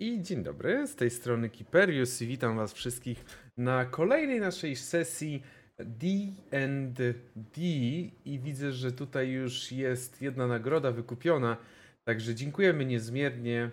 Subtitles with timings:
[0.00, 3.24] I dzień dobry, z tej strony Kiperius i witam was wszystkich
[3.56, 5.42] na kolejnej naszej sesji
[5.78, 7.14] D&D
[8.24, 11.56] i widzę, że tutaj już jest jedna nagroda wykupiona,
[12.04, 13.70] także dziękujemy niezmiernie,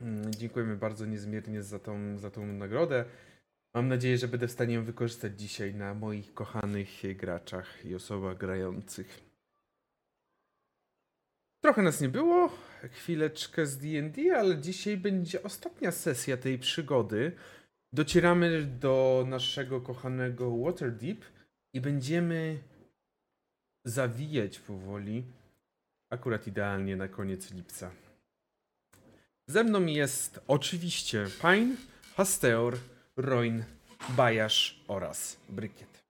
[0.00, 3.04] mm, dziękujemy bardzo niezmiernie za tą, za tą nagrodę.
[3.74, 8.36] Mam nadzieję, że będę w stanie ją wykorzystać dzisiaj na moich kochanych graczach i osobach
[8.36, 9.29] grających.
[11.60, 12.50] Trochę nas nie było,
[12.90, 17.32] chwileczkę z D&D, ale dzisiaj będzie ostatnia sesja tej przygody.
[17.92, 21.24] Docieramy do naszego kochanego Waterdeep
[21.74, 22.58] i będziemy
[23.84, 25.24] zawijać powoli,
[26.10, 27.90] akurat idealnie na koniec lipca.
[29.48, 31.76] Ze mną jest oczywiście Pine,
[32.16, 32.78] Hasteor,
[33.16, 33.64] Roin,
[34.08, 36.04] Bajasz oraz Brykiet.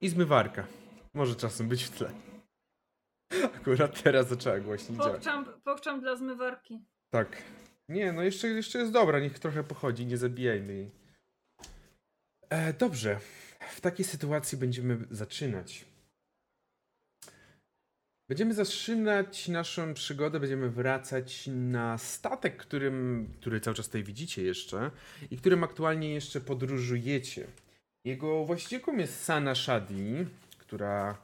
[0.00, 0.66] I zmywarka.
[1.14, 2.33] Może czasem być w tle.
[3.56, 4.98] Akurat teraz zaczęła głośniej
[5.64, 6.84] pokczam dla zmywarki.
[7.10, 7.42] Tak.
[7.88, 10.90] Nie, no jeszcze, jeszcze jest dobra, niech trochę pochodzi, nie zabijajmy jej.
[12.50, 13.20] E, dobrze.
[13.70, 15.84] W takiej sytuacji będziemy zaczynać.
[18.28, 24.90] Będziemy zaczynać naszą przygodę, będziemy wracać na statek, którym, który cały czas tutaj widzicie jeszcze
[25.30, 27.46] i którym aktualnie jeszcze podróżujecie.
[28.04, 30.26] Jego właścicielką jest Sana Shadi,
[30.58, 31.18] która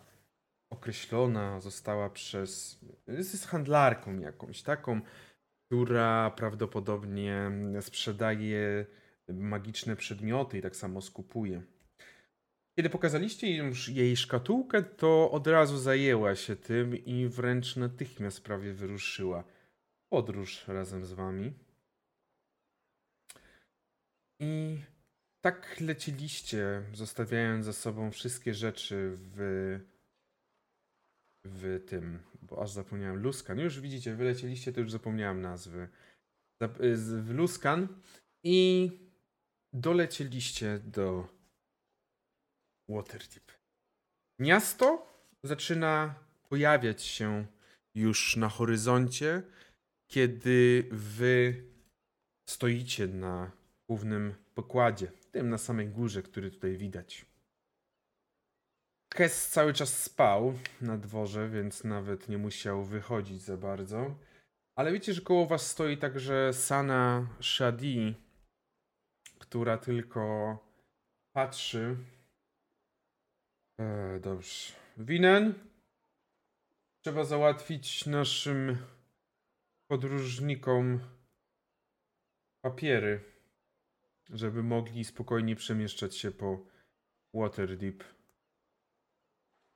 [0.71, 2.81] określona została przez.
[3.09, 5.01] jest handlarką jakąś, taką,
[5.67, 8.87] która prawdopodobnie sprzedaje
[9.29, 11.63] magiczne przedmioty i tak samo skupuje.
[12.79, 18.73] Kiedy pokazaliście już jej szkatułkę, to od razu zajęła się tym i wręcz natychmiast prawie
[18.73, 19.45] wyruszyła
[20.09, 21.53] podróż razem z wami.
[24.41, 24.79] I
[25.41, 29.81] tak leciliście, zostawiając za sobą wszystkie rzeczy w
[31.45, 33.59] w tym, bo aż zapomniałem, Luskan.
[33.59, 35.89] Już widzicie, wylecieliście, to już zapomniałem nazwy.
[36.97, 37.89] W Luskan
[38.45, 38.91] i
[39.73, 41.29] dolecieliście do
[42.89, 43.53] Waterdeep.
[44.39, 45.07] Miasto
[45.43, 46.15] zaczyna
[46.49, 47.47] pojawiać się
[47.95, 49.43] już na horyzoncie,
[50.11, 51.65] kiedy wy
[52.49, 53.51] stoicie na
[53.89, 57.27] głównym pokładzie, tym na samej górze, który tutaj widać.
[59.15, 64.15] Kes cały czas spał na dworze, więc nawet nie musiał wychodzić za bardzo.
[64.75, 68.15] Ale wiecie, że koło was stoi także Sana Shadi,
[69.39, 70.59] która tylko
[71.33, 71.97] patrzy.
[73.81, 74.73] E, dobrze.
[74.97, 75.55] Winen.
[77.05, 78.79] Trzeba załatwić naszym
[79.91, 81.01] podróżnikom
[82.65, 83.21] papiery,
[84.31, 86.59] żeby mogli spokojnie przemieszczać się po
[87.35, 88.20] Waterdeep.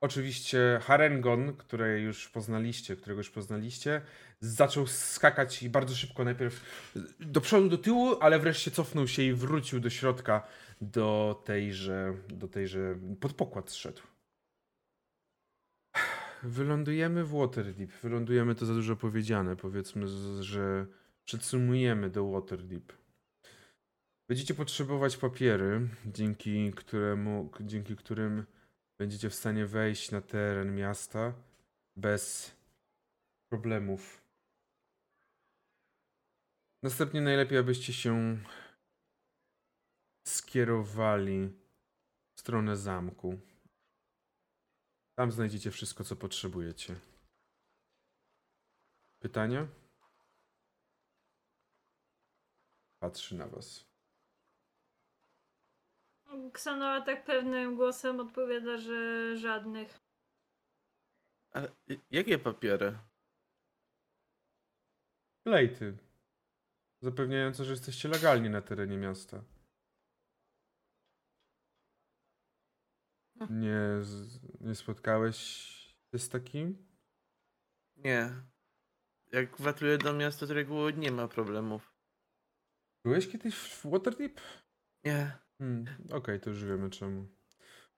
[0.01, 4.01] Oczywiście Harengon, które już poznaliście, którego już poznaliście,
[4.39, 6.61] zaczął skakać i bardzo szybko najpierw
[7.19, 10.47] do przodu, do tyłu, ale wreszcie cofnął się i wrócił do środka,
[10.81, 14.01] do tejże, do tejże pod pokład zszedł.
[16.43, 17.91] Wylądujemy w Waterdeep.
[17.91, 19.55] Wylądujemy to za dużo powiedziane.
[19.55, 20.07] Powiedzmy,
[20.39, 20.85] że
[21.25, 22.93] przedsumujemy do Waterdeep.
[24.29, 28.45] Będziecie potrzebować papiery, dzięki któremu, dzięki którym
[28.97, 31.33] będziecie w stanie wejść na teren miasta
[31.95, 32.55] bez
[33.49, 34.21] problemów.
[36.83, 38.37] Następnie najlepiej, abyście się
[40.27, 41.49] skierowali
[42.35, 43.39] w stronę zamku.
[45.17, 46.95] Tam znajdziecie wszystko, co potrzebujecie.
[49.19, 49.67] Pytania?
[52.99, 53.94] Patrzy na was.
[56.53, 59.99] Ksanoa tak pewnym głosem odpowiada, że żadnych.
[61.53, 61.61] A
[62.11, 62.97] jakie papiery?
[65.45, 65.97] Lejty.
[67.01, 69.43] Zapewniające, że jesteście legalnie na terenie miasta.
[73.49, 73.79] Nie,
[74.61, 75.37] nie spotkałeś
[76.11, 76.87] się z takim?
[77.95, 78.29] Nie.
[79.31, 81.93] Jak wlatruję do miasta, z reguły nie ma problemów.
[83.03, 84.41] Byłeś kiedyś w Waterdeep?
[85.03, 85.44] Nie.
[85.59, 87.27] Hmm, Okej, okay, to już wiemy czemu.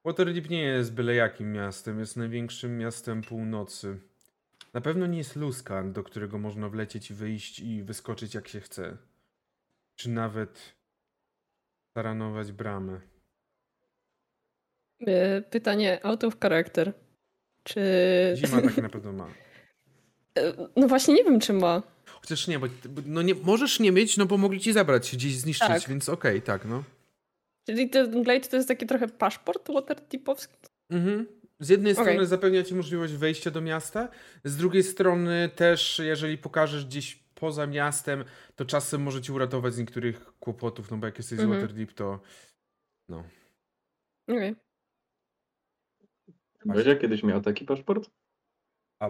[0.05, 3.99] Waterdeep nie jest byle jakim miastem, jest największym miastem północy.
[4.73, 8.59] Na pewno nie jest Luskan, do którego można wlecieć i wyjść i wyskoczyć jak się
[8.59, 8.97] chce.
[9.95, 10.75] Czy nawet
[11.93, 13.01] taranować bramę.
[15.07, 16.93] E, pytanie out of character.
[17.63, 17.81] Czy...
[18.35, 19.27] Zima tak na pewno ma.
[20.37, 21.83] E, no właśnie nie wiem, czy ma.
[22.05, 22.67] Chociaż nie, bo
[23.05, 25.89] no nie, możesz nie mieć, no bo mogli ci zabrać, gdzieś zniszczyć, tak.
[25.89, 26.83] więc okej, okay, tak, no.
[27.67, 30.55] Czyli ten Glade to jest taki trochę paszport waterdeepowski?
[30.89, 31.27] Mhm.
[31.59, 32.05] Z jednej okay.
[32.05, 34.09] strony zapewnia ci możliwość wejścia do miasta,
[34.43, 38.23] z drugiej strony też, jeżeli pokażesz gdzieś poza miastem,
[38.55, 41.61] to czasem może ci uratować z niektórych kłopotów, no bo jak jesteś z Mhm.
[41.61, 42.19] Waterdeep, to
[43.09, 43.23] no.
[44.29, 44.55] Okej.
[46.65, 48.09] Bezia kiedyś miał taki paszport?
[48.99, 49.09] A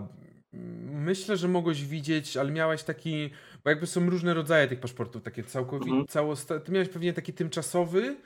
[0.92, 3.30] myślę, że mogłeś widzieć, ale miałeś taki,
[3.64, 6.08] bo jakby są różne rodzaje tych paszportów, takie całkowicie, Mhm.
[6.08, 6.60] całosta...
[6.60, 8.18] ty miałeś pewnie taki tymczasowy,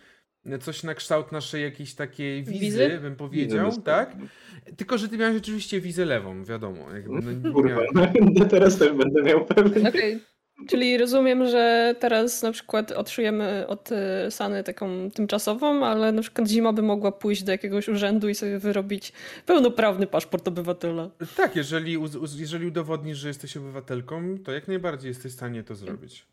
[0.60, 3.00] coś na kształt naszej jakiejś takiej wizy, Wizy?
[3.02, 4.16] bym powiedział, Widzę, tak?
[4.78, 6.92] Tylko, że ty miałeś rzeczywiście wizę lewą, wiadomo.
[6.94, 7.82] Jakby, no, nie Kurwa,
[8.36, 9.90] no, teraz też będę miał pewnie.
[9.90, 10.20] Okej.
[10.68, 13.96] Czyli rozumiem, że teraz na przykład otrzujemy od y,
[14.32, 18.60] Sany taką tymczasową, ale na przykład zima by mogła pójść do jakiegoś urzędu i sobie
[18.60, 19.14] wyrobić
[19.46, 21.10] pełnoprawny paszport obywatela.
[21.38, 21.98] Tak, jeżeli,
[22.38, 26.26] jeżeli udowodnisz, że jesteś obywatelką, to jak najbardziej jesteś w stanie to zrobić.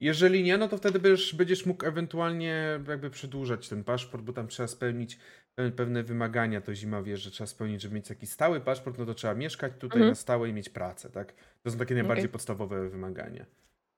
[0.00, 4.48] Jeżeli nie, no to wtedy będziesz, będziesz mógł ewentualnie jakby przedłużać ten paszport, bo tam
[4.48, 5.18] trzeba spełnić
[5.56, 6.60] pe- pewne wymagania.
[6.60, 9.72] To zima wie, że trzeba spełnić, żeby mieć taki stały paszport, no to trzeba mieszkać
[9.72, 10.08] tutaj Mhm.
[10.10, 11.34] na stałe i mieć pracę, tak?
[11.62, 12.32] To są takie najbardziej Okej.
[12.32, 13.46] podstawowe wymagania.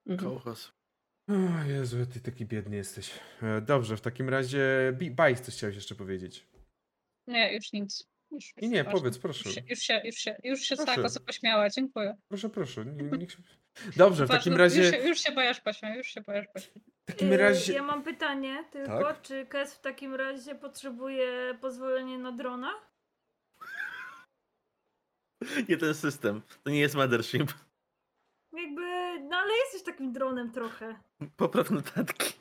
[0.07, 0.31] Mhm.
[0.31, 0.73] Kołchos.
[1.29, 3.11] O Jezu, ty taki biedny jesteś.
[3.43, 4.67] E, Dobrze, w takim razie
[5.11, 6.47] Bajs, coś chciałeś jeszcze powiedzieć.
[7.27, 8.07] Nie, już nic.
[8.31, 9.43] Już, I nie, powiedz, proszę.
[9.49, 10.95] Już się, już się, już się, już się Proszę.
[10.97, 12.17] tak o co pośmiała, dziękuję.
[12.29, 12.85] Proszę, proszę.
[12.85, 13.39] Nie, niech się...
[13.97, 14.91] Dobrze, w takim Już razie...
[14.91, 16.47] się, już się bojasz pośmiał, już się bojasz.
[16.47, 17.73] W takim Y, razie...
[17.73, 19.23] Ja mam pytanie tylko, Tak?
[19.23, 22.71] czy Kes w takim razie potrzebuje pozwolenia na drona?
[25.69, 26.43] Nie ten system.
[26.63, 27.53] To nie jest Mothership.
[28.53, 30.95] Jakby, no ale jesteś takim dronem trochę.
[31.37, 32.33] Popraw notatki.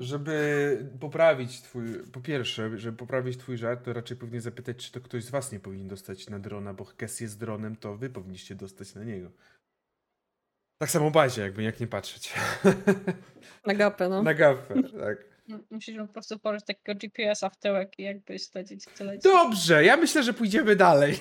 [0.00, 5.00] Żeby poprawić twój, po pierwsze, żeby poprawić twój żart, to raczej powinien zapytać, czy to
[5.00, 8.54] ktoś z was nie powinien dostać na drona, bo Kes jest dronem, to wy powinniście
[8.54, 9.30] dostać na niego.
[10.78, 12.32] Tak samo bazie, jakby jak nie patrzeć.
[13.66, 14.22] Na gapę, no.
[14.22, 15.34] na gafę, tak.
[15.70, 19.22] Musisz mu po prostu położyć takiego GPS-a w tyłek i jakby śledzić, co leci.
[19.22, 21.20] Dobrze, ja myślę, że pójdziemy dalej.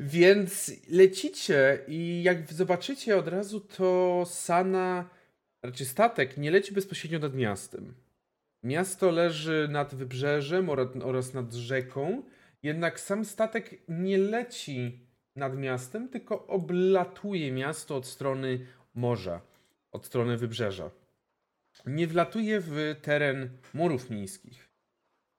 [0.00, 5.10] Więc lecicie i jak zobaczycie od razu, to Sana,
[5.62, 7.94] raczej statek, nie leci bezpośrednio nad miastem.
[8.62, 12.22] Miasto leży nad wybrzeżem ora- oraz nad rzeką,
[12.62, 15.00] jednak sam statek nie leci
[15.36, 19.40] nad miastem, tylko oblatuje miasto od strony morza,
[19.92, 20.90] od strony wybrzeża.
[21.86, 24.68] Nie wlatuje w teren murów miejskich.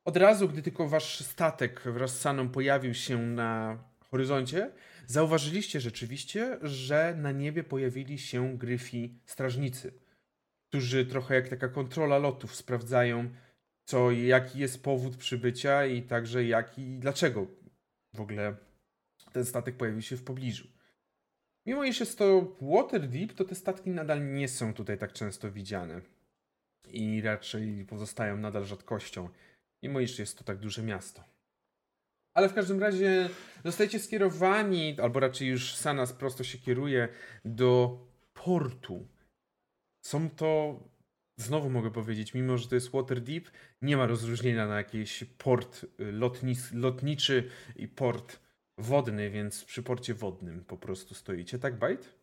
[0.06, 4.72] Od razu, gdy tylko wasz statek wraz z Saną pojawił się na horyzoncie,
[5.08, 9.94] zauważyliście rzeczywiście, że na niebie pojawili się gryfi strażnicy,
[10.70, 13.30] którzy trochę jak taka kontrola lotów sprawdzają,
[13.86, 17.48] co, jaki jest powód przybycia i także jaki, dlaczego
[18.14, 18.56] w ogóle
[19.34, 20.68] ten statek pojawił się w pobliżu.
[21.66, 26.02] Mimo iż jest to Waterdeep, to te statki nadal nie są tutaj tak często widziane
[26.88, 29.30] i raczej pozostają nadal rzadkością,
[29.84, 31.24] mimo iż jest to tak duże miasto.
[32.34, 33.30] Ale w każdym razie
[33.66, 37.08] zostajecie skierowani, albo raczej już Sanas prosto się kieruje
[37.46, 38.00] do
[38.34, 39.08] portu.
[40.02, 40.80] Są to,
[41.38, 43.44] znowu mogę powiedzieć, mimo że to jest Waterdeep,
[43.82, 48.40] nie ma rozróżnienia na jakiś port y, lotnis, lotniczy i port
[48.78, 52.20] wodny, więc przy porcie wodnym po prostu stoicie, tak Bajt?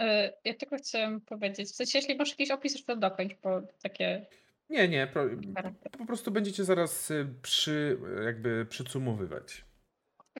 [0.00, 3.62] E, Ja tylko chcę powiedzieć, w sensie jeśli masz jakiś opis, już to dokończ, bo
[3.82, 4.26] takie
[4.70, 5.06] Nie, nie,
[5.54, 5.92] charakter.
[5.92, 9.64] po prostu będziecie zaraz y, przy, jakby przycumowywać.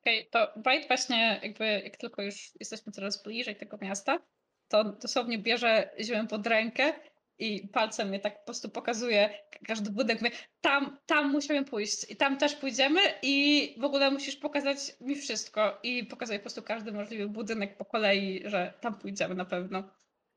[0.01, 4.19] Okej, to Bright właśnie jakby jak tylko już jesteśmy coraz bliżej tego miasta,
[4.69, 6.93] to dosłownie bierze ziemię pod rękę
[7.39, 10.23] i palcem mnie tak po prostu pokazuje ka- każdy budynek.
[10.23, 15.17] Mówię, tam, tam musimy pójść i tam też pójdziemy i w ogóle musisz pokazać mi
[15.17, 15.79] wszystko.
[15.83, 19.83] I pokazuje po prostu każdy możliwy budynek po kolei, że tam pójdziemy na pewno.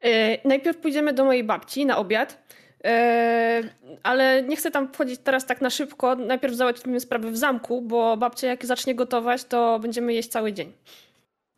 [0.04, 2.44] E, najpierw pójdziemy do mojej babci na obiad,
[2.84, 3.64] e,
[4.04, 6.16] ale nie chcę tam wchodzić teraz tak na szybko.
[6.16, 10.74] Najpierw załatwimy sprawy w zamku, bo babcia jak zacznie gotować, to będziemy jeść cały dzień.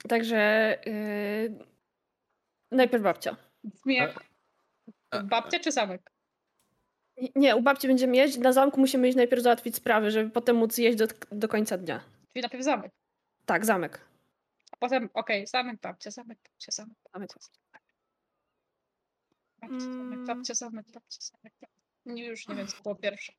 [0.09, 1.68] Także e,
[2.71, 3.35] najpierw babcia.
[5.11, 6.11] A- babcia czy zamek?
[7.35, 10.77] Nie, u babci będziemy jeść, na zamku musimy iść najpierw załatwić sprawy, żeby potem móc
[10.77, 12.03] jeść do, do końca dnia.
[12.33, 12.91] Czyli najpierw zamek.
[13.45, 14.05] Tak, zamek.
[14.71, 16.97] A potem, okej, zamek, babcia, zamek, babcia, zamek.
[17.13, 17.29] Zamek.
[19.61, 20.25] Babcia, zamek, Mm.
[20.25, 21.53] babcia, zamek, babcia, zamek.
[22.05, 23.33] Nie, już nie wiem, co było pierwsze.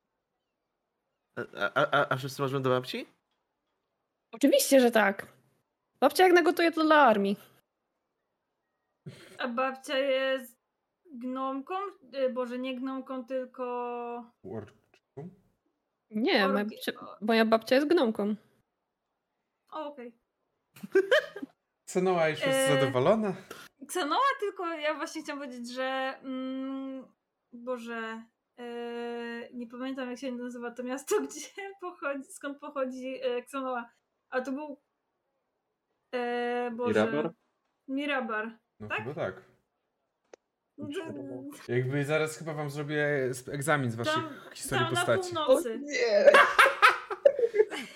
[1.36, 3.06] A, a, a, a wszyscy możemy do babci?
[4.32, 5.26] Oczywiście, że tak.
[6.00, 7.36] Babcia jak nagotuje to dla armii.
[9.40, 10.60] A babcia jest
[11.12, 11.74] gnomką?
[12.14, 13.64] Y, Boże, nie gnomką, tylko...
[14.44, 15.28] Orczką?
[16.10, 18.34] Nie, Orgi- moja babcia, moja babcia jest gnomką.
[19.72, 20.18] O, okej.
[21.84, 23.36] Cenoa już jest zadowolona.
[23.88, 26.18] Ksanoa, tylko ja właśnie chciałam powiedzieć, że...
[26.22, 27.06] Mm,
[27.52, 28.22] Boże...
[28.60, 33.90] y, nie pamiętam jak się nazywa to miasto, gdzie pochodzi, skąd pochodzi y, Ksanoa.
[34.30, 34.80] A to był...
[36.14, 37.06] E, Boże.
[37.06, 37.32] Mirabar?
[37.88, 38.58] Mirabar.
[38.80, 38.98] No Tak?
[38.98, 39.42] chyba tak.
[40.78, 40.88] No
[41.68, 45.34] Jakby zaraz chyba wam zrobię egzamin z waszej Tam, historii tam na postaci.
[45.34, 45.80] północy.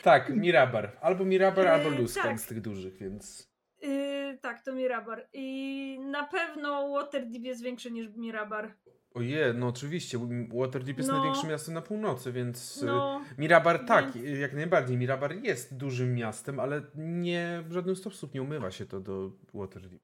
[0.02, 0.96] Tak, Mirabar.
[1.00, 2.40] Albo Mirabar, albo Yy, Luskan tak.
[2.40, 3.50] z tych dużych, więc...
[3.82, 5.28] Yy, tak, to Mirabar.
[5.32, 8.74] I na pewno Waterdeep jest większy niż Mirabar.
[9.14, 10.18] Oje, no oczywiście.
[10.54, 11.14] Waterdeep jest No.
[11.16, 12.82] największym miastem na północy, więc...
[12.82, 14.96] y, No, Mirabar tak, Więc- jak najbardziej.
[14.96, 20.02] Mirabar jest dużym miastem, ale nie w żaden sposób nie umywa się to do Waterdeep.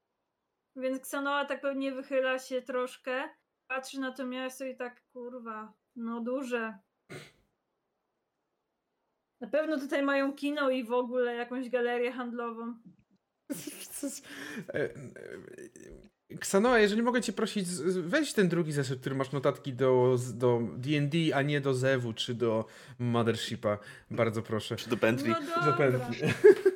[0.77, 3.29] Więc Xanoa tak pewnie wychyla się troszkę,
[3.69, 6.79] patrzy na to miasto i tak, kurwa, no duże.
[9.41, 12.75] Na pewno tutaj mają kino i w ogóle jakąś galerię handlową.
[14.69, 17.69] E, e, Ksanoa, jeżeli mogę cię prosić,
[18.03, 22.35] weź ten drugi zeszyt, który masz notatki do do D&D, a nie do Zewu czy
[22.35, 22.65] do
[22.99, 23.79] Mothershipa.
[24.11, 24.77] Bardzo proszę.
[24.77, 25.31] Czy do Bentley?
[25.31, 25.91] No dobra.
[25.91, 26.29] Zapętli.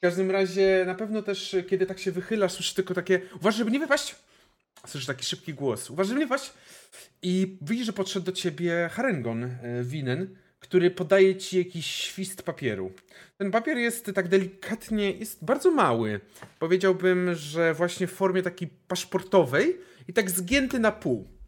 [0.00, 3.70] W każdym razie, na pewno też, kiedy tak się wychylasz, słyszysz tylko takie, uważaj, żeby
[3.70, 4.14] nie wypaść.
[4.86, 6.52] Słyszysz taki szybki głos, uważaj, żeby nie wypaść.
[7.22, 12.92] I widzisz, że podszedł do ciebie Harengon e, Winen, który podaje ci jakiś świst papieru.
[13.38, 16.20] Ten papier jest tak delikatnie, jest bardzo mały.
[16.58, 19.78] Powiedziałbym, że właśnie w formie takiej paszportowej
[20.08, 21.39] i tak zgięty na pół.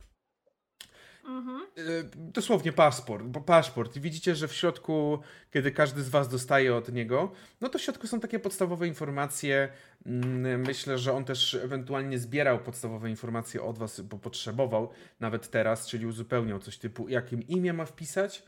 [1.24, 1.66] Mhm.
[1.76, 1.82] E,
[2.16, 3.98] dosłownie paszport, paszport.
[3.98, 5.18] Widzicie, że w środku,
[5.50, 9.68] kiedy każdy z was dostaje od niego, no to w środku są takie podstawowe informacje.
[10.06, 15.86] Mm, Myślę, że on też ewentualnie zbierał podstawowe informacje od was, bo potrzebował nawet teraz,
[15.86, 18.42] czyli uzupełniał coś typu, jakim imię ma wpisać,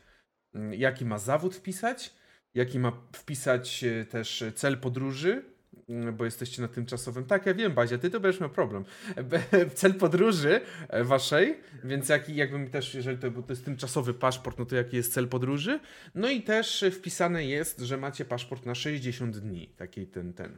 [0.53, 2.13] mm, jaki ma zawód wpisać,
[2.53, 5.54] jaki ma wpisać e, też cel podróży,
[5.89, 7.25] bo jesteście na tymczasowym.
[7.25, 8.85] Tak, ja wiem, Bazia, ty to będziesz miał problem.
[9.75, 14.59] Cel podróży e, waszej, więc jaki, jakbym też, jeżeli to, bo to jest tymczasowy paszport,
[14.59, 15.79] no to jaki jest cel podróży?
[16.15, 19.67] No i też wpisane jest, że macie paszport na 60 dni.
[19.77, 20.57] Taki ten, ten.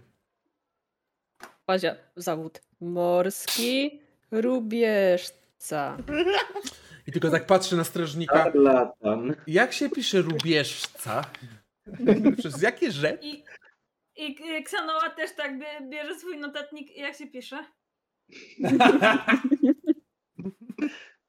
[1.67, 5.97] Bazia, zawód morski, rubieżca.
[7.07, 8.51] I tylko tak patrzę na strażnika.
[9.47, 11.25] Jak się pisze rubieżca?
[12.37, 13.21] Przez jakie rzecz?
[14.17, 16.97] I, I K- Xanoa też tak bie, bierze swój notatnik.
[16.97, 17.65] Jak się pisze?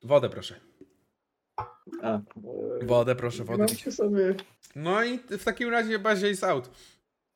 [0.03, 0.61] Wodę proszę.
[2.03, 2.21] A,
[2.83, 4.35] Wodę proszę, wodę sobie...
[4.77, 6.71] No i w takim razie Bazia jest out.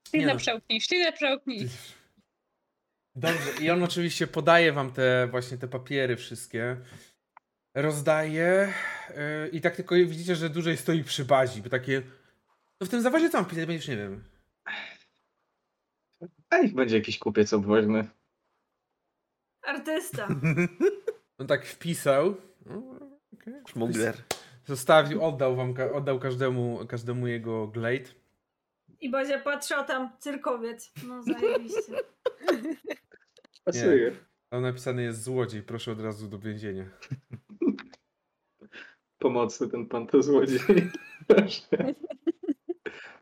[0.09, 0.39] Ślinę no.
[0.39, 1.69] przełknij, ślinę przełknij.
[3.15, 6.77] Dobrze, i on oczywiście podaje wam te właśnie te papiery wszystkie.
[7.75, 8.73] Rozdaje
[9.09, 12.03] yy, i tak tylko widzicie, że dłużej stoi przy bazi, bo takie.
[12.81, 14.25] No w tym zawodzie co mam wpisać, będziesz nie wiem.
[16.53, 18.09] A niech będzie jakiś kupiec obwoźny.
[19.63, 20.29] Artysta.
[21.39, 22.35] On tak wpisał.
[22.67, 22.83] No.
[23.69, 24.17] Szmugler.
[24.65, 28.11] Zostawił, oddał wam, oddał każdemu, każdemu jego glade.
[29.01, 30.93] I Bazia patrzy, a tam cyrkowiec.
[31.07, 31.93] No zajebiście.
[33.65, 34.17] Pasuje.
[34.49, 36.85] Tam napisane jest złodziej, proszę od razu do więzienia.
[39.19, 40.61] Pomocy ten pan to złodziej.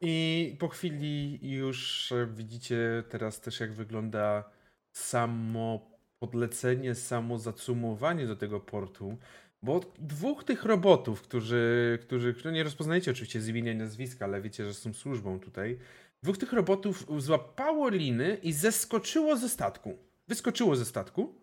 [0.00, 4.50] I po chwili już e, widzicie teraz też jak wygląda
[4.92, 9.18] samo podlecenie, samo zacumowanie do tego portu.
[9.62, 14.40] Bo dwóch tych robotów, którzy, którzy, którzy nie rozpoznajecie oczywiście z imienia i nazwiska, ale
[14.40, 15.78] wiecie, że są służbą tutaj.
[16.22, 19.98] Dwóch tych robotów złapało liny i zeskoczyło ze statku.
[20.28, 21.34] Wyskoczyło ze statku,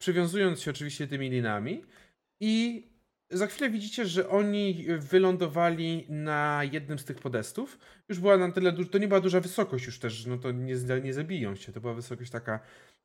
[0.00, 1.84] przywiązując się oczywiście tymi linami
[2.40, 2.82] i
[3.30, 7.78] za chwilę widzicie, że oni wylądowali na jednym z tych podestów.
[8.08, 10.74] Już była na tyle duża, to nie była duża wysokość już też, no to nie,
[11.02, 11.72] nie zabiją się.
[11.72, 12.60] To była wysokość taka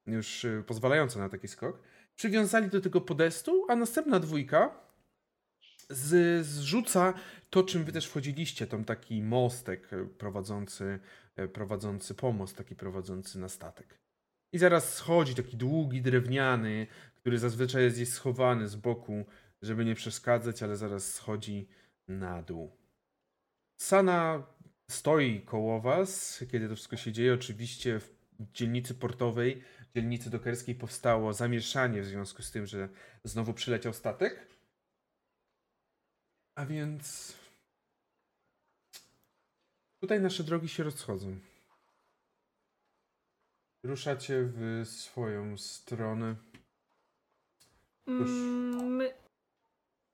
[0.08, 1.80] już y, pozwalająca na taki skok.
[2.16, 4.82] Przywiązali do tego podestu, a następna dwójka
[5.90, 7.14] z, zrzuca
[7.50, 11.00] to, czym wy też wchodziliście, tam taki mostek e, prowadzący,
[11.36, 14.00] e, prowadzący pomost, taki prowadzący na statek.
[14.54, 19.26] I zaraz schodzi taki długi, drewniany, który zazwyczaj jest gdzieś schowany z boku,
[19.62, 21.68] żeby nie przeszkadzać, ale zaraz schodzi
[22.08, 22.72] na dół.
[23.82, 24.48] Sana
[24.90, 27.34] stoi koło was, kiedy to wszystko się dzieje.
[27.34, 28.12] Oczywiście w
[28.54, 29.64] dzielnicy portowej,
[29.96, 32.90] dzielnicy dokerskiej powstało zamieszanie w związku z tym, że
[33.24, 34.48] znowu przyleciał statek.
[36.56, 37.36] A więc
[40.02, 41.40] tutaj nasze drogi się rozchodzą.
[43.84, 46.36] Ruszacie w swoją stronę.
[48.06, 48.30] Cóż.
[48.30, 49.14] Mm, my...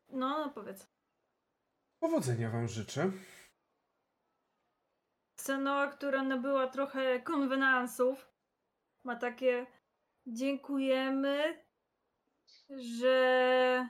[0.10, 0.88] No, no powiedz.
[2.00, 3.12] Powodzenia wam życzę.
[5.40, 8.32] Xenoa, która nabyła trochę konwenansów,
[9.04, 9.68] ma takie
[10.28, 11.66] dziękujemy,
[12.70, 13.90] że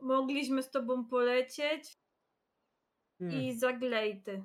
[0.00, 1.98] mogliśmy z tobą polecieć
[3.18, 3.40] Hmm.
[3.42, 4.44] i zaglejty.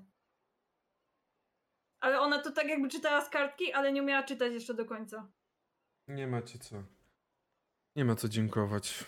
[2.00, 5.32] Ale ona to tak jakby czytała z kartki, ale nie umiała czytać jeszcze do końca.
[6.08, 6.84] Nie macie co.
[7.96, 9.06] Nie ma co dziękować.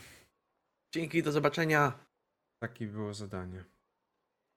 [0.93, 2.00] Dzięki, do zobaczenia.
[2.63, 3.63] Takie było zadanie.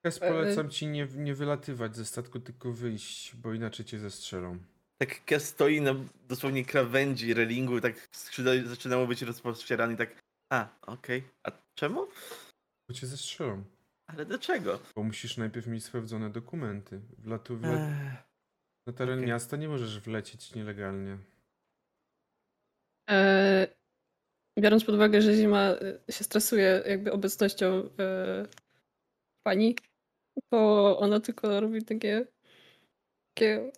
[0.04, 4.58] Kes, E, polecam ci nie, nie wylatywać ze statku, tylko wyjść, bo inaczej cię zestrzelą.
[4.98, 5.94] Tak Kes stoi na
[6.28, 10.22] dosłownie krawędzi relingu, tak skrzydła zaczynało być rozpościerane i tak.
[10.52, 11.24] A, okej.
[11.42, 12.06] A czemu?
[12.88, 13.64] Bo cię zestrzelą.
[14.06, 14.80] Ale dlaczego?
[14.96, 17.00] Bo musisz najpierw mieć sprawdzone dokumenty.
[17.18, 17.72] Wlatu, wla...
[17.72, 18.16] Ech,
[18.86, 19.28] Na teren okej.
[19.28, 21.18] miasta nie możesz wlecieć nielegalnie.
[23.10, 23.66] E,
[24.58, 25.60] biorąc pod uwagę, że zima
[26.08, 27.66] e, się stresuje jakby obecnością
[27.98, 28.46] e,
[29.42, 29.76] pani,
[30.50, 32.26] to ona tylko robi takie,
[33.34, 33.72] takie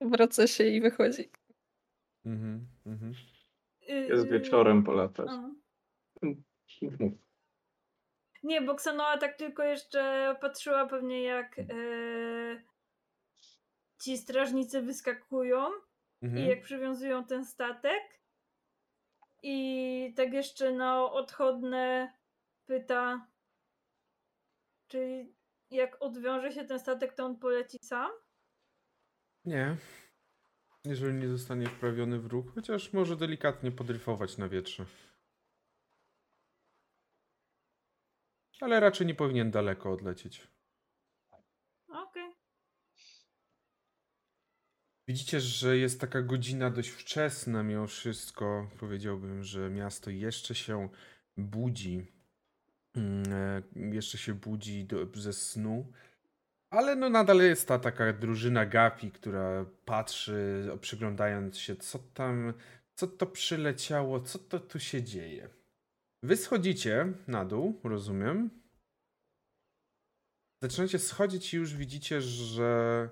[0.00, 1.30] wraca się i wychodzi.
[2.26, 3.14] Mhm, mhm.
[3.88, 5.28] Jest Yy, wieczorem polatać.
[5.30, 5.50] a.
[6.22, 6.38] Mów.
[8.42, 11.64] Nie, bo Xanoa tak tylko jeszcze patrzyła pewnie jak e,
[14.02, 15.66] ci strażnicy wyskakują
[16.22, 16.48] i Mhm.
[16.48, 18.19] jak przywiązują ten statek.
[19.42, 22.12] I tak jeszcze na odchodne
[22.66, 23.26] pyta,
[24.88, 25.26] czy
[25.70, 28.10] jak odwiąże się ten statek, to on poleci sam?
[29.44, 29.76] Nie.
[30.84, 34.86] Jeżeli nie zostanie wprawiony w ruch, chociaż może delikatnie podryfować na wietrze.
[38.60, 40.48] Ale raczej nie powinien daleko odlecieć.
[41.88, 42.32] Okej.
[45.10, 48.70] Widzicie, że jest taka godzina dość wczesna, mimo wszystko.
[48.78, 50.88] Powiedziałbym, że miasto jeszcze się
[51.36, 52.06] budzi.
[52.96, 55.92] Mm, e, Jeszcze się budzi do, ze snu.
[56.70, 62.52] Ale no nadal jest ta taka drużyna gapi, która patrzy, przyglądając się, co tam,
[62.94, 65.48] co to przyleciało, co to tu się dzieje.
[66.22, 68.50] Wy schodzicie na dół, rozumiem.
[70.62, 73.08] Zaczynacie schodzić i już widzicie, że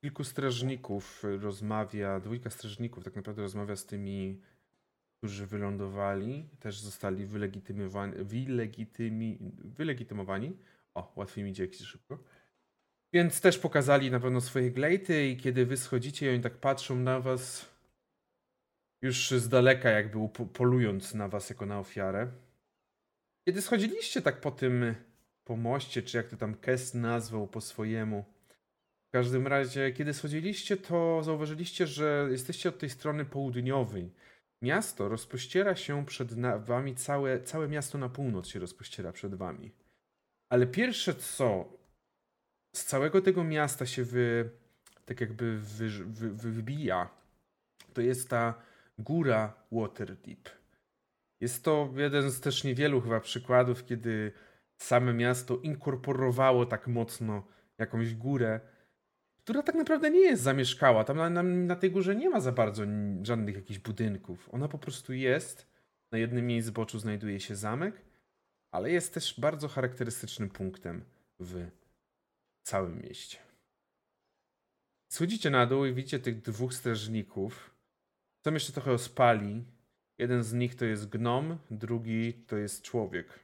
[0.00, 4.40] kilku strażników rozmawia, dwójka strażników tak naprawdę rozmawia z tymi,
[5.18, 10.56] którzy wylądowali, też zostali wylegitymowani, wylegitymi, wylegitymowani.
[10.94, 12.18] O, łatwiej mi idzie jak szybko.
[13.12, 16.96] Więc też pokazali na pewno swoje glejty i kiedy wy schodzicie i oni tak patrzą
[16.96, 17.76] na was
[19.02, 22.32] już z daleka jakby polując na was jako na ofiarę.
[23.48, 24.94] Kiedy schodziliście tak po tym
[25.44, 28.24] pomoście, czy jak to tam Kes nazwał po swojemu,
[29.16, 34.12] każdym razie, kiedy schodziliście, to zauważyliście, że jesteście od tej strony południowej.
[34.62, 39.72] Miasto rozpościera się przed wami, całe, całe miasto na północ się rozpościera przed wami.
[40.48, 41.72] Ale pierwsze co
[42.74, 44.50] z całego tego miasta się wy,
[45.04, 47.10] tak jakby wy, wy, wy, wybija,
[47.94, 48.54] to jest ta
[48.98, 50.48] góra Waterdeep.
[51.40, 54.32] Jest to jeden z też niewielu chyba przykładów, kiedy
[54.76, 57.46] same miasto inkorporowało tak mocno
[57.78, 58.60] jakąś górę,
[59.46, 61.04] która tak naprawdę nie jest zamieszkała.
[61.04, 62.82] Tam na, na, na tej górze nie ma za bardzo
[63.22, 64.48] żadnych jakichś budynków.
[64.52, 65.66] Ona po prostu jest.
[66.12, 68.02] Na jednym jej zboczu znajduje się zamek,
[68.70, 71.04] ale jest też bardzo charakterystycznym punktem
[71.40, 71.66] w
[72.62, 73.38] całym mieście.
[75.12, 77.74] Schodzicie na dół i widzicie tych dwóch strażników.
[78.46, 79.64] Są jeszcze trochę ospali.
[80.18, 83.40] Jeden z nich to jest gnom, drugi to jest człowiek.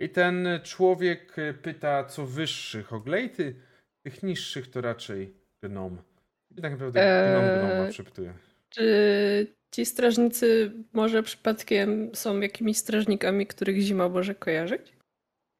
[0.00, 3.67] I ten człowiek y, pyta co wyższych o glejty,
[4.10, 5.98] tych niższych to raczej gnom.
[6.58, 8.34] I tak naprawdę gnom Eee, gnoma przepytuje.
[8.68, 14.92] Czy ci strażnicy może przypadkiem są jakimiś strażnikami, których zima może kojarzyć?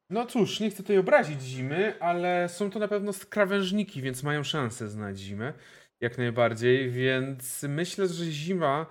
[0.09, 4.43] No cóż, nie chcę tutaj obrazić zimy, ale są to na pewno krawężniki, więc mają
[4.43, 5.53] szansę znać zimę.
[6.01, 8.85] Jak najbardziej, więc myślę, że zima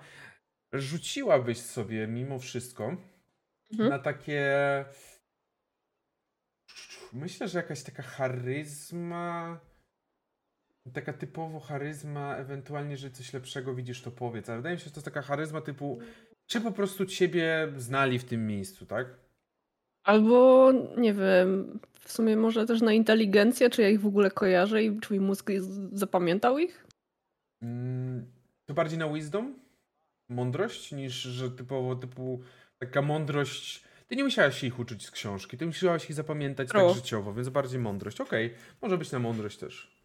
[0.73, 2.95] rzuciłabyś sobie mimo wszystko
[3.71, 3.89] Mhm.
[3.89, 4.45] na takie.
[7.13, 9.59] Myślę, że jakaś taka charyzma.
[10.93, 14.49] Taka typowo charyzma, ewentualnie, że coś lepszego widzisz, to powiedz.
[14.49, 15.99] Ale wydaje mi się, że to jest taka charyzma typu,
[16.47, 19.07] czy po prostu ciebie znali w tym miejscu, tak?
[20.03, 24.83] Albo nie wiem, w sumie może też na inteligencję, czy ja ich w ogóle kojarzę
[24.83, 25.51] i czy mój mózg
[25.91, 26.87] zapamiętał ich?
[27.61, 28.31] Mm,
[28.65, 29.59] To bardziej na wisdom?
[30.29, 32.41] Mądrość, niż że typowo typu
[32.79, 33.83] taka mądrość.
[34.09, 36.87] Ty nie musiałaś ich uczyć z książki, ty musiałaś ich zapamiętać True.
[36.87, 38.21] tak życiowo, więc bardziej mądrość.
[38.21, 39.99] Okej, może być na mądrość też.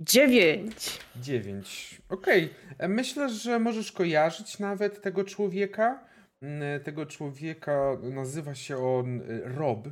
[0.00, 0.98] Dziewięć.
[1.16, 1.98] Dziewięć.
[2.08, 6.04] Okej, e, myślę, że możesz kojarzyć nawet tego człowieka.
[6.42, 9.88] Mm, Tego człowieka nazywa się on y, Rob.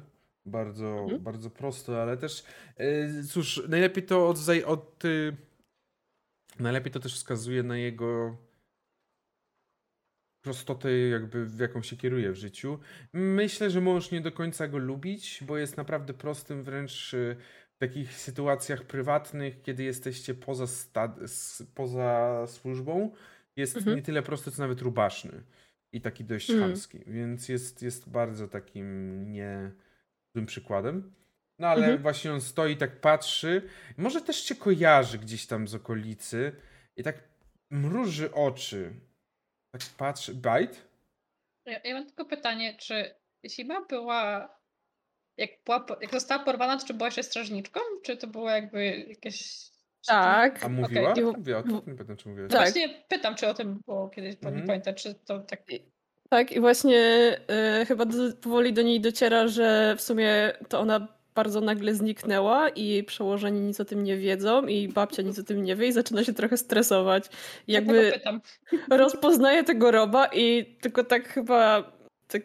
[0.46, 1.22] Bardzo, Mhm.
[1.22, 2.44] bardzo prosto, ale też
[3.30, 5.36] cóż, najlepiej to od, od y,
[6.58, 8.36] najlepiej to też wskazuje na jego
[10.42, 12.78] prostotę, jakby w jaką się kieruje w życiu.
[13.12, 17.36] Myślę, że możesz nie do końca go lubić, bo jest naprawdę prostym wręcz y,
[17.74, 20.66] w takich sytuacjach prywatnych, kiedy jesteście poza,
[21.74, 23.10] poza służbą.
[23.56, 23.96] Jest Mhm.
[23.96, 25.42] nie tyle prosty, co nawet rubaszny.
[25.92, 26.62] I taki dość Mm.
[26.62, 27.00] chamski.
[27.06, 29.70] Więc jest, jest bardzo takim nie
[30.34, 31.12] złym przykładem.
[31.58, 32.02] No ale Mhm.
[32.02, 33.62] właśnie on stoi, tak patrzy.
[33.96, 36.52] Może też cię kojarzy gdzieś tam z okolicy.
[36.96, 37.22] I tak
[37.70, 38.92] mruży oczy.
[39.72, 40.34] Tak patrzy.
[40.34, 40.74] Bite?
[41.66, 43.14] Ja, ja mam tylko pytanie, czy
[43.48, 44.48] Zima była.
[45.36, 47.80] Jak, była, jak została porwana, to czy była jeszcze strażniczką?
[48.02, 49.70] Czy to było jakby jakieś.
[50.06, 50.64] Tak.
[50.64, 51.10] A mówiła?
[51.10, 51.24] Okej.
[51.24, 52.48] Mówiła, o tym nie pamiętam, czy mówiła.
[52.48, 52.60] Tak.
[52.60, 54.60] Właśnie pytam, czy o tym było kiedyś, bo Mhm.
[54.62, 55.62] nie pamiętam, czy to tak.
[56.30, 56.98] Tak, i właśnie
[57.48, 62.68] e, chyba do, powoli do niej dociera, że w sumie to ona bardzo nagle zniknęła
[62.68, 65.86] i jej przełożeni nic o tym nie wiedzą i babcia nic o tym nie wie
[65.86, 67.24] i zaczyna się trochę stresować.
[67.66, 68.40] I jakby pytam.
[68.90, 71.92] rozpoznaje tego roba i tylko tak chyba
[72.28, 72.42] tak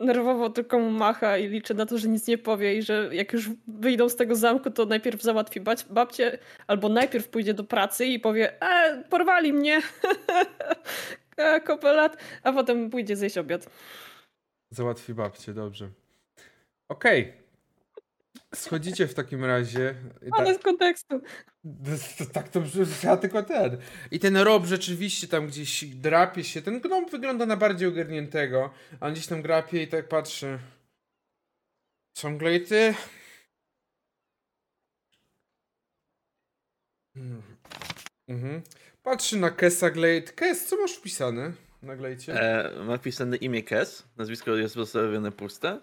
[0.00, 3.32] nerwowo tylko mu macha i liczy na to, że nic nie powie i że jak
[3.32, 8.06] już wyjdą z tego zamku, to najpierw załatwi bać- babcię albo najpierw pójdzie do pracy
[8.06, 9.80] i powie e, porwali mnie
[11.36, 13.70] e, kopelat, a potem pójdzie zjeść obiad.
[14.70, 15.88] Załatwi babcię, dobrze.
[16.88, 17.43] Okej.
[18.54, 19.94] Schodzicie w takim razie.
[20.22, 21.20] I tak- Ale z kontekstu.
[22.18, 23.78] To, tak to brzmi, ja tylko ten.
[24.10, 26.62] I ten rob rzeczywiście tam gdzieś drapie się.
[26.62, 28.70] Ten gnom wygląda na bardziej ogarniętego.
[29.00, 30.58] A on gdzieś tam drapie i tak patrzy.
[32.16, 32.94] Ciągle i ty?
[37.14, 37.42] Hmm.
[38.28, 38.62] Mhm.
[39.02, 40.32] Patrzy na Kesa Glade.
[40.32, 42.40] Kes, co masz wpisane na Glejcie?
[42.40, 45.80] E, ma wpisane imię Kes, nazwisko jest pozostawione puste.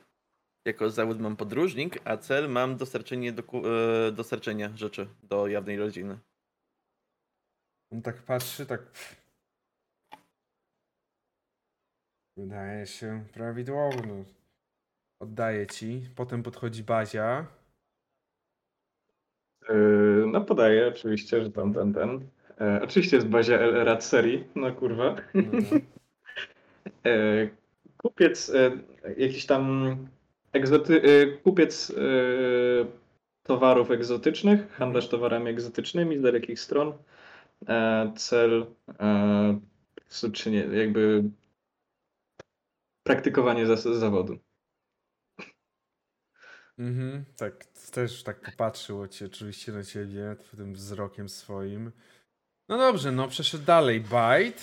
[0.66, 3.64] Jako zawód mam podróżnik, a cel mam dostarczenie, doku-
[4.08, 6.20] e, dostarczenia rzeczy do jawnej rodziny.
[7.94, 8.82] On tak patrzy, tak.
[12.38, 14.02] Wydaje się prawidłowo.
[14.08, 14.26] No.
[15.22, 16.02] Oddaję ci.
[16.16, 17.48] Potem podchodzi Bazia.
[19.70, 22.30] Yy, no podaję oczywiście, że tam ten, ten.
[22.62, 25.16] E, oczywiście jest bazia Rat serii, no kurwa.
[25.34, 25.42] No,
[27.06, 27.50] E,
[27.98, 28.72] kupiec e,
[29.18, 29.96] jakiś tam
[30.54, 31.94] egzoty, e, kupiec e,
[33.44, 36.94] towarów egzotycznych, handlarz towarami egzotycznymi z dalekich stron.
[37.68, 38.66] E, cel
[39.00, 39.60] e,
[40.34, 41.24] czy nie, jakby
[43.04, 44.40] praktykowanie zawodu.
[46.80, 51.92] Mhm, tak, też tak popatrzył ci, oczywiście na ciebie tym wzrokiem swoim.
[52.70, 54.02] No dobrze, no przeszedł dalej.
[54.02, 54.62] Bite.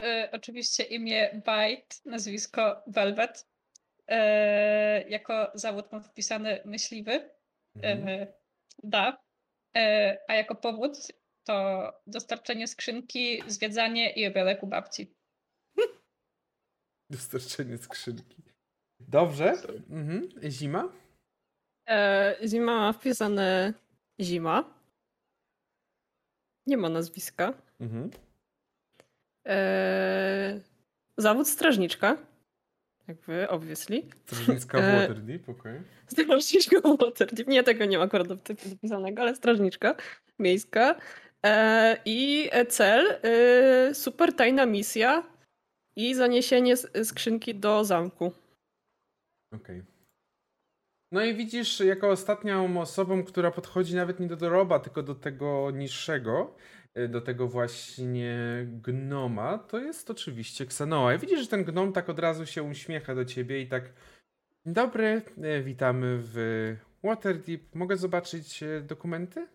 [0.00, 3.46] E, oczywiście imię Bite, nazwisko Velvet.
[4.08, 7.30] E, jako zawód mam wpisany myśliwy.
[7.76, 8.08] Mhm.
[8.08, 8.26] E,
[8.82, 9.24] da.
[9.76, 11.12] E, a jako powód
[11.44, 15.14] to dostarczenie skrzynki, zwiedzanie i obiadek u babci.
[17.10, 18.42] Dostarczenie skrzynki.
[19.00, 19.52] Dobrze.
[19.90, 20.28] Mhm.
[20.50, 20.92] Zima.
[21.88, 23.72] E, zima ma wpisane
[24.20, 24.78] zima.
[26.66, 27.54] Nie ma nazwiska.
[27.80, 28.10] Mhm.
[31.16, 32.16] Zawód strażniczka.
[33.08, 34.02] Jakby, obviously.
[34.26, 35.80] Strażnicka w E, Waterdeep, okej.
[36.06, 37.48] Strażniczka Waterdeep.
[37.48, 39.94] Nie, tego nie ma akurat dop- dopisanego, ale strażniczka
[40.38, 40.96] miejska.
[41.46, 45.22] E, I cel, e, super tajna misja
[45.96, 48.32] i zaniesienie skrzynki do zamku.
[49.54, 49.82] Okej.
[51.12, 55.70] No i widzisz, jako ostatnią osobą, która podchodzi nawet nie do Doroba, tylko do tego
[55.70, 56.56] niższego,
[57.08, 61.18] do tego właśnie gnoma, to jest oczywiście Xanoa.
[61.18, 63.92] Widzisz, że ten gnom tak od razu się uśmiecha do ciebie i tak
[64.66, 65.22] dobry,
[65.58, 66.36] y, witamy w
[67.04, 67.74] Waterdeep.
[67.74, 69.46] Mogę zobaczyć y, dokumenty?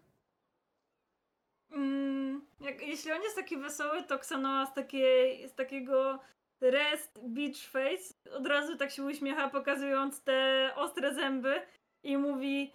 [1.71, 6.19] Mm, jak, jeśli on jest taki wesoły, to Xanoa z, takiej, z takiego
[6.61, 11.61] rest beach face od razu tak się uśmiecha, pokazując te ostre zęby
[12.03, 12.73] i mówi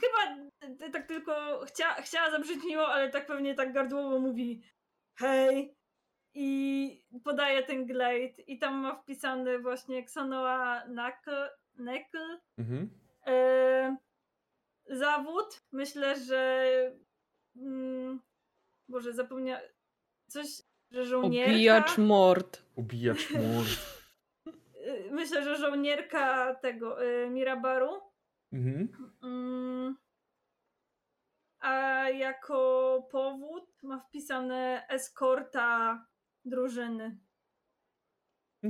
[0.00, 4.62] chyba t- tak tylko chcia, chciała zabrzmieć miło, ale tak pewnie tak gardłowo mówi
[5.18, 5.74] hej
[6.34, 12.90] i podaje ten glade i tam ma wpisany właśnie Xanoa Knuckle, Knuckle Mhm.
[13.26, 13.96] E,
[14.86, 15.62] zawód.
[15.72, 16.62] Myślę, że.
[17.56, 18.20] Mm,
[18.88, 19.64] Boże, zapomniałam.
[20.28, 20.46] Coś,
[20.90, 21.52] że żołnierka.
[21.52, 22.62] Obijacz mord.
[22.76, 23.64] Ubijacz mur.
[24.88, 28.00] Y, Myślę, że żołnierka tego y, Mirabaru.
[28.52, 28.88] Mhm.
[29.22, 29.96] Mm,
[31.60, 31.72] a
[32.08, 36.06] jako powód ma wpisane eskorta
[36.44, 37.18] drużyny.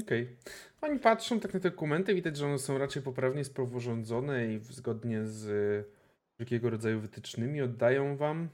[0.02, 0.36] Okej.
[0.80, 5.26] Oni patrzą tak na te dokumenty, widać, że one są raczej poprawnie sporządzone i zgodnie
[5.26, 5.86] z
[6.34, 8.48] wszelkiego rodzaju wytycznymi oddają wam.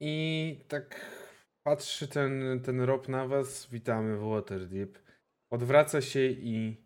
[0.00, 1.00] I tak
[1.66, 3.66] Patrzy ten, ten Rob na was.
[3.70, 4.98] Witamy w Waterdeep.
[5.50, 6.76] Odwraca się i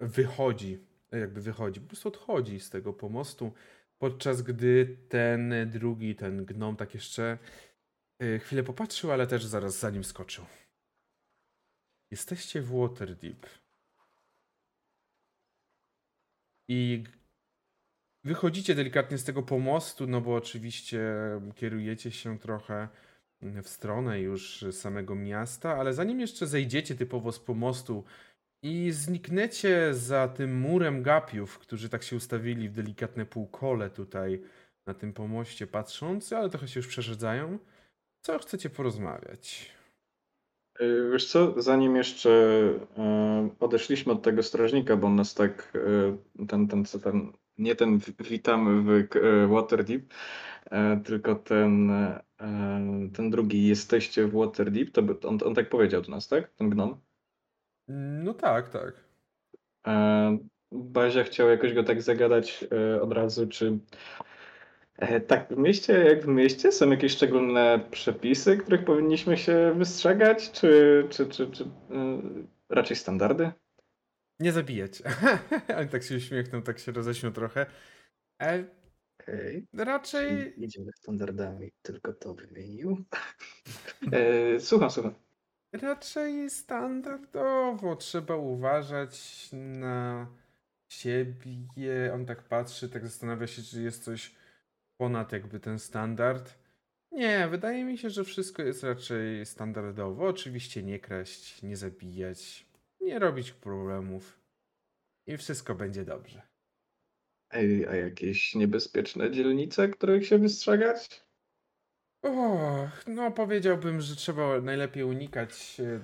[0.00, 0.87] wychodzi.
[1.12, 1.80] Jakby wychodzi.
[1.80, 3.52] Po prostu odchodzi z tego pomostu.
[3.98, 7.38] Podczas gdy ten drugi, ten gnom, tak jeszcze
[8.22, 10.44] y, chwilę popatrzył, ale też zaraz za nim skoczył.
[12.10, 13.46] Jesteście w Waterdeep.
[16.68, 17.04] I
[18.24, 21.00] wychodzicie delikatnie z tego pomostu, no bo oczywiście
[21.54, 22.88] kierujecie się trochę
[23.42, 28.04] w stronę już samego miasta, ale zanim jeszcze zejdziecie typowo z pomostu
[28.62, 34.42] i zniknęcie za tym murem gapiów, którzy tak się ustawili w delikatne półkole tutaj
[34.86, 37.58] na tym pomoście patrząc, ale trochę się już przerzedzają,
[38.20, 39.72] co chcecie porozmawiać?
[40.80, 42.30] Y, Wiesz co, zanim jeszcze
[42.98, 45.72] e, odeszliśmy od tego strażnika, bo on nas tak,
[46.40, 47.98] e, ten, ten, co ten, nie ten
[48.30, 50.02] witamy w e, Waterdeep,
[50.70, 52.22] e, tylko ten, e,
[53.14, 56.50] ten drugi, jesteście w Waterdeep, to on, on tak powiedział do nas, tak?
[56.54, 57.07] Ten gnom.
[57.88, 59.04] No tak, tak.
[59.86, 60.38] E,
[60.72, 63.78] Bazia chciał jakoś go tak zagadać e, od razu, czy
[64.96, 70.50] e, tak w mieście, jak w mieście, są jakieś szczególne przepisy, których powinniśmy się wystrzegać,
[70.50, 71.68] czy, czy, czy, czy e,
[72.68, 73.52] raczej standardy?
[74.40, 75.02] Nie zabijać.
[75.76, 77.66] ale tak się uśmiechnął, tak się roześmiał trochę.
[78.42, 78.64] E,
[79.20, 79.66] Okej.
[79.74, 83.04] raczej I Idziemy standardami, tylko to wymienił.
[84.12, 85.27] E, Słucham, słucham.
[85.72, 90.26] Raczej standardowo trzeba uważać na
[90.88, 92.10] siebie.
[92.14, 94.34] On tak patrzy, tak zastanawia się, czy jest coś
[94.96, 96.58] ponad jakby ten standard.
[97.12, 100.26] Nie, wydaje mi się, że wszystko jest raczej standardowo.
[100.28, 102.66] Oczywiście nie kraść, nie zabijać,
[103.00, 104.40] nie robić problemów.
[105.26, 106.42] I wszystko będzie dobrze.
[107.50, 111.27] Ej, a jakieś niebezpieczne dzielnice, których się wystrzegać?
[112.22, 116.00] Och, no powiedziałbym, że trzeba najlepiej unikać e,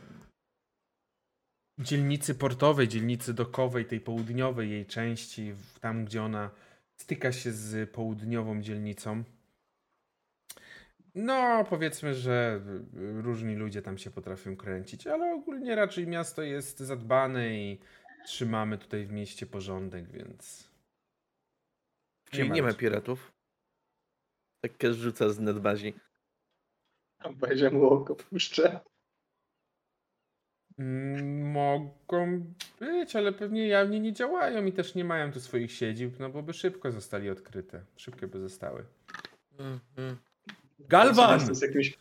[1.79, 6.51] dzielnicy portowej, dzielnicy dokowej, tej południowej jej części, tam gdzie ona
[6.97, 9.25] styka się z południową dzielnicą.
[11.15, 12.61] No, powiedzmy, że
[12.95, 17.81] y, różni ludzie tam się potrafią kręcić, ale ogólnie raczej miasto jest zadbane i
[18.27, 20.71] trzymamy tutaj w mieście porządek, więc.
[22.31, 22.81] Czyli nie ma martw.
[22.81, 23.34] piratów.
[24.65, 25.95] Takie rzuca z nadbazi.
[27.19, 28.81] A Bazia mu oko puszcza.
[30.79, 32.45] Mm, Mogą
[32.81, 36.43] być, ale pewnie jawnie nie działają i też nie mają tu swoich siedzib, no bo
[36.43, 37.85] by szybko zostali odkryte.
[37.97, 38.85] Szybko by zostały.
[39.59, 40.17] Mhm.
[40.79, 41.55] Galwan!
[41.55, 41.99] Z jakimś...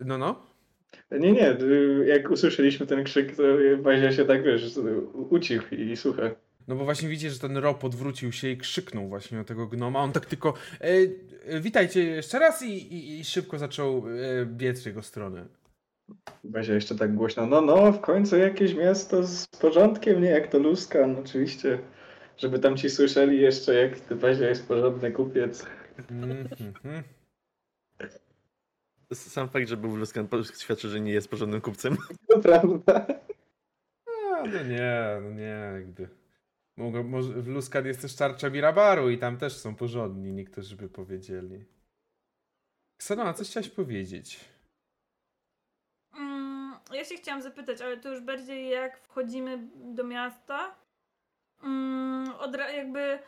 [0.00, 0.46] No, no.
[1.10, 3.42] Nie, nie, y, jak usłyszeliśmy ten krzyk, to
[3.78, 4.78] Bazia się tak, wiesz,
[5.30, 6.45] ucichł i słucha.
[6.68, 10.00] No bo właśnie widzicie, że ten Rob odwrócił się i krzyknął właśnie do tego gnoma.
[10.00, 10.84] On tak tylko e,
[11.46, 15.46] e, witajcie jeszcze raz i, i, i szybko zaczął e, biec w jego stronę.
[16.44, 20.58] Bazia jeszcze tak głośno, no, no, w końcu jakieś miasto z porządkiem, nie jak to
[20.58, 21.78] Luskan, oczywiście.
[22.36, 25.66] Żeby tam ci słyszeli jeszcze, jak ty Bazia jest porządny kupiec.
[26.10, 27.02] Mhm.
[29.12, 31.96] Sam fakt, że był Luskan świadczy, że nie jest porządnym kupcem.
[32.28, 33.06] To prawda.
[34.06, 36.08] A, no nie, no nie, jakby.
[36.76, 40.88] Mogą, może, w Luskan jest też tarcza Mirabaru i tam też są porządni, niektórzy by
[40.88, 41.64] powiedzieli.
[42.98, 44.40] Ksano, coś chciałaś powiedzieć?
[46.14, 50.76] Mm, ja się chciałam zapytać, ale to już bardziej jak wchodzimy do miasta.
[51.62, 52.32] Mm,
[52.76, 53.18] jakby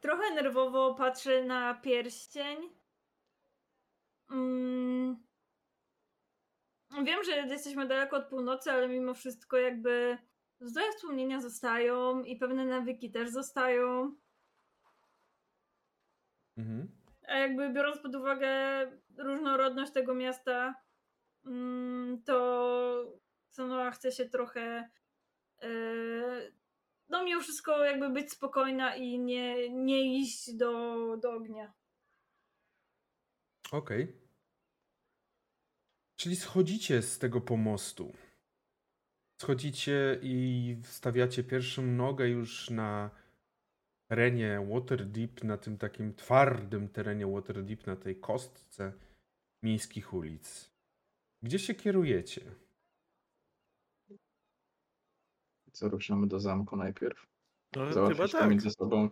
[0.00, 2.58] trochę nerwowo patrzę na pierścień.
[4.30, 5.16] Mm,
[7.04, 10.18] wiem, że jesteśmy daleko od północy, ale mimo wszystko jakby
[10.60, 14.16] złe wspomnienia zostają i pewne nawyki też zostają.
[16.56, 16.88] Mhm.
[17.28, 18.48] A jakby biorąc pod uwagę
[19.18, 20.74] różnorodność tego miasta,
[21.46, 24.90] mm, to Sanoa chce się trochę
[25.62, 25.70] e,
[27.08, 31.72] no mimo wszystko jakby być spokojna i nie, nie iść do, do ognia.
[33.72, 34.20] Okej.
[36.16, 38.12] Czyli schodzicie z tego pomostu.
[39.44, 43.10] Schodzicie i wstawiacie pierwszą nogę już na
[44.10, 48.92] terenie Waterdeep, na tym takim twardym terenie Waterdeep, na tej kostce
[49.62, 50.70] miejskich ulic.
[51.42, 52.40] Gdzie się kierujecie?
[55.72, 57.26] Co, ruszamy do zamku najpierw?
[57.76, 57.92] No, chyba
[58.26, 58.72] Załatwić tak.
[58.72, 59.10] sobą.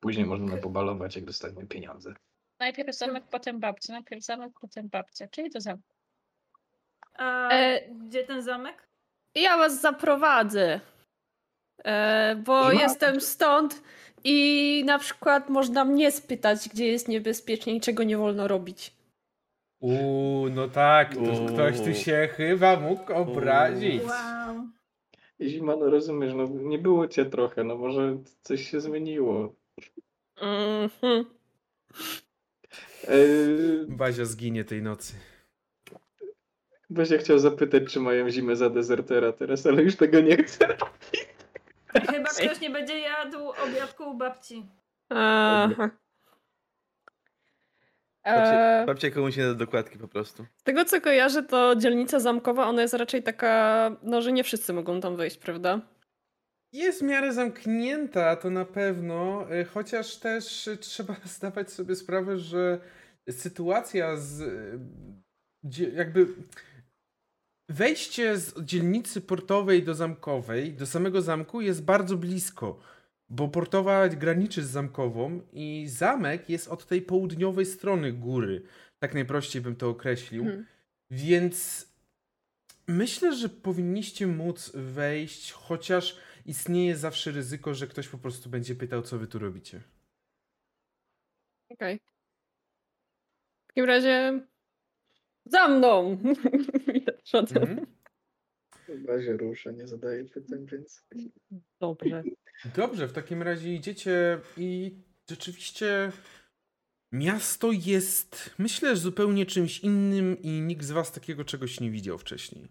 [0.00, 2.14] Później możemy pobalować, jak dostaniemy pieniądze.
[2.58, 3.92] Najpierw zamek, potem babcia.
[3.92, 5.28] Najpierw zamek, potem babcia.
[5.28, 5.94] Czyli do zamku.
[7.14, 8.89] A E, gdzie ten zamek?
[9.34, 10.80] Ja was zaprowadzę.
[11.84, 12.72] E, bo No.
[12.72, 13.82] jestem stąd
[14.24, 18.92] i na przykład można mnie spytać, gdzie jest niebezpiecznie i czego nie wolno robić.
[19.80, 21.46] Uuu, no tak, to Uuu.
[21.46, 24.02] ktoś tu się chyba mógł obrazić.
[24.02, 24.56] Wow.
[25.42, 29.54] Zima, no rozumiesz, no nie było cię trochę, no może coś się zmieniło.
[30.40, 31.24] Mhm.
[33.08, 35.12] Eee, Bazia zginie tej nocy.
[36.90, 40.66] Bazia chciał zapytać, czy mają zimę za dezertera teraz, ale już tego nie chcę.
[42.10, 44.66] Chyba ktoś nie będzie jadł obiadku u babci.
[45.08, 45.90] Aha.
[48.24, 50.46] Babcie, E, babcie komuś nie da dokładki po prostu.
[50.56, 54.72] z tego co kojarzę, to dzielnica zamkowa, ona jest raczej taka, no że nie wszyscy
[54.72, 55.80] mogą tam wejść, prawda?
[56.72, 62.78] Jest w miarę zamknięta, to na pewno, y, chociaż też trzeba zdawać sobie sprawę, że
[63.30, 64.42] sytuacja z
[65.64, 66.26] dzie- jakby
[67.70, 72.80] wejście z dzielnicy portowej do zamkowej, do samego zamku jest bardzo blisko,
[73.28, 78.62] bo portowa graniczy z zamkową i zamek jest od tej południowej strony góry.
[78.98, 80.42] Tak najprościej bym to określił.
[80.42, 80.66] Mhm.
[81.10, 81.86] Więc
[82.88, 89.02] myślę, że powinniście móc wejść, chociaż istnieje zawsze ryzyko, że ktoś po prostu będzie pytał,
[89.02, 89.80] co wy tu robicie.
[91.68, 92.00] Okej.
[93.64, 94.40] W takim razie
[95.44, 96.18] za mną!
[96.94, 97.62] Idę przodem.
[97.62, 97.86] Mhm.
[99.06, 101.06] Bazie rusza, nie zadaje pytań, więc...
[101.80, 102.22] Dobrze.
[102.76, 104.98] Dobrze, w takim razie idziecie i
[105.30, 106.12] rzeczywiście
[107.12, 112.68] miasto jest, myślę, zupełnie czymś innym i nikt z was takiego czegoś nie widział wcześniej.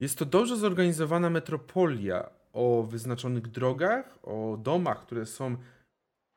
[0.00, 5.56] Jest to dobrze zorganizowana metropolia o wyznaczonych drogach, o domach, które są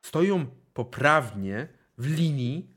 [0.05, 2.75] stoją poprawnie w linii,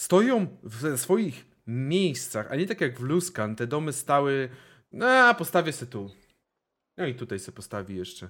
[0.00, 4.48] stoją w swoich miejscach, a nie tak jak w Luskan, te domy stały,
[4.92, 6.10] no postawię se tu.
[6.96, 8.28] No i tutaj se postawi jeszcze.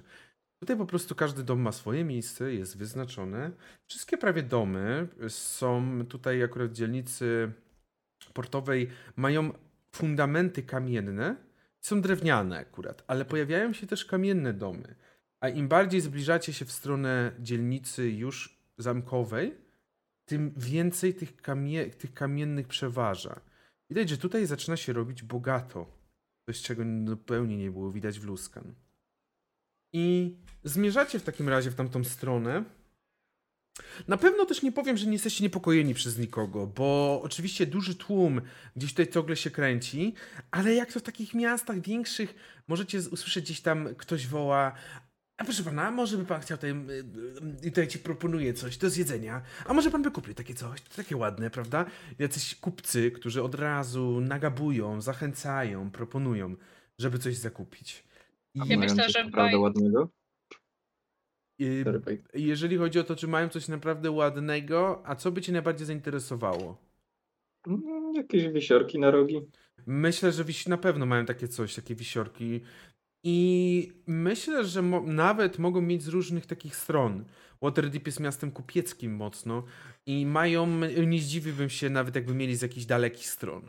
[0.59, 3.51] Tutaj po prostu każdy dom ma swoje miejsce, jest wyznaczone.
[3.87, 7.51] Wszystkie prawie domy są tutaj akurat w dzielnicy
[8.33, 9.53] portowej, mają
[9.95, 11.35] fundamenty kamienne,
[11.81, 14.95] są drewniane akurat, ale pojawiają się też kamienne domy.
[15.39, 19.55] A im bardziej zbliżacie się w stronę dzielnicy już zamkowej,
[20.31, 23.41] tym więcej tych, kamie tych kamiennych przeważa.
[23.89, 25.85] Widać, że tutaj zaczyna się robić bogato.
[26.45, 28.73] Coś, czego zupełnie nie było widać w Luskan.
[29.93, 32.63] I zmierzacie w takim razie w tamtą stronę.
[34.07, 38.41] Na pewno też nie powiem, że nie jesteście niepokojeni przez nikogo, bo oczywiście duży tłum
[38.75, 40.13] gdzieś tutaj ciągle się kręci,
[40.51, 42.35] ale jak to w takich miastach większych
[42.67, 44.73] możecie usłyszeć gdzieś tam ktoś woła
[45.41, 46.75] a proszę pana, może by pan chciał tutaj, y,
[47.65, 50.95] y, tutaj ci proponuję coś do zjedzenia, a może pan by kupił takie coś, to
[50.95, 51.85] takie ładne, prawda?
[52.19, 56.55] Jacyś kupcy, którzy od razu nagabują, zachęcają, proponują,
[56.99, 58.03] żeby coś zakupić.
[58.55, 60.09] I Ja Mają myślę, coś że naprawdę Baj- ładnego.
[62.33, 66.77] jeżeli chodzi o to, czy mają coś naprawdę ładnego, a co by cię najbardziej zainteresowało?
[67.67, 69.41] Mm, Jakieś wisiorki na rogi.
[69.85, 72.61] Myślę, że wisi- na pewno mają takie coś, takie wisiorki.
[73.23, 77.25] I myślę, że mo- nawet mogą mieć z różnych takich stron.
[77.61, 79.63] Waterdeep jest miastem kupieckim mocno
[80.05, 80.67] i mają,
[81.07, 83.67] nie zdziwiłbym się nawet jakby mieli z jakichś dalekich stron.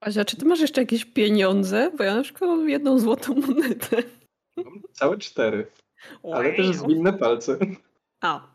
[0.00, 1.90] Azia, czy ty masz jeszcze jakieś pieniądze?
[1.98, 4.02] Bo ja na przykład mam jedną złotą monetę.
[4.92, 5.66] Całe cztery,
[6.22, 7.58] ale też zwinne palce.
[8.20, 8.54] A.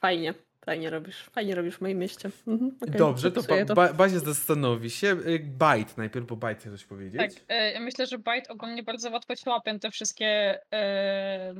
[0.00, 0.34] Fajnie.
[0.68, 1.22] Fajnie robisz.
[1.22, 2.30] Fajnie robisz w moim mieście.
[2.46, 5.06] Mhm, okej, Dobrze, to, ba- ba- Bazia zastanowi się.
[5.26, 7.20] Y, Bite najpierw, bo Bite chce coś powiedzieć.
[7.20, 11.54] Tak, e, ja myślę, że Byte ogólnie bardzo łatwo się łapie te wszystkie, e,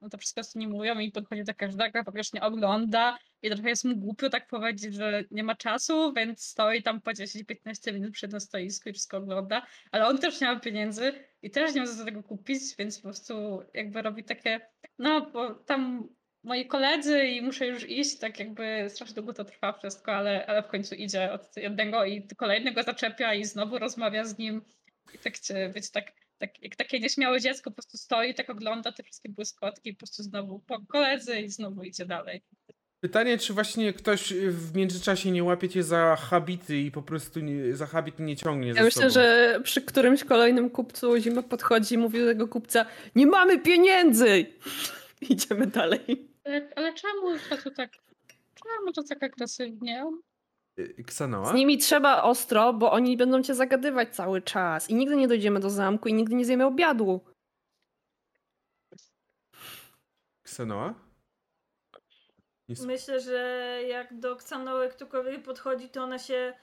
[0.00, 3.84] no to wszystko, co nie mówią i podchodzi do każdego, faktycznie ogląda i trochę jest
[3.84, 8.26] mu głupio tak powiedzieć, że nie ma czasu, więc stoi tam po 10-15 minut przy
[8.26, 11.86] jednym stoisku i wszystko ogląda, ale on też nie ma pieniędzy i też nie ma
[11.86, 14.60] za tego kupić, więc po prostu jakby robi takie,
[14.98, 16.08] no bo tam
[16.48, 20.62] moi koledzy i muszę już iść, tak jakby strasznie długo to trwa wszystko, ale, ale
[20.62, 24.62] w końcu idzie od jednego i kolejnego zaczepia i znowu rozmawia z nim
[25.14, 28.92] i tak chce być tak, tak jak takie nieśmiałe dziecko po prostu stoi, tak ogląda
[28.92, 32.42] te wszystkie błyskotki i po prostu znowu po koledzy i znowu idzie dalej.
[33.00, 37.76] Pytanie, czy właśnie ktoś w międzyczasie nie łapie cię za habity i po prostu nie,
[37.76, 39.10] za habit nie ciągnie Ja myślę, sobą.
[39.10, 44.46] że przy którymś kolejnym kupcu Zima podchodzi i mówi do tego kupca Nie mamy pieniędzy!
[45.30, 46.27] Idziemy dalej.
[46.48, 47.90] Ale, ale czemu to, to tak,
[48.54, 50.04] czemu to tak agresywnie?
[50.78, 51.44] Y, Ksanoa?
[51.44, 55.60] Z nimi trzeba ostro, bo oni będą cię zagadywać cały czas i nigdy nie dojdziemy
[55.60, 57.20] do zamku i nigdy nie zjemy obiadu.
[60.42, 60.94] Ksanoa?
[62.68, 62.86] Jest...
[62.86, 63.38] Myślę, że
[63.88, 66.54] jak do Ksanoły ktokolwiek podchodzi, to ona się.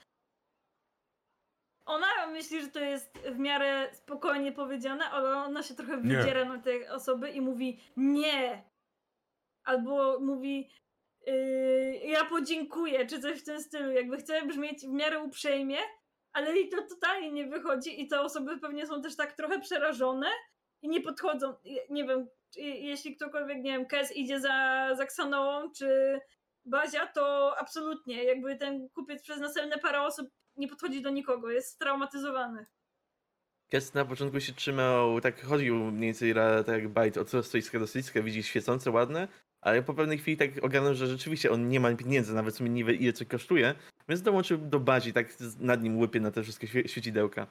[1.85, 6.17] Ona myśli, że to jest w miarę spokojnie powiedziane, ale ona się trochę Nie.
[6.17, 8.63] wydziera na te osoby i mówi nie.
[9.65, 10.69] Albo mówi
[11.27, 13.91] yy, ja podziękuję, czy coś w tym stylu.
[13.91, 15.77] Jakby chcę brzmieć w miarę uprzejmie,
[16.33, 20.27] ale i to totalnie nie wychodzi i te osoby pewnie są też tak trochę przerażone
[20.81, 21.53] i nie podchodzą.
[21.89, 26.19] Nie wiem, jeśli ktokolwiek, nie wiem, Kes idzie za, za Xanoą czy
[26.65, 31.69] Bazia, to absolutnie, jakby ten kupiec przez następne parę osób nie podchodzi do nikogo, jest
[31.69, 32.65] straumatyzowany.
[33.69, 36.33] Kes na początku się trzymał, tak chodził mniej więcej
[36.65, 39.27] tak jak bajt od stoiska do stoiska, widzi świecące, ładne,
[39.65, 42.69] ale po pewnej chwili tak ogarnął, że rzeczywiście on nie ma pieniędzy, nawet w sumie
[42.69, 43.75] nie wie ile co kosztuje,
[44.09, 45.27] więc dołączył do bazi, tak
[45.59, 47.47] nad nim łypie na te wszystkie świe świecidełka.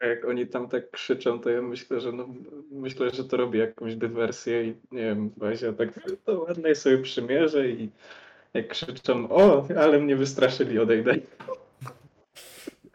[0.00, 2.28] A jak oni tam tak krzyczą, to ja myślę, że no,
[2.70, 5.88] myślę, że to robi jakąś dywersję i nie wiem, Bazia tak
[6.24, 7.90] to ładne sobie przymierzę i
[8.54, 11.14] jak krzyczą, o, ale mnie wystraszyli, odejdę.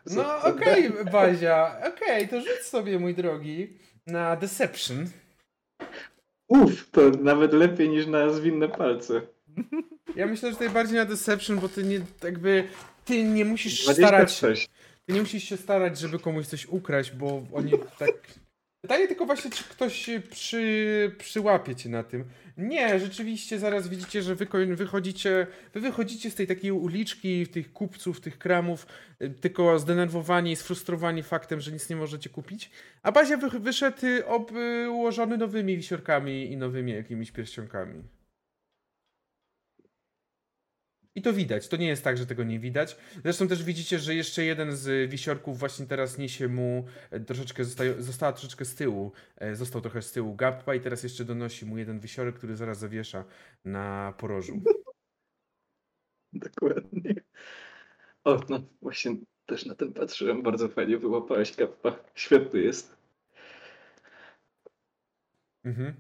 [0.06, 5.08] No okej, okay, Bazia, okej, okay, to rzuć sobie, mój drogi, na Deception.
[6.48, 9.22] Uff, to nawet lepiej niż na zwinne palce.
[10.16, 12.68] Ja myślę, że tutaj bardziej na Deception, bo ty nie, jakby,
[13.06, 14.38] ty nie musisz 26.
[14.38, 14.70] starać
[15.06, 18.45] ty nie musisz się starać, żeby komuś coś ukraść, bo oni tak...
[18.86, 22.26] Pytanie tylko właśnie, czy ktoś przy, przyłapie cię na tym.
[22.58, 28.22] Nie, rzeczywiście zaraz widzicie, że wy wychodzicie, wy wychodzicie z tej takiej uliczki, tych kupców,
[28.22, 28.88] tych kramów,
[29.22, 32.72] y, tylko zdenerwowani i sfrustrowani faktem, że nic nie możecie kupić.
[33.04, 38.04] A Bazia wy, wyszedł obłożony nowymi wisiorkami i nowymi jakimiś pierścionkami.
[41.16, 42.98] I to widać, to nie jest tak, że tego nie widać.
[43.24, 48.02] Zresztą też widzicie, że jeszcze jeden z wisiorków właśnie teraz niesie mu e, troszeczkę, zostaje,
[48.02, 51.78] została troszeczkę z tyłu, e, został trochę z tyłu Gappa i teraz jeszcze donosi mu
[51.78, 53.24] jeden wisiorek, który zaraz zawiesza
[53.66, 54.62] na porożu.
[56.34, 57.16] Dokładnie.
[58.24, 62.00] O, no właśnie też na tym patrzyłem, bardzo fajnie wyłapałeś Gappa.
[62.16, 62.96] Świetny jest.
[65.64, 65.94] Mhm.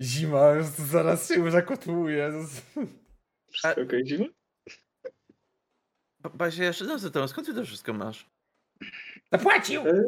[0.00, 2.32] Zima, zaraz się już zakotłuje.
[3.50, 4.24] Wszystko okej, zima?
[6.34, 8.26] Basia, jeszcze raz to, skąd ty to wszystko masz?
[9.32, 9.82] Zapłacił!
[9.88, 10.02] E,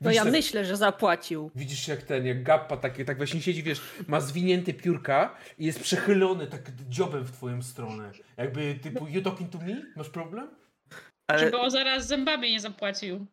[0.00, 1.50] No ja myślę, że zapłacił.
[1.54, 5.80] Widzisz jak ten, jak Gappa taki, tak właśnie siedzi, wiesz, ma zwinięte piórka i jest
[5.80, 8.12] przechylony tak dziobem w twoją stronę.
[8.36, 9.82] Jakby typu, you talking to me?
[9.96, 10.50] Masz problem?
[11.26, 11.38] Ale...
[11.38, 13.26] Żeby on zaraz zębami nie zapłacił.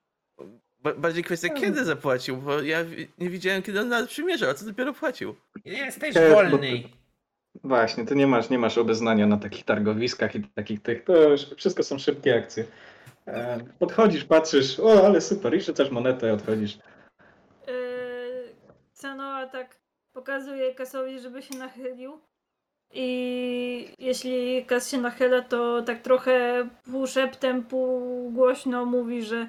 [0.98, 2.80] Bardziej kwestia, kiedy zapłacił, bo ja
[3.18, 5.36] nie widziałem, kiedy on nawet przymierzał, a co dopiero płacił.
[5.66, 6.84] Jesteś wolny.
[7.64, 11.46] Właśnie, ty nie masz, nie masz obeznania na takich targowiskach i takich tych, to już
[11.46, 12.66] wszystko są szybkie akcje.
[13.28, 16.80] E, podchodzisz, patrzysz, o ale super, i rzucasz monetę i odchodzisz.
[17.68, 18.56] Yy,
[18.94, 19.80] Sanoa tak
[20.14, 22.20] pokazuje Kasowi, żeby się nachylił.
[22.94, 29.48] I jeśli Kas się nachyla, to tak trochę pół szeptem, pół głośno mówi, że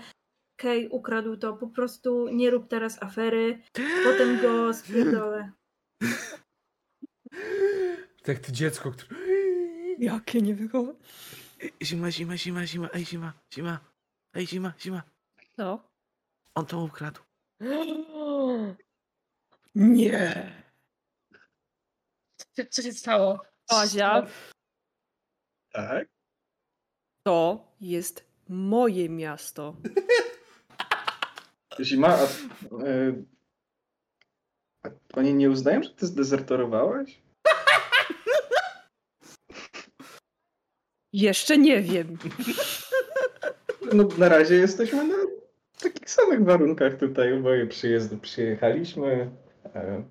[0.57, 3.59] Kej ukradł to, po prostu nie rób teraz afery,
[4.05, 5.51] potem go spierdolę.
[8.23, 9.21] Tak to dziecko, które...
[9.99, 10.99] Jakie niewychowane.
[11.83, 13.81] Zima, zima, zima, zima, ej zima, zima,
[14.35, 15.03] ej zima, zima.
[15.57, 15.89] Co?
[16.55, 17.21] On to ukradł.
[19.75, 20.53] Nie.
[22.37, 23.41] Co, co się stało?
[23.69, 24.27] Azia,
[25.73, 26.09] Tak?
[27.23, 29.77] to jest moje miasto.
[31.81, 32.25] Zima, a,
[32.85, 33.25] e,
[34.85, 37.23] a oni nie uznają, że ty zdezertorowałaś?
[41.13, 42.07] Jeszcze nie wiem.
[43.93, 45.15] No na razie jesteśmy na
[45.83, 49.31] takich samych warunkach tutaj, oboje przyjezdy przyjechaliśmy.
[49.75, 50.03] E,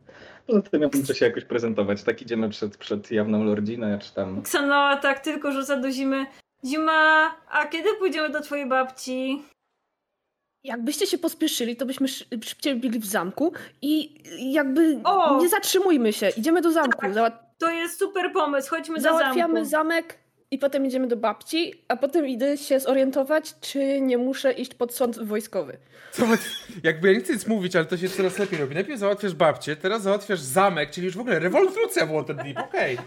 [0.48, 2.04] Poza tym ja muszę się jakoś prezentować.
[2.04, 4.40] Tak idziemy przed, przed jawną lordzinę, czy tam...
[4.40, 6.26] Xanoa tak tylko rzuca do zimy.
[6.66, 9.44] Zima, a kiedy pójdziemy do twojej babci?
[10.64, 14.24] Jakbyście się pospieszyli, to byśmy szy- szybciej byli w zamku i
[14.54, 15.38] jakby O!
[15.42, 16.30] nie zatrzymujmy się.
[16.38, 17.06] Idziemy do zamku.
[17.08, 19.70] Załat- To jest super pomysł, chodźmy do załatwiamy zamku.
[19.70, 20.18] zamek
[20.52, 24.94] i potem idziemy do babci, a potem idę się zorientować, czy nie muszę iść pod
[24.94, 25.78] sąd wojskowy.
[26.14, 26.68] Załatw...
[26.84, 28.76] Jakby ja nie chcę nic mówić, ale to się coraz lepiej robi.
[28.76, 32.98] Najpierw załatwiasz babcię, teraz załatwiasz zamek, czyli już w ogóle rewolucja w Waterdeep, okej.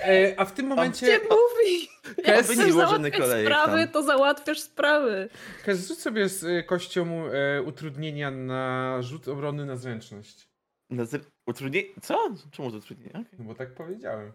[0.00, 1.06] E, A w tym momencie...
[1.06, 1.88] Gdzie mówi?
[2.24, 3.88] Jak chcesz załatwiać sprawy, tam.
[3.88, 5.28] to załatwiasz sprawy.
[5.64, 10.48] Kaz, rzuć sobie z e, kością e, utrudnienia na rzut obrony na zręczność.
[10.90, 11.88] Na zer- Utrudnienie?
[12.02, 12.18] Co?
[12.52, 13.10] Czemu to utrudnienie?
[13.10, 13.24] Okay.
[13.38, 14.32] No bo tak powiedziałem.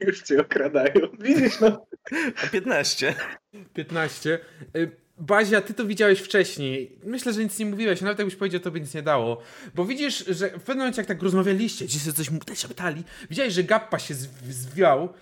[0.00, 0.92] Już cię okradają.
[1.20, 1.86] Widzisz, no.
[2.44, 3.14] A 15.
[3.74, 4.38] 15.
[4.74, 4.78] E,
[5.18, 6.98] Bazia, ty to widziałeś wcześniej.
[7.04, 9.42] Myślę, że nic nie mówiłeś, nawet jakbyś powiedział, to by nic nie dało.
[9.74, 13.02] Bo widzisz, że w pewnym momencie, jak tak rozmawialiście, ci sobie coś mu- też pytali,
[13.30, 15.12] widziałeś, że Gappa się zw- zwiał,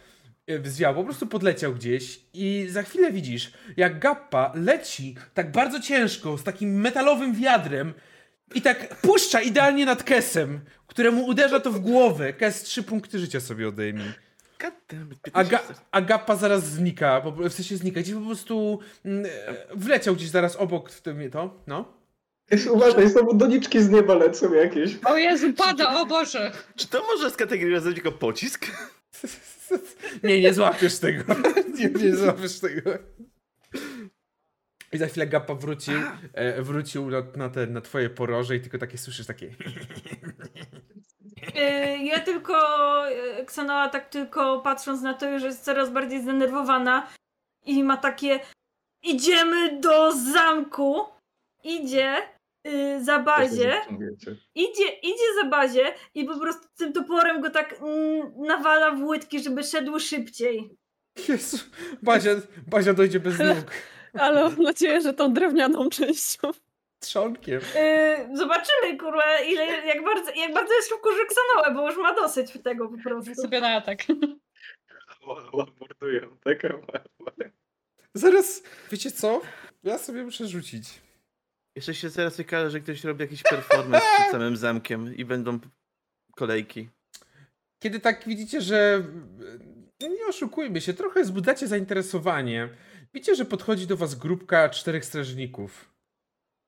[0.47, 5.81] e, zwiał, po prostu podleciał gdzieś i za chwilę widzisz, jak Gappa leci tak bardzo
[5.81, 7.95] ciężko, z takim metalowym wiadrem
[8.55, 12.33] I tak puszcza idealnie nad Kesem, któremu uderza to w głowę.
[12.33, 14.05] Kes trzy punkty życia sobie odejmij.
[15.33, 20.29] Aga, 15 Agapa zaraz znika, w sensie znika, gdzieś po prostu mm, e, wleciał gdzieś
[20.29, 22.03] zaraz obok w tym to, no.
[22.51, 24.99] Jest, uważaj, znowu doniczki z nieba lecą jakieś.
[25.05, 26.53] O Jezu, pada, o Boże!
[26.77, 28.67] Czy to może skategoryzować jako pocisk?
[30.23, 31.35] Nie, nie złapiesz tego.
[31.79, 32.91] Nie, nie złapiesz tego.
[34.93, 35.95] I za chwilę Gappa wrócił,
[36.33, 39.51] e, wrócił na, na, te, na twoje poroże i tylko takie słyszysz takie...
[41.57, 42.55] Y, Ja tylko,
[43.11, 47.09] y, Xanoa tak tylko patrząc na to, już jest coraz bardziej zdenerwowana
[47.67, 48.41] i ma takie
[49.03, 51.05] idziemy do zamku,
[51.65, 52.17] idzie
[52.67, 53.81] y, za bazie,
[54.55, 59.43] idzie, idzie za bazie i po prostu tym toporem go tak mm, nawala w łydki,
[59.43, 60.77] żeby szedł szybciej.
[61.29, 61.59] Jezu,
[62.03, 62.31] Bazia,
[62.67, 63.71] Bazia dojdzie bez nóg.
[64.23, 66.51] Ale mam nadzieję, że tą drewnianą częścią.
[67.03, 67.61] Trzonkiem.
[67.61, 72.53] Y, zobaczymy, kurwa, ile, jak, bardzo, jak bardzo jest szybko Xanoa, bo już ma dosyć
[72.65, 73.35] tego po prostu.
[73.35, 73.99] Sobie na atak.
[75.27, 75.67] Ła, ła.
[78.15, 79.41] Zaraz, wiecie co?
[79.83, 80.85] Ja sobie muszę rzucić.
[81.77, 85.59] Jeszcze się zaraz okaże, że ktoś robi jakiś performance przed samym zamkiem i będą
[86.37, 86.89] kolejki.
[87.83, 89.05] Kiedy tak widzicie, że
[90.01, 92.69] nie oszukujmy się, trochę zbudzacie zainteresowanie.
[93.15, 95.92] Widzicie, że podchodzi do was grupka czterech strażników.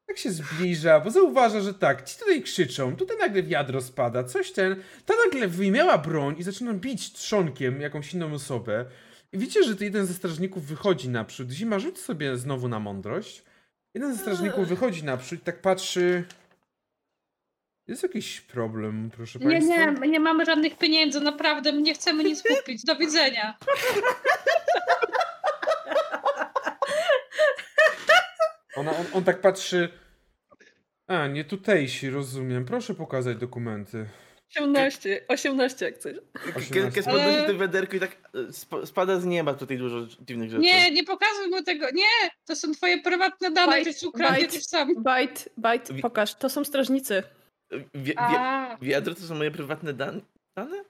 [0.07, 4.53] Tak się zbliża, bo zauważa, że tak, ci tutaj krzyczą, tutaj nagle wiadro spada, coś
[4.53, 8.85] ten, ta nagle wyjmiała broń i zaczyna bić trzonkiem jakąś inną osobę.
[9.33, 11.51] I widzicie, że jeden ze strażników wychodzi naprzód.
[11.51, 13.45] Zima, rzuć sobie znowu na mądrość.
[13.95, 16.25] Jeden ze strażników wychodzi naprzód i tak patrzy...
[17.89, 19.91] Jest jakiś problem, proszę Nie, państwa?
[19.91, 22.85] nie, nie mamy żadnych pieniędzy, naprawdę, nie chcemy nic kupić.
[22.85, 23.59] Do widzenia.
[28.77, 29.89] Ona, on, on tak patrzy.
[31.07, 32.65] A, nie tutejsi, rozumiem.
[32.65, 34.07] Proszę pokazać dokumenty.
[34.57, 36.15] 18, 18 jak coś.
[36.95, 40.51] Kes podnosi Ale- to wiaderko i tak e, sp- spada z nieba tutaj dużo dziwnych
[40.51, 40.63] rzeczy.
[40.63, 41.87] Nie, nie pokazuj mu tego.
[41.91, 44.53] Nie, to są twoje prywatne dane, Bajt, ktoś ukradnie bajt.
[44.53, 45.03] coś sam.
[45.03, 46.35] Bajt, bajt, Wi- pokaż.
[46.35, 47.23] To są strażnicy.
[47.71, 50.23] Wie, wie, A, wiadro to są moje prywatne dan-
[50.59, 50.85] dane?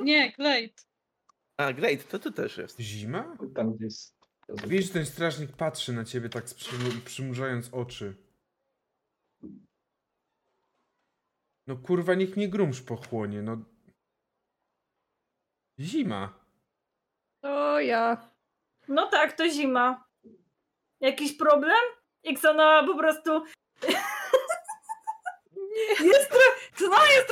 [0.00, 0.68] nie, Glade.
[1.56, 2.80] A, great, to tu też jest.
[2.80, 3.36] Zima?
[3.54, 3.94] Tam gdzieś.
[4.48, 6.44] Wiesz, że ten strażnik patrzy na ciebie tak
[7.04, 8.16] przymrużając oczy.
[11.66, 13.56] No kurwa, niech mnie grumsz pochłonie, no.
[15.80, 16.44] Zima.
[17.42, 18.30] To ja.
[18.88, 20.08] No tak, to zima.
[21.00, 21.84] Jakiś problem?
[22.24, 23.30] Xanoa po prostu...
[26.12, 26.57] jest trochę...
[26.78, 27.26] Xanoa jest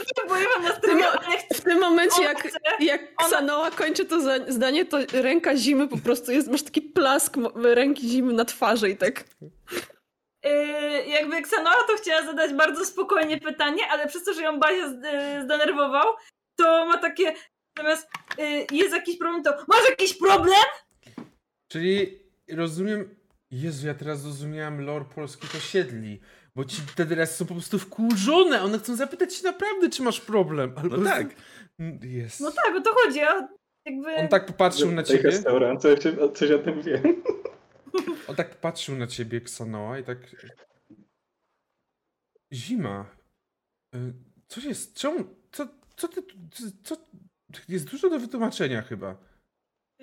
[0.82, 1.54] trochę ale chce...
[1.54, 2.48] W tym momencie, jak,
[2.80, 8.08] jak Xanoa kończy to zdanie, to ręka zimy po prostu jest, masz taki plask ręki
[8.08, 9.24] zimy na twarzy i tak.
[10.44, 14.86] Yy, jakby Xanoa to chciała zadać bardzo spokojnie pytanie, ale przez to, że ją Bazia
[14.86, 16.14] yy, zdenerwował,
[16.56, 17.34] to ma takie...
[17.78, 20.64] Zamiast yy, jest jakiś problem, to masz jakiś problem?
[21.68, 23.16] Czyli rozumiem.
[23.50, 26.20] Jezu, ja teraz zrozumiałem lore polskich osiedli.
[26.56, 28.62] Bo ci te teraz są po prostu wkurzone.
[28.62, 30.72] One chcą zapytać się naprawdę, czy masz problem.
[30.76, 31.26] Albo No tak.
[32.02, 32.40] Jest.
[32.40, 33.48] No tak, o to chodzi, a
[33.84, 34.14] jakby...
[34.16, 35.32] On tak popatrzył na ciebie.
[36.34, 37.22] coś, o tym wiem.
[38.28, 40.18] On tak patrzył na ciebie, Xanoa, i tak.
[42.52, 43.06] Zima.
[43.94, 44.12] Y,
[44.48, 44.94] Co jest?
[44.94, 45.24] Czemu?
[45.52, 46.22] Co, co ty.
[46.82, 46.96] Co, co,
[47.68, 49.16] jest dużo do wytłumaczenia chyba.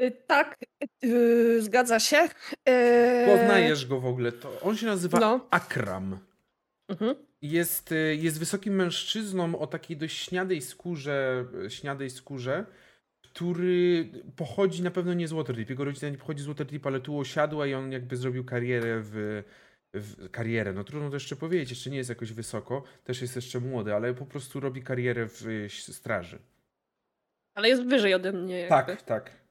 [0.02, 0.58] Y, Tak,
[1.06, 2.30] y, zgadza się.
[2.70, 4.32] Y, Poznajesz go w ogóle.
[4.32, 5.48] To on się nazywa No.
[5.50, 6.20] Akram.
[6.88, 7.16] Mhm.
[7.42, 12.66] Jest, y, jest wysokim mężczyzną o takiej dość śniadej skórze, śniadej skórze,
[13.22, 15.70] który pochodzi na pewno nie z Waterdeep.
[15.70, 19.44] Jego rodzina nie pochodzi z Waterdeep, ale tu osiadła i on jakby zrobił karierę w,
[19.94, 20.74] w karierę.
[20.74, 24.14] No trudno to jeszcze powiedzieć, jeszcze nie jest jakoś wysoko, też jest jeszcze młody, ale
[24.14, 26.40] po prostu robi karierę w y, straży.
[27.54, 28.60] Ale jest wyżej ode mnie.
[28.60, 28.70] Jakby.
[28.70, 29.43] Tak, tak.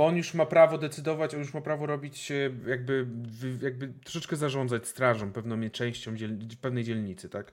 [0.00, 2.32] Bo on już ma prawo decydować, on już ma prawo robić,
[2.66, 3.06] jakby,
[3.62, 7.52] jakby troszeczkę zarządzać strażą, pewną częścią dziel, pewnej dzielnicy, tak?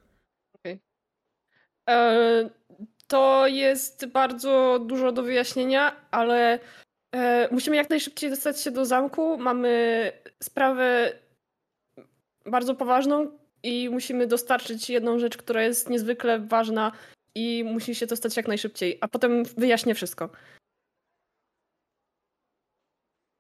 [1.90, 2.50] E,
[3.08, 6.60] To jest bardzo dużo do wyjaśnienia, ale
[7.12, 9.38] e, musimy jak najszybciej dostać się do zamku.
[9.38, 10.12] Mamy
[10.44, 11.14] sprawę
[12.46, 16.92] bardzo poważną i musimy dostarczyć jedną rzecz, która jest niezwykle ważna
[17.36, 20.30] i musi się to stać jak najszybciej, a potem wyjaśnię wszystko.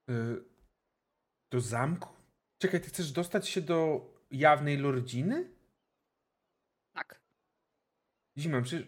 [0.09, 0.43] Y,
[1.51, 2.09] Do zamku?
[2.61, 5.49] Czekaj, ty chcesz dostać się do jawnej lordziny?
[6.93, 7.21] Tak.
[8.37, 8.87] Zima, przecież...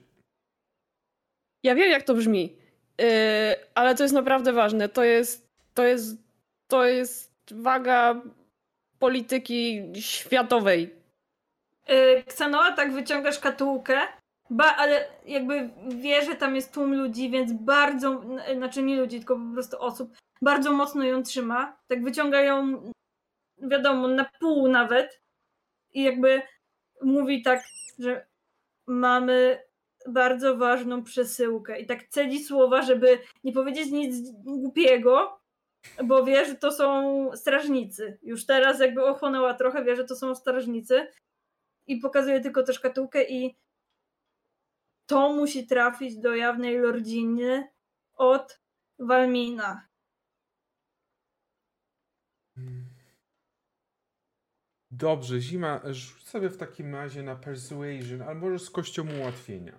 [1.63, 2.57] Ja wiem, jak to brzmi,
[2.97, 3.05] yy,
[3.75, 4.89] ale to jest naprawdę ważne.
[4.89, 6.17] To jest, to jest,
[6.67, 8.21] to jest waga
[8.99, 10.95] polityki światowej.
[11.89, 13.99] Y, Ksanoa tak wyciąga szkatułkę,
[14.49, 18.21] ba, ale jakby wie, że tam jest tłum ludzi, więc bardzo,
[18.57, 21.77] znaczy nie ludzi, tylko po prostu osób, bardzo mocno ją trzyma.
[21.87, 22.83] Tak wyciąga ją,
[23.57, 25.21] wiadomo, na pół nawet
[25.93, 26.41] i jakby
[27.01, 27.63] mówi tak,
[27.99, 28.27] że
[28.87, 29.63] mamy
[30.07, 35.39] bardzo ważną przesyłkę i tak cedzi słowa, żeby nie powiedzieć nic głupiego,
[36.03, 38.19] bo wie, że to są strażnicy.
[38.21, 41.07] Już teraz jakby ochłonęła trochę, wie, że to są strażnicy
[41.87, 43.55] i pokazuje tylko tę szkatułkę i
[45.05, 47.67] to musi trafić do jawnej lordziny
[48.15, 48.59] od
[48.99, 49.88] Walmina.
[54.91, 59.73] Dobrze, zima, rzuć sobie w takim razie na persuasion, albo może z kością ułatwienia.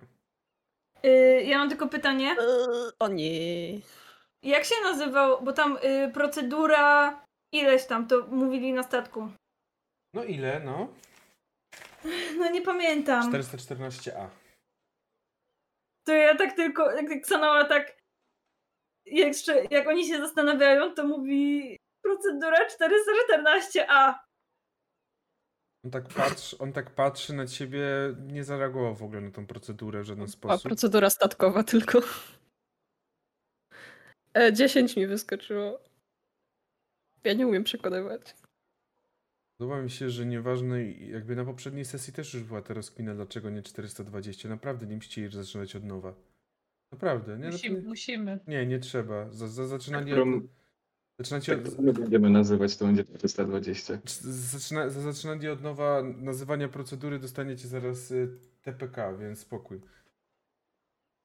[1.03, 2.29] Yy, ja mam tylko pytanie.
[2.39, 3.73] Eee, O nie.
[4.43, 7.21] Jak się nazywał, bo tam y, procedura
[7.53, 9.31] ileś tam, to mówili na statku.
[10.13, 10.93] No ile, no?
[12.39, 13.31] No nie pamiętam.
[13.33, 14.27] 414a.
[16.07, 17.97] To ja tak tylko, jak Xanoa tak,
[19.05, 24.13] jak, jeszcze- jak oni się zastanawiają, to mówi procedura 414a.
[25.85, 27.85] On tak, patrzy, on tak patrzy na ciebie,
[28.27, 30.63] nie zareagował w ogóle na tą procedurę w żaden Była sposób.
[30.63, 31.99] procedura statkowa tylko.
[34.33, 35.79] E, 10 mi wyskoczyło.
[37.23, 38.35] Ja nie umiem przekonywać.
[39.57, 43.49] Podoba mi się, że nieważne, jakby na poprzedniej sesji też już była ta rozkmina, dlaczego
[43.49, 44.49] nie 420.
[44.49, 46.13] Naprawdę nie musicie zaczynać od nowa.
[46.91, 47.49] Naprawdę, nie?
[47.49, 48.39] Musimy, nie, musimy.
[48.47, 49.29] nie, nie trzeba.
[49.29, 50.43] Za, za, zaczynanie Którą- od,
[51.21, 53.97] zaczynacie od, Jak my będziemy nazywać, to będzie 420.
[54.51, 58.29] zaczyna, za zaczynanie od nowa nazywania procedury dostaniecie zaraz y,
[58.61, 59.81] TPK, więc spokój.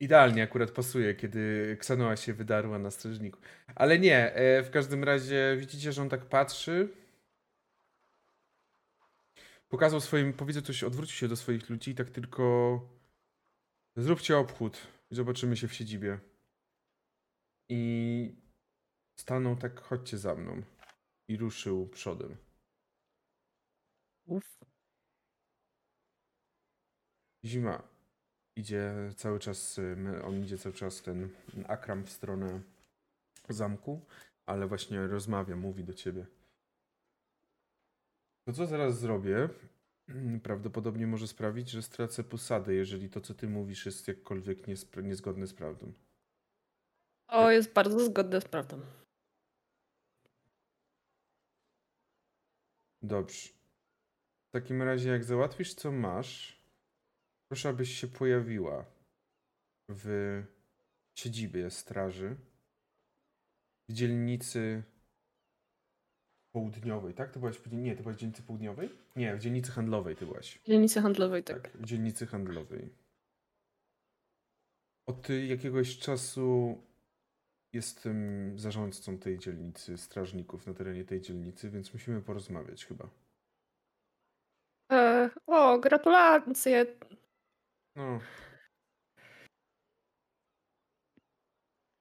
[0.00, 3.38] Idealnie akurat pasuje, kiedy Ksanoa się wydarła na strażniku.
[3.74, 6.88] Ale nie, e, w każdym razie widzicie, że on tak patrzy.
[9.68, 12.80] Pokazał swoim, powiedział coś, odwrócił się do swoich ludzi i tak tylko
[13.96, 14.78] zróbcie obchód
[15.10, 16.18] i zobaczymy się w siedzibie.
[17.68, 18.45] I
[19.16, 20.62] stanął tak, chodźcie za mną.
[21.28, 22.36] I ruszył przodem.
[24.26, 24.58] Uf.
[27.44, 27.82] Zima.
[28.56, 29.80] Idzie cały czas,
[30.24, 31.28] on idzie cały czas ten
[31.68, 32.60] Akram w stronę
[33.48, 34.06] zamku,
[34.46, 36.26] ale właśnie rozmawia, mówi do ciebie.
[38.46, 39.48] To co zaraz zrobię,
[40.42, 44.58] prawdopodobnie może sprawić, że stracę posadę, jeżeli to co ty mówisz jest jakkolwiek
[45.02, 45.92] niezgodne z prawdą.
[47.28, 48.80] O, jest bardzo zgodne z prawdą.
[53.06, 53.48] Dobrze.
[54.48, 56.62] W takim razie, jak załatwisz, co masz,
[57.48, 58.84] proszę, abyś się pojawiła
[59.88, 60.42] w
[61.18, 62.36] siedzibie straży
[63.88, 64.82] w dzielnicy
[66.52, 67.30] południowej, tak?
[67.30, 68.88] Ty byłaś w, nie, ty byłaś w dzielnicy południowej?
[69.16, 70.58] Nie, w dzielnicy handlowej ty byłaś.
[70.58, 71.62] W dzielnicy handlowej, tak.
[71.62, 72.94] Tak, w dzielnicy handlowej.
[75.06, 76.78] Od jakiegoś czasu
[77.72, 83.10] jestem zarządcą tej dzielnicy, strażników na terenie tej dzielnicy, więc musimy porozmawiać chyba.
[84.92, 86.86] E, o, gratulacje.
[87.96, 88.20] No.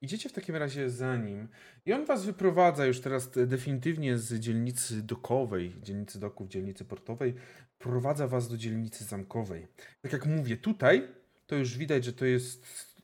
[0.01, 1.47] Idziecie w takim razie za nim
[1.85, 7.35] i on was wyprowadza już teraz te- definitywnie z dzielnicy dokowej, dzielnicy doków, dzielnicy portowej,
[7.77, 9.67] prowadza was do dzielnicy zamkowej.
[10.01, 11.07] Tak jak mówię, tutaj
[11.47, 12.94] to już widać, że to jest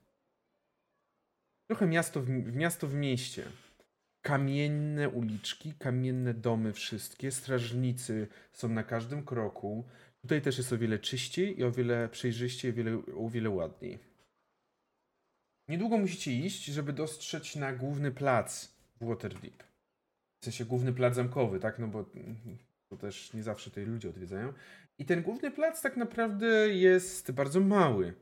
[1.71, 3.43] trochę miasto w, miasto w mieście.
[4.21, 9.85] Kamienne uliczki, kamienne domy wszystkie, strażnicy są na każdym kroku.
[10.21, 13.99] Tutaj też jest o wiele czyściej i o wiele przejrzyściej, o wiele, o wiele ładniej.
[15.67, 19.63] Niedługo musicie iść, żeby dostrzec na główny plac w Waterdeep.
[20.41, 21.79] W sensie główny plac zamkowy, tak?
[21.79, 22.05] No bo
[22.89, 24.53] to też nie zawsze tutaj ludzie odwiedzają.
[24.97, 28.13] I ten główny plac tak naprawdę jest bardzo mały,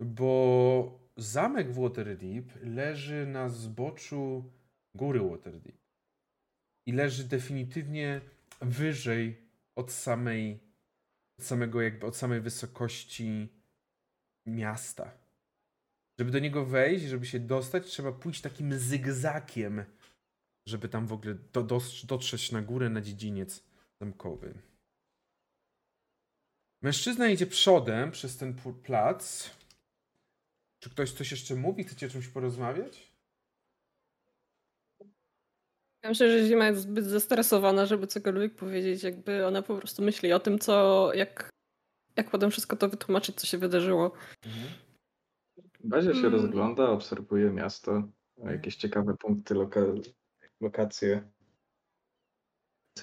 [0.00, 4.52] bo zamek w Waterdeep leży na zboczu
[4.94, 5.76] góry Waterdeep.
[6.86, 8.20] I leży definitywnie
[8.60, 10.60] wyżej od samej
[11.38, 13.48] od samego jakby od samej wysokości
[14.46, 15.10] miasta.
[16.18, 19.84] Żeby do niego wejść, żeby się dostać, trzeba pójść takim zygzakiem,
[20.66, 23.62] żeby tam w ogóle do, dos- dotrzeć na górę na dziedziniec
[24.00, 24.54] zamkowy.
[26.82, 29.50] Mężczyzna idzie przodem przez ten plac.
[30.82, 31.84] Czy ktoś coś jeszcze mówi?
[31.84, 33.12] Chcecie o czymś porozmawiać?
[36.02, 39.02] Ja myślę, że Zima jest zbyt zestresowana, żeby cokolwiek powiedzieć.
[39.02, 41.50] Jakby ona po prostu myśli o tym, co, jak,
[42.16, 44.12] jak potem wszystko to wytłumaczyć, co się wydarzyło.
[45.84, 46.32] Bazia się Mm.
[46.32, 48.02] rozgląda, obserwuje miasto,
[48.38, 50.12] jakieś ciekawe punkty, loka-
[50.60, 51.30] lokacje.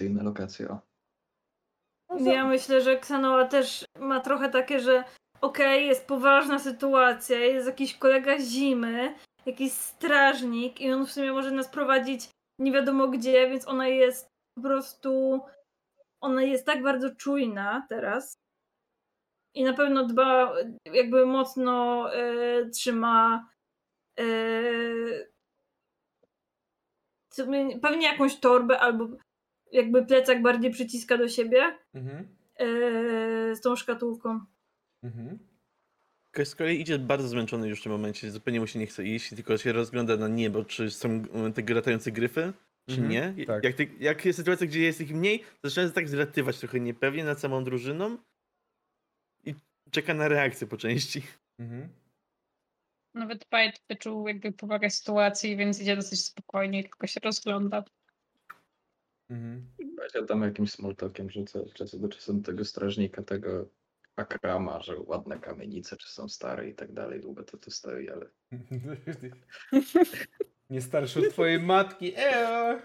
[0.00, 0.80] Inne lokacje, o.
[2.20, 5.04] Ja myślę, że Ksanoa też ma trochę takie, że
[5.40, 9.14] okej, jest poważna sytuacja, jest jakiś kolega zimy,
[9.46, 12.28] jakiś strażnik i on w sumie może nas prowadzić
[12.58, 15.40] nie wiadomo gdzie, więc ona jest po prostu
[16.20, 18.34] ona jest tak bardzo czujna teraz
[19.54, 20.52] i na pewno dba,
[20.84, 23.48] jakby mocno e, trzyma
[27.32, 29.08] sobie- pewnie jakąś torbę albo
[29.72, 32.28] jakby plecak bardziej przyciska do siebie Mhm.
[32.58, 32.66] e,
[33.54, 34.40] z tą szkatułką.
[35.02, 35.38] Mhm.
[36.30, 39.04] Ktoś z kolei idzie bardzo zmęczony już w tym momencie, zupełnie mu się nie chce
[39.04, 41.22] iść, tylko się rozgląda na niebo, czy są
[41.54, 42.52] te latające gryfy,
[42.88, 43.46] czy Mhm, nie.
[43.46, 43.64] tak.
[43.64, 47.24] Jak, ty, jak jest sytuacja, gdzie jest ich mniej, zaczyna się tak zlatywać trochę niepewnie
[47.24, 48.18] nad samą drużyną
[49.44, 49.54] i
[49.90, 51.22] czeka na reakcję po części.
[51.58, 51.88] Mhm.
[53.14, 57.84] Nawet Bite wyczuł jakby powagę sytuacji, więc idzie dosyć spokojnie, tylko się rozgląda.
[59.30, 59.66] Mhm.
[60.14, 63.68] Ja tam jakimś smalltalkiem rzucę od czasu do czasu do tego strażnika, tego
[64.16, 67.20] akrama, że ładne kamienice, czy są stare i tak dalej.
[67.20, 68.26] Długo to tu stoi, ale
[70.70, 72.12] Nie starszy od twojej matki.
[72.16, 72.78] Eee.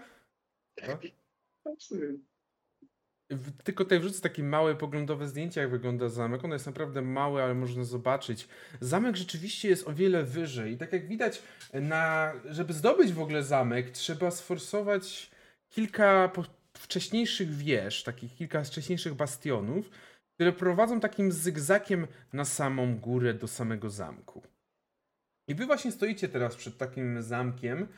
[3.64, 6.44] Tylko tutaj wrzucę takie małe poglądowe zdjęcie, jak wygląda zamek.
[6.44, 8.48] Ono jest naprawdę małe, ale można zobaczyć.
[8.80, 10.72] Zamek rzeczywiście jest o wiele wyżej.
[10.72, 15.30] I tak jak widać, na, żeby zdobyć w ogóle zamek, trzeba sforsować
[15.68, 16.32] kilka
[16.78, 19.90] wcześniejszych wież, takich kilka wcześniejszych bastionów,
[20.36, 24.42] które prowadzą takim zygzakiem na samą górę do samego zamku.
[25.48, 27.88] I wy właśnie stoicie teraz przed takim zamkiem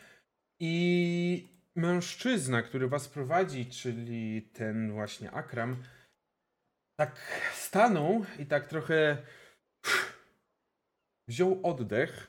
[0.60, 5.76] i mężczyzna, który was prowadzi, czyli ten właśnie Akram,
[7.00, 7.20] tak
[7.54, 9.16] stanął i tak trochę
[11.28, 12.28] wziął oddech,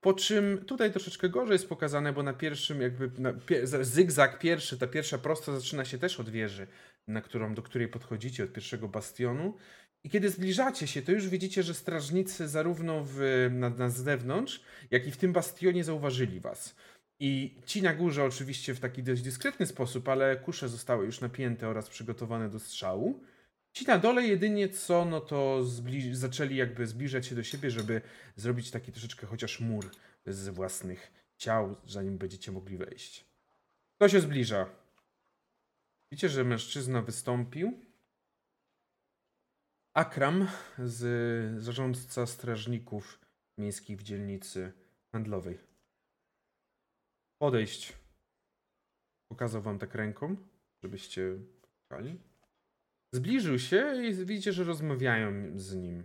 [0.00, 4.78] po czym tutaj troszeczkę gorzej jest pokazane, bo na pierwszym jakby na, pie, zygzak pierwszy,
[4.78, 6.66] ta pierwsza prosta zaczyna się też od wieży,
[7.12, 9.54] na którą, do której podchodzicie, od pierwszego bastionu.
[10.04, 15.06] I kiedy zbliżacie się, to już widzicie, że strażnicy zarówno w, na, na zewnątrz, jak
[15.06, 16.76] i w tym bastionie zauważyli was.
[17.20, 21.68] I ci na górze oczywiście w taki dość dyskretny sposób, ale kusze zostały już napięte
[21.68, 23.20] oraz przygotowane do strzału.
[23.72, 25.64] Ci na dole jedynie co, no to
[26.12, 28.00] zaczęli jakby zbliżać się do siebie, żeby
[28.36, 29.90] zrobić taki troszeczkę chociaż mur
[30.26, 33.24] z własnych ciał, zanim będziecie mogli wejść.
[33.96, 34.66] Kto się zbliża?
[36.12, 37.80] Widzicie, że mężczyzna wystąpił.
[39.94, 40.48] Akram,
[40.78, 43.20] z zarządca strażników
[43.58, 44.72] miejskich w dzielnicy
[45.12, 45.58] handlowej.
[47.38, 47.92] Podejść.
[49.28, 50.36] Pokazał wam tak ręką,
[50.82, 51.38] żebyście
[51.88, 52.18] pokali.
[53.14, 56.04] Zbliżył się i widzicie, że rozmawiają z nim.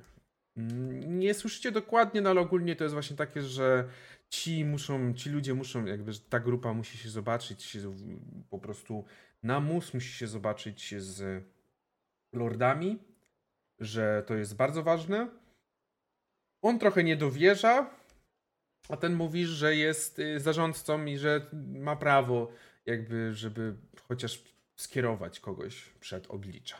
[1.08, 3.90] Nie słyszycie dokładnie, no ale ogólnie to jest właśnie takie, że
[4.30, 7.96] ci muszą, ci ludzie muszą, jakby ta grupa musi się zobaczyć, się
[8.50, 9.06] po prostu
[9.46, 11.44] na mus musi się zobaczyć z
[12.34, 13.00] lordami,
[13.80, 15.28] że to jest bardzo ważne.
[16.62, 17.90] On trochę nie dowierza,
[18.90, 22.52] a ten mówi, że jest y, zarządcą i że ma prawo,
[22.86, 23.76] jakby, żeby
[24.08, 24.44] chociaż
[24.76, 26.78] skierować kogoś przed oblicza.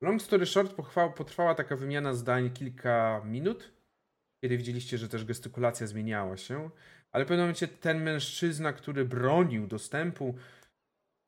[0.00, 0.74] Long story short,
[1.16, 3.72] potrwała taka wymiana zdań kilka minut,
[4.40, 6.70] kiedy widzieliście, że też gestykulacja zmieniała się,
[7.12, 10.34] ale w pewnym momencie ten mężczyzna, który bronił dostępu,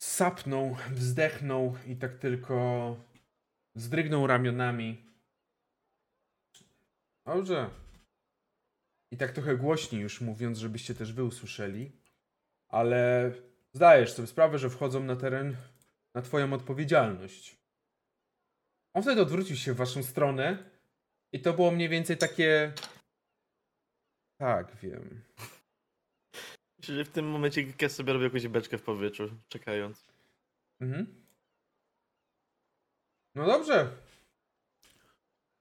[0.05, 2.97] sapnął, wzdechnął i tak tylko
[3.75, 5.05] zdrygnął ramionami.
[7.27, 7.71] Dobrze.
[9.11, 11.93] I tak trochę głośniej już mówiąc, żebyście też wy usłyszeli.
[12.69, 13.33] Ale
[13.73, 15.57] zdajesz sobie sprawę, że wchodzą na teren
[16.15, 17.57] na twoją odpowiedzialność.
[18.95, 20.71] On wtedy odwrócił się w waszą stronę
[21.33, 22.73] i to było mniej więcej takie...
[24.39, 25.25] Tak, wiem.
[26.87, 30.05] Że w tym momencie Kes sobie robi jakąś beczkę w powietrzu, czekając.
[30.81, 31.07] Mhm.
[33.35, 33.91] No dobrze.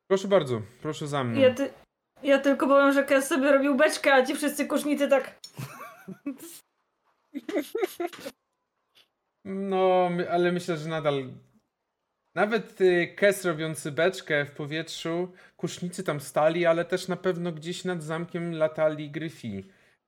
[0.07, 1.41] Proszę bardzo, proszę za mną.
[1.41, 1.73] Ja, ty,
[2.23, 5.39] ja tylko powiem, że Kes sobie robił beczkę, a ci wszyscy kusznicy tak.
[9.45, 11.29] No, ale myślę, że nadal.
[12.35, 17.83] Nawet y, Kes robiący beczkę w powietrzu, kusznicy tam stali, ale też na pewno gdzieś
[17.83, 19.63] nad zamkiem latali gryfi.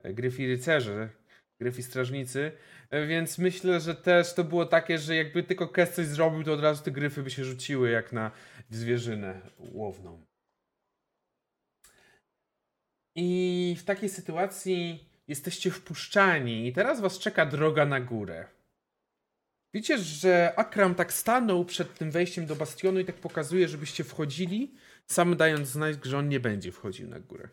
[0.06, 1.10] E, Gryfi rycerze,
[1.60, 2.52] gryfi strażnicy.
[2.90, 6.54] E, Więc myślę, że też to było takie, że jakby tylko Kes coś zrobił, to
[6.54, 8.32] od razu te gryfy by się rzuciły jak na
[8.70, 10.26] zwierzynę łowną.
[13.16, 18.48] I w takiej sytuacji jesteście wpuszczani i teraz was czeka droga na górę.
[19.74, 24.74] Widzicie, że Akram tak stanął przed tym wejściem do bastionu i tak pokazuje, żebyście wchodzili,
[25.08, 27.50] sam dając znać, że on nie będzie wchodził na górę.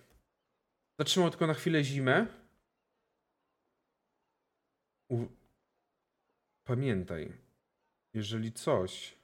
[1.00, 2.26] Zatrzymał tylko na chwilę zimę.
[5.12, 5.28] U...
[6.64, 7.32] Pamiętaj,
[8.14, 9.18] jeżeli coś,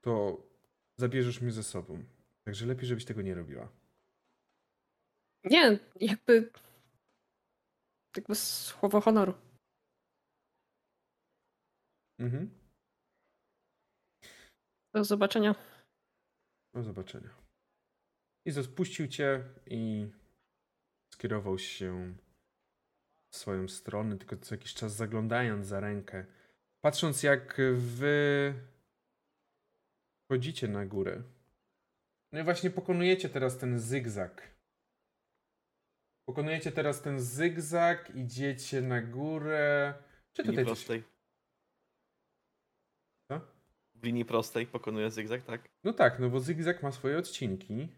[0.00, 0.42] to
[0.96, 2.04] zabierzesz mnie ze sobą.
[2.44, 3.72] Także lepiej, żebyś tego nie robiła.
[5.44, 6.50] Nie, jakby.
[8.16, 9.34] Jakby słowo honoru.
[12.18, 12.50] Mhm.
[14.94, 15.54] Do zobaczenia.
[16.74, 17.30] Do zobaczenia.
[18.44, 20.10] I spuścił cię i
[21.14, 22.14] skierował się
[23.34, 26.24] w swoją stronę, tylko co jakiś czas zaglądając za rękę.
[26.80, 28.54] Patrząc jak wy
[30.28, 31.22] chodzicie na górę.
[32.32, 34.54] No i właśnie pokonujecie teraz ten zygzak.
[36.28, 39.94] Pokonujecie teraz ten zygzak, idziecie na górę.
[40.32, 40.84] Czy W linii tutaj coś...
[40.84, 41.02] prostej.
[43.28, 43.40] Co?
[43.94, 45.68] W linii prostej pokonuje zygzak, tak?
[45.84, 47.88] No tak, no bo zygzak ma swoje odcinki.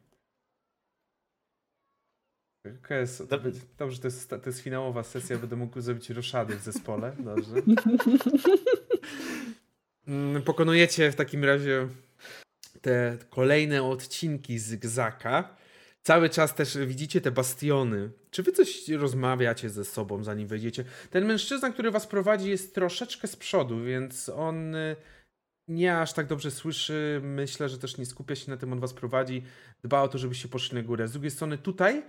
[2.83, 7.13] KS, Dob- dobrze, to jest, to jest finałowa sesja, będę mógł zrobić roszady w zespole.
[7.19, 7.51] Dobrze.
[10.09, 11.89] Mm, Pokonujecie w takim razie
[12.81, 15.57] te kolejne odcinki zygzaka.
[16.03, 18.11] Cały czas też widzicie te bastiony.
[18.31, 20.85] Czy wy coś rozmawiacie ze sobą, zanim wejdziecie?
[21.11, 24.97] Ten mężczyzna, który was prowadzi, jest troszeczkę z przodu, więc on y,
[25.69, 27.21] nie aż tak dobrze słyszy.
[27.25, 29.43] Myślę, że też nie skupia się na tym, on was prowadzi.
[29.83, 31.09] Dba o to, żebyście poszli na górę.
[31.09, 32.03] Z drugiej strony tutaj,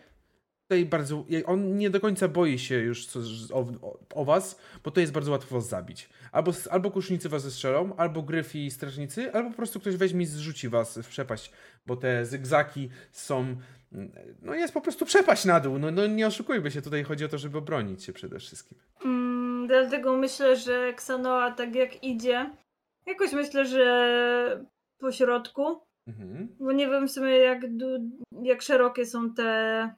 [0.68, 3.08] tutaj bardzo, on nie do końca boi się już
[3.54, 6.10] o, o, o was, bo to jest bardzo łatwo was zabić.
[6.32, 10.26] Albo, albo kusznicy was zestrzelą, albo gryfi i strażnicy, albo po prostu ktoś weźmie i
[10.26, 11.52] zrzuci was w przepaść,
[11.86, 13.56] bo te zygzaki są,
[14.42, 15.80] no jest po prostu przepaść na dół.
[15.80, 18.78] No, no nie oszukujmy się, tutaj chodzi o to, żeby obronić się przede wszystkim.
[19.06, 22.52] Mm, dlatego myślę, że Ksanoa tak jak idzie,
[23.06, 24.66] jakoś myślę, że
[25.00, 26.56] po środku, Mhm.
[26.60, 27.62] bo nie wiem w sumie jak,
[28.44, 29.96] jak szerokie są te...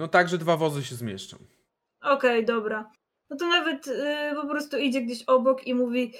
[0.00, 1.36] No tak, że dwa wozy się zmieszczą.
[2.00, 2.92] Okej, dobra.
[3.30, 6.14] No to nawet y, po prostu idzie gdzieś obok i mówi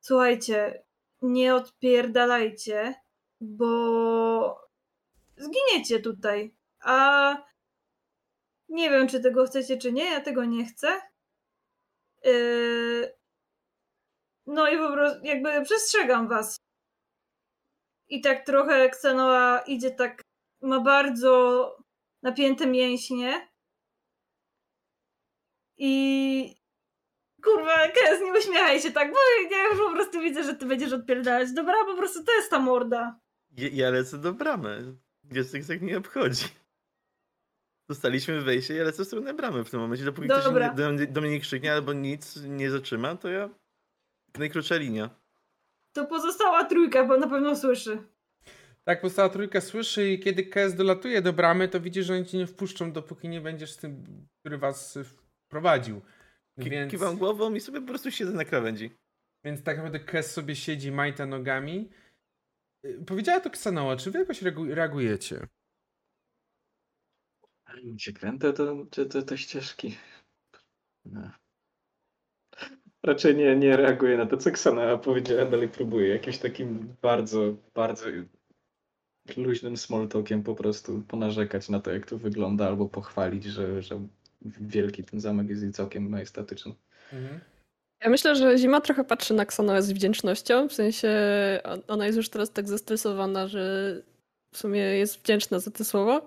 [0.00, 0.84] słuchajcie,
[1.22, 2.94] nie odpierdalajcie,
[3.40, 4.68] bo
[5.36, 6.54] zginiecie tutaj.
[6.80, 7.36] A
[8.68, 10.04] nie wiem, czy tego chcecie, czy nie.
[10.04, 11.00] Ja tego nie chcę.
[12.24, 13.12] Yy,
[14.46, 16.56] No i po prostu jakby przestrzegam was.
[18.08, 20.22] I tak trochę Xenoa idzie tak,
[20.62, 21.81] ma bardzo
[22.22, 23.48] napięte mięśnie.
[25.78, 26.56] I
[27.44, 29.18] kurwa, Kez, nie uśmiechaj się tak, bo
[29.50, 31.52] ja już po prostu widzę, że ty będziesz odpierdalać.
[31.52, 33.20] Dobra, po prostu to jest ta morda.
[33.56, 34.96] Ja, ja lecę do bramy.
[35.24, 36.44] Gdzie zygzak nie obchodzi.
[37.88, 40.04] Dostaliśmy wejście, ja lecę w stronę bramy w tym momencie.
[40.04, 40.68] Dopóki ktoś Dobra.
[40.68, 43.48] nie- do, mnie- do mnie nie krzyknie albo nic nie zatrzyma, to ja
[44.38, 45.10] najkrótsza linia.
[45.92, 48.02] To pozostała trójka, bo na pewno słyszy.
[48.84, 52.38] Tak, pozostała trójka słyszy i kiedy Kes dolatuje do bramy, to widzi, że oni cię
[52.38, 54.04] nie wpuszczą, dopóki nie będziesz z tym,
[54.40, 55.04] który was y,
[55.46, 56.00] wprowadził.
[56.56, 58.90] Więc, Kiwam głową i sobie po prostu siedzę na krawędzi.
[59.44, 61.90] więc tak naprawdę Kes sobie siedzi, majta nogami.
[62.86, 65.46] Y, Powiedziała to Ksanoa, czy wy jakoś reagu- reagujecie?
[67.98, 69.96] się kręte to, to, to, to ścieżki.
[71.04, 71.30] No.
[73.02, 78.06] Raczej nie, nie reaguję na to, co Ksana powiedziała, dalej próbuję jakimś takim bardzo, bardzo
[79.36, 84.00] luźnym small talkiem po prostu ponarzekać na to, jak to wygląda, albo pochwalić, że, że
[84.44, 86.74] wielki ten zamek jest i całkiem majestatyczny.
[87.12, 87.40] Mhm.
[88.04, 90.68] Ja myślę, że Zima trochę patrzy na Xanoę z wdzięcznością.
[90.68, 91.10] W sensie
[91.64, 93.96] on- ona jest już teraz tak zestresowana, że
[94.54, 96.26] w sumie jest wdzięczna za te słowa,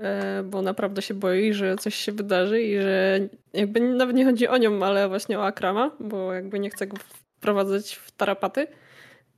[0.00, 3.20] e, bo naprawdę się boi, że coś się wydarzy i że
[3.52, 6.96] jakby nawet nie chodzi o nią, ale właśnie o Akrama, bo jakby nie chce go
[6.96, 8.66] wprowadzać w tarapaty.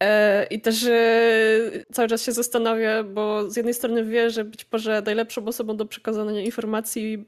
[0.02, 4.66] E, I też e, cały czas się zastanawia, bo z jednej strony wie, że być
[4.72, 7.24] może najlepszą osobą do przekazania informacji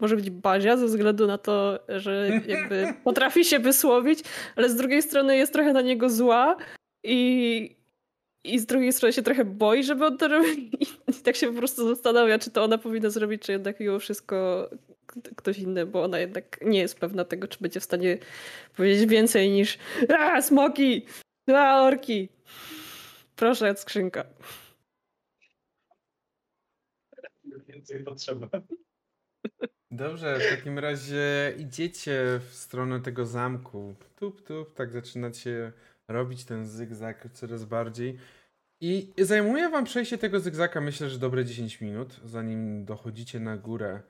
[0.00, 4.20] może być Bazia, ze względu na to, że jakby potrafi się wysłowić,
[4.56, 6.56] ale z drugiej strony jest trochę na niego zła
[7.04, 7.76] i,
[8.44, 10.54] i z drugiej strony się trochę boi, żeby on to robił.
[11.08, 14.68] I, tak się po prostu zastanawia, czy to ona powinna zrobić, czy jednak mimo wszystko
[15.36, 18.18] ktoś inny, bo ona jednak nie jest pewna tego, czy będzie w stanie
[18.76, 19.78] powiedzieć więcej niż
[20.18, 21.06] a, smoki,
[21.54, 22.28] a, orki.
[23.36, 24.24] Proszę, skrzynka.
[27.68, 28.48] Więcej potrzeba.
[29.90, 33.94] Dobrze, w takim razie idziecie w stronę tego zamku.
[34.16, 35.72] Tup, tup, tak zaczynacie
[36.08, 38.18] robić ten zygzak coraz bardziej.
[38.80, 44.02] I zajmuje wam przejście tego zygzaka myślę, że dobre 10 minut, zanim dochodzicie na górę.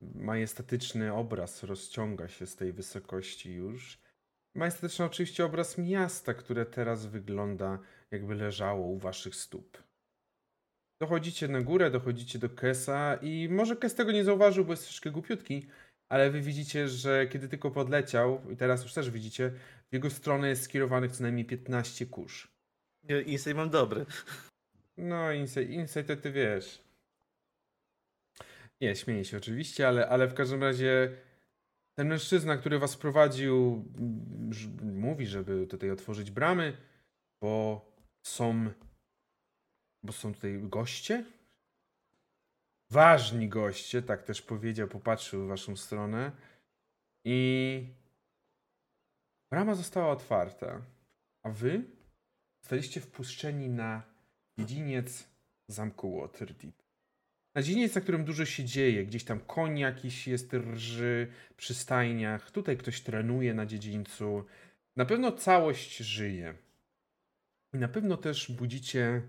[0.00, 3.98] Majestatyczny obraz rozciąga się z tej wysokości już.
[4.58, 7.78] Majestatyczny oczywiście obraz miasta, które teraz wygląda
[8.10, 9.82] jakby leżało u waszych stóp.
[11.02, 15.10] Dochodzicie na górę, dochodzicie do Kesa i może Kes tego nie zauważył, bo jest troszkę
[15.10, 15.66] głupiutki,
[16.08, 19.50] ale wy widzicie, że kiedy tylko podleciał, i teraz już też widzicie,
[19.90, 22.48] w jego stronę jest skierowanych co najmniej 15 kurz.
[23.26, 24.06] Insight mam dobry.
[24.96, 26.82] No, insight, insight to ty wiesz.
[28.80, 31.10] Nie, śmieję się oczywiście, ale, ale w każdym razie
[31.98, 36.76] ten mężczyzna, który was prowadził, mm, mówi, żeby tutaj otworzyć bramy,
[37.42, 37.84] bo
[38.26, 38.70] są.
[40.02, 41.24] Bo są tutaj goście?
[42.90, 46.32] Ważni goście, tak też powiedział, popatrzył w waszą stronę.
[47.24, 47.86] I
[49.52, 50.82] brama została otwarta.
[51.42, 51.84] A wy
[52.62, 54.02] zostaliście wpuszczeni na
[54.58, 55.28] dziedziniec
[55.68, 56.77] zamku Waterdeep.
[57.54, 59.06] Na dziedziniec, na którym dużo się dzieje.
[59.06, 62.50] Gdzieś tam koń jakiś jest, rży przy stajniach.
[62.50, 64.44] Tutaj ktoś trenuje na dziedzińcu.
[64.96, 66.54] Na pewno całość żyje.
[67.74, 69.22] I na pewno też budzicie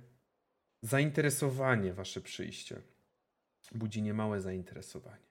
[0.82, 2.82] zainteresowanie wasze przyjście.
[3.72, 5.30] Budzi niemałe zainteresowanie.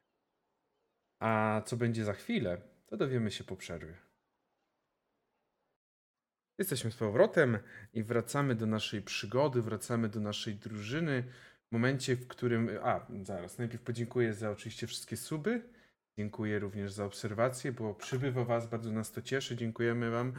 [1.18, 3.94] A co będzie za chwilę, to dowiemy się po przerwie.
[6.58, 7.58] Jesteśmy z powrotem
[7.94, 11.24] i wracamy do naszej przygody, wracamy do naszej drużyny.
[11.72, 12.70] Momencie, w którym.
[12.82, 13.58] A, zaraz.
[13.58, 15.62] Najpierw podziękuję za oczywiście wszystkie suby.
[16.18, 19.56] Dziękuję również za obserwację, bo przybywa Was, bardzo nas to cieszy.
[19.56, 20.32] Dziękujemy Wam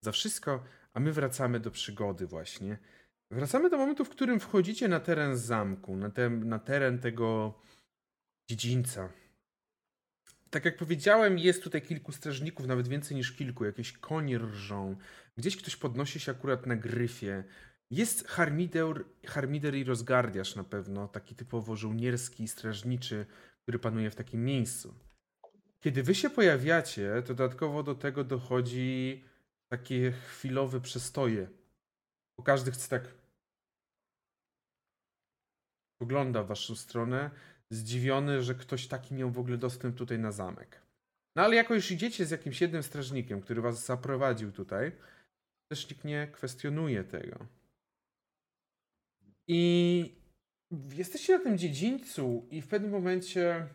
[0.00, 0.64] za wszystko.
[0.94, 2.78] A my wracamy do przygody, właśnie.
[3.30, 7.54] Wracamy do momentu, w którym wchodzicie na teren zamku, na, te, na teren tego
[8.50, 9.08] dziedzińca.
[10.50, 13.64] Tak jak powiedziałem, jest tutaj kilku strażników, nawet więcej niż kilku.
[13.64, 14.96] Jakieś konie rżą.
[15.36, 17.44] Gdzieś ktoś podnosi się akurat na gryfie.
[17.94, 23.26] Jest harmider, harmider i rozgardiasz na pewno, taki typowo żołnierski, strażniczy,
[23.62, 24.94] który panuje w takim miejscu.
[25.80, 29.24] Kiedy wy się pojawiacie, to dodatkowo do tego dochodzi
[29.68, 31.48] takie chwilowe przestoje.
[32.38, 33.14] Bo każdy chce tak
[35.98, 37.30] pogląda w waszą stronę,
[37.70, 40.80] zdziwiony, że ktoś taki miał w ogóle dostęp tutaj na zamek.
[41.36, 44.92] No ale jako już idziecie z jakimś jednym strażnikiem, który was zaprowadził tutaj,
[45.68, 47.63] też nikt nie kwestionuje tego.
[49.48, 50.24] I
[50.94, 53.68] jesteście na tym dziedzińcu i w pewnym momencie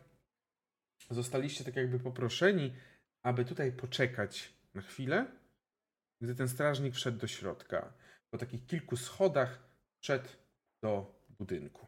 [1.09, 2.73] zostaliście tak jakby poproszeni,
[3.23, 5.25] aby tutaj poczekać na chwilę,
[6.21, 7.93] gdy ten strażnik wszedł do środka.
[8.29, 9.63] Po takich kilku schodach
[10.03, 10.29] wszedł
[10.83, 11.87] do budynku.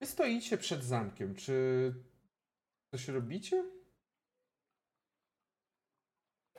[0.00, 1.34] Wy stoicie przed zamkiem.
[1.34, 1.54] Czy
[2.94, 3.64] coś robicie?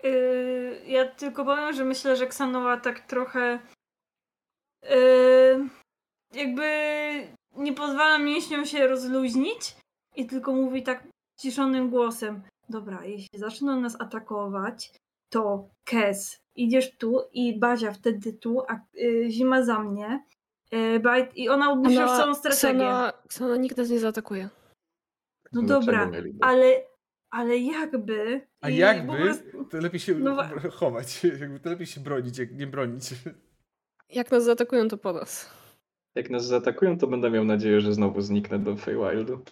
[0.03, 3.59] Yy, ja tylko powiem, że myślę, że Ksanowa tak trochę
[6.33, 6.65] jakby
[7.55, 9.75] nie pozwala mięśniom się rozluźnić
[10.15, 11.07] i tylko mówi tak
[11.39, 12.41] ciszonym głosem.
[12.69, 14.91] Dobra, jeśli zaczną nas atakować,
[15.29, 20.23] to Kes, idziesz tu i Bazia wtedy tu, a yy, Zima za mnie.
[20.71, 23.11] Yy, Bajt, I ona obmyśla całą strategię.
[23.27, 24.49] Ksana nikt nas nie zaatakuje.
[25.53, 26.11] No Dlaczego dobra,
[26.41, 26.83] ale,
[27.29, 28.47] ale jakby...
[28.61, 31.23] A jakby, prostu- to lepiej się No wa- chować.
[31.39, 33.09] Jakby to lepiej się bronić, jak nie bronić.
[34.09, 35.49] Jak nas zaatakują, to po nas.
[36.15, 39.43] Jak nas zaatakują, to będę miał nadzieję, że znowu zniknę do Feywildu.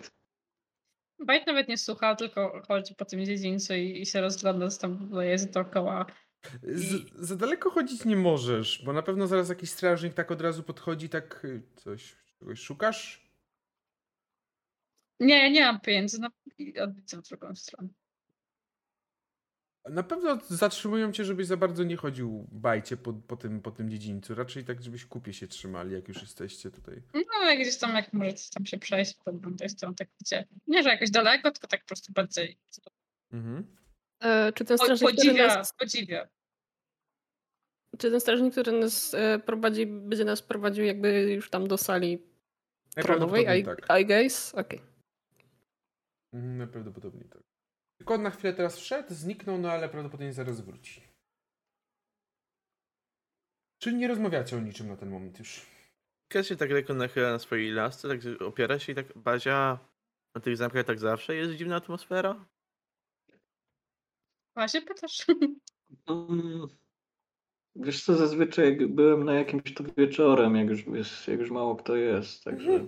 [1.20, 5.10] Bajt nawet nie słucha, tylko chodzi po tym dziedzińcu i, i się rozgląda, co tam
[5.22, 6.06] jest dookoła.
[6.64, 10.64] Z, za daleko chodzić nie możesz, bo na pewno zaraz jakiś strażnik tak od razu
[10.64, 13.30] podchodzi, tak y, coś, czegoś szukasz?
[15.20, 16.30] Nie, nie mam pieniędzy, no
[17.24, 17.90] w drugą stronę.
[19.90, 23.90] Na pewno zatrzymują cię, żebyś za bardzo nie chodził bajcie po, po, tym, po tym
[23.90, 24.36] dziedzińcu.
[24.36, 27.02] Raczej tak, żebyś kupie się trzymali, jak już jesteście tutaj.
[27.14, 30.48] No, jak gdzieś tam, jak możecie tam się przejść, to bym tej strony tak wiecie.
[30.68, 32.58] Nie, że jakoś daleko, tylko tak po prostu bardziej
[33.34, 33.76] Mhm.
[34.20, 36.28] E, czy ten strażnik, który podziwia, nas, podziwia.
[37.98, 42.24] czy ten strażnik, który nas e, prowadzi, będzie nas prowadził jakby już tam do sali
[42.96, 43.88] tronowej, I, tak.
[44.02, 44.56] I guess?
[44.56, 44.82] Okej.
[46.34, 47.53] Mhm, Najprawdopodobniej tak.
[48.04, 51.02] Tylko na chwilę teraz wszedł, zniknął, no ale prawdopodobnie zaraz wróci.
[53.80, 55.66] Czyli nie rozmawiacie o niczym na ten moment już.
[56.28, 59.80] Kes się tak lekko nachyla na swojej lasce, tak opiera się i tak Bazia
[60.36, 62.46] na tych zamkach tak zawsze jest dziwna atmosfera.
[64.56, 65.26] Właśnie pytasz?
[66.08, 66.68] Mm,
[67.76, 71.76] Wiesz co, zazwyczaj jak byłem na jakimś to wieczorem, jak już, wiesz, jak już mało
[71.76, 72.88] kto jest, także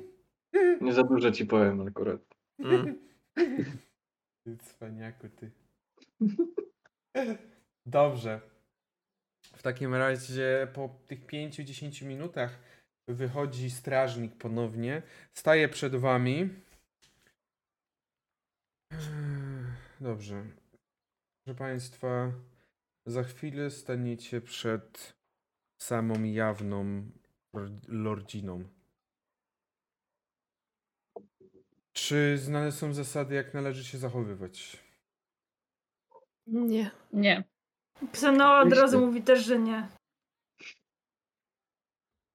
[0.82, 2.22] nie za dużo ci powiem akurat.
[2.60, 3.00] Mm.
[4.46, 5.52] Ty cwaniaku, ty.
[7.86, 8.42] Dobrze.
[9.56, 12.60] W takim razie po tych 5-10 minutach
[13.08, 15.02] wychodzi strażnik ponownie,
[15.34, 16.50] staje przed wami.
[20.02, 20.46] Dobrze.
[21.44, 22.32] Proszę Państwa,
[23.06, 25.14] za chwilę staniecie przed
[25.82, 27.12] samą jawną
[27.56, 28.64] lord- lordziną.
[32.06, 34.84] Czy znane są zasady, jak należy się zachowywać?
[36.48, 36.92] Nie.
[37.14, 37.44] Nie.
[38.12, 39.88] Ksanoa od razu mówi też, że nie.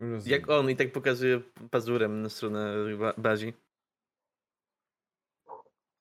[0.00, 0.40] Rozumiem.
[0.40, 1.40] Jak on i tak pokazuje
[1.70, 3.52] pazurem na stronę ba- bazi.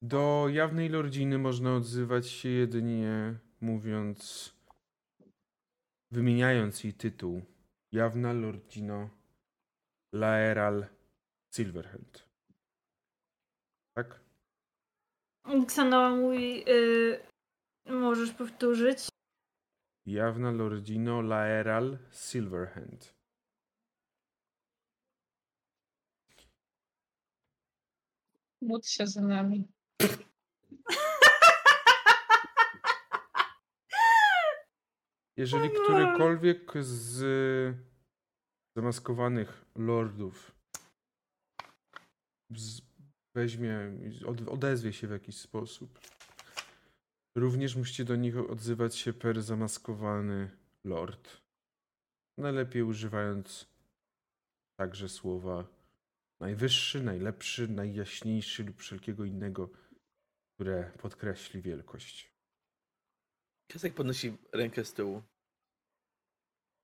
[0.01, 4.53] Do jawnej lordziny można odzywać się jedynie mówiąc,
[6.11, 7.41] wymieniając jej tytuł.
[7.91, 9.09] Jawna lordzino
[10.13, 10.87] Laeral
[11.55, 12.28] Silverhand.
[13.99, 14.19] Tak?
[15.67, 17.19] Ksanoa mówi, y,
[17.85, 19.09] możesz powtórzyć.
[20.05, 23.15] Jawna lordzino Laeral Silverhand.
[28.61, 29.67] Módl się za nami.
[35.37, 37.75] Jeżeli którykolwiek z
[38.75, 40.55] zamaskowanych lordów
[42.55, 42.88] z,
[43.35, 43.91] weźmie,
[44.47, 45.99] odezwie się w jakiś sposób,
[47.35, 50.51] również musicie do nich odzywać się per zamaskowany
[50.83, 51.41] lord.
[52.37, 53.67] Najlepiej używając
[54.79, 55.79] także słowa
[56.39, 59.69] najwyższy, najlepszy, najjaśniejszy lub wszelkiego innego,
[60.55, 62.33] które podkreśli wielkość.
[63.67, 65.23] Kiesek podnosi rękę z tyłu.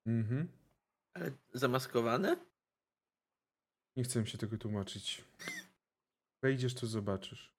[0.06, 0.48] Mhm.
[1.14, 2.38] Ale zamaskowane?
[3.96, 5.24] Nie chcę się tego tłumaczyć.
[6.46, 7.54] Wejdziesz, to zobaczysz.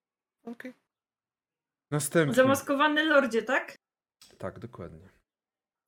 [0.44, 0.74] Okej.
[1.90, 2.34] Następnie.
[2.34, 3.78] Zamaskowany lordzie, tak?
[4.38, 5.08] Tak, dokładnie.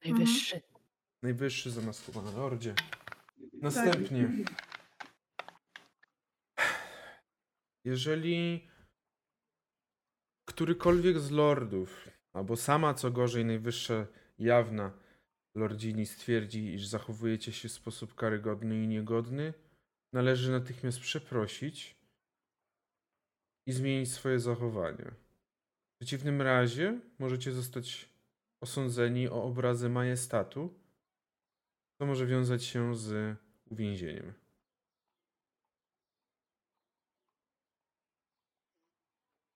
[0.04, 0.60] Najwyższy.
[1.22, 2.74] Najwyższy zamaskowany lordzie.
[3.52, 4.28] Następnie.
[7.84, 8.68] Jeżeli
[10.48, 14.06] którykolwiek z lordów, albo sama co gorzej, najwyższa
[14.38, 14.92] jawna
[15.54, 19.54] lordzini stwierdzi, iż zachowujecie się w sposób karygodny i niegodny,
[20.12, 21.97] należy natychmiast przeprosić
[23.68, 25.10] i zmienić swoje zachowanie.
[25.94, 28.08] W przeciwnym razie możecie zostać
[28.60, 30.74] osądzeni o obrazę majestatu,
[31.98, 34.32] co może wiązać się z uwięzieniem.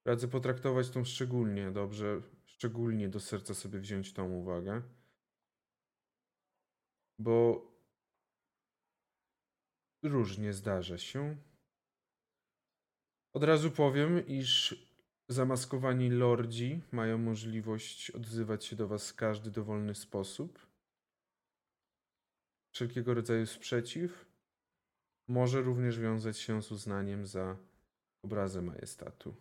[0.04, 4.82] Radzę potraktować tą szczególnie dobrze, szczególnie do serca sobie wziąć tą uwagę,
[7.18, 7.66] bo
[10.02, 11.36] różnie zdarza się.
[13.32, 14.76] Od razu powiem, iż
[15.28, 20.66] zamaskowani lordzi mają możliwość odzywać się do Was w każdy dowolny sposób.
[22.74, 24.26] Wszelkiego rodzaju sprzeciw
[25.28, 27.56] może również wiązać się z uznaniem za
[28.24, 29.34] obrazę majestatu.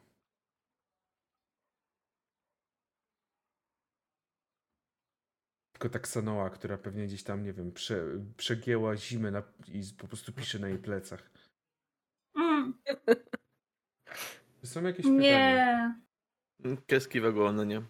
[5.71, 8.05] Tylko tak Sanoa, która pewnie gdzieś tam, nie wiem, prze,
[8.37, 11.31] przegięła zimę na, i po prostu pisze na jej plecach.
[14.61, 15.95] Mm, Czy są jakieś pytania?
[16.59, 16.77] nie.
[16.87, 17.81] Kieski wagony, nie?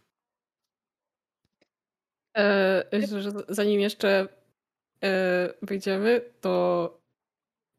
[2.38, 4.28] E, myślę, że zanim jeszcze
[5.03, 6.97] e, wyjdziemy, to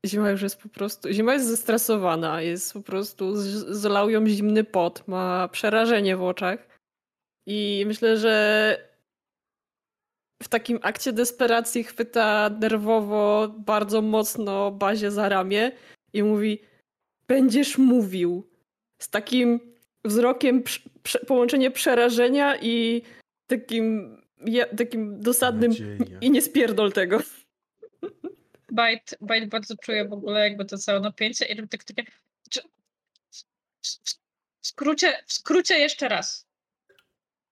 [0.06, 1.12] zima już jest po prostu.
[1.12, 3.36] Zima jest zestresowana, jest po prostu.
[3.74, 6.78] Zlał ją zimny pot, ma przerażenie w oczach.
[7.46, 8.76] I myślę, że
[10.42, 15.72] w takim akcie desperacji chwyta nerwowo bardzo mocno bazie za ramię
[16.12, 16.58] i mówi:
[17.28, 18.51] Będziesz mówił.
[19.02, 19.60] Z takim
[20.04, 20.62] wzrokiem
[21.02, 23.02] prze- połączenie przerażenia i
[23.46, 26.18] takim, ja, takim dosadnym Nadzieja.
[26.20, 27.18] i nie spierdol tego.
[28.72, 32.04] Bajt, Bajt bardzo czuje w ogóle jakby to całe napięcie i tak takie...
[32.04, 32.62] w-
[34.62, 36.46] skrócie, w skrócie jeszcze raz.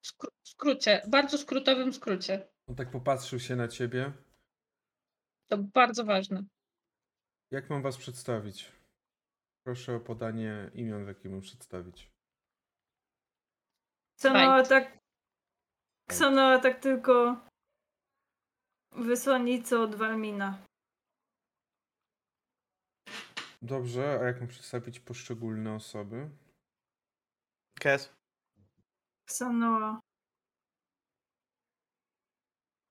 [0.03, 2.49] W skró- w skrócie, bardzo skrótowym skrócie.
[2.67, 4.13] On tak popatrzył się na ciebie.
[5.49, 6.45] To bardzo ważne.
[7.51, 8.73] Jak mam was przedstawić?
[9.71, 12.11] Proszę o podanie imion, w jakim mam przedstawić.
[14.19, 14.69] Ksanoa Bajt.
[14.69, 14.99] tak...
[16.09, 17.41] Ksanoa tak tylko...
[18.93, 20.67] Wysłannicę od Walmina.
[23.63, 26.31] Dobrze, a jak mam przedstawić poszczególne osoby?
[27.81, 28.15] Kes.
[29.29, 30.01] Ksanoa.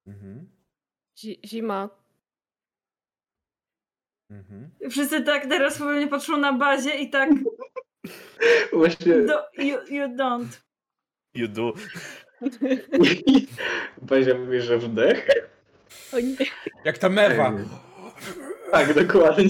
[0.07, 0.57] Mhm.
[1.17, 1.98] Zi- Zima.
[4.29, 4.69] Mhm.
[4.89, 7.29] Wszyscy tak teraz pewnie patrzą na bazie i tak...
[8.73, 10.59] Właśnie Do, you, you don't.
[11.33, 11.73] You do.
[14.01, 15.27] Bazia mówi, że wdech.
[16.13, 16.35] O nie.
[16.85, 17.53] Jak ta mewa!
[18.71, 19.49] Tak, dokładnie.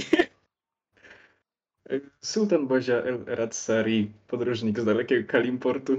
[2.22, 5.94] Sultan Bozia El Radsari, podróżnik z dalekiego Kalimportu.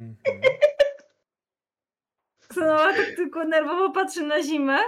[0.00, 0.40] Mhm.
[2.58, 4.78] Ksanoa tak tylko nerwowo patrzy na zimę.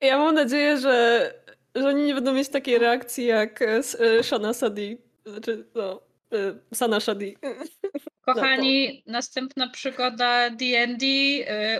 [0.00, 1.34] Ja mam nadzieję, że,
[1.74, 4.98] że oni nie będą mieć takiej reakcji jak e, e, Shana Sadi.
[5.26, 6.00] Znaczy, no,
[6.32, 7.36] e, Sana Shadi.
[8.26, 11.06] Kochani, następna przygoda D&D,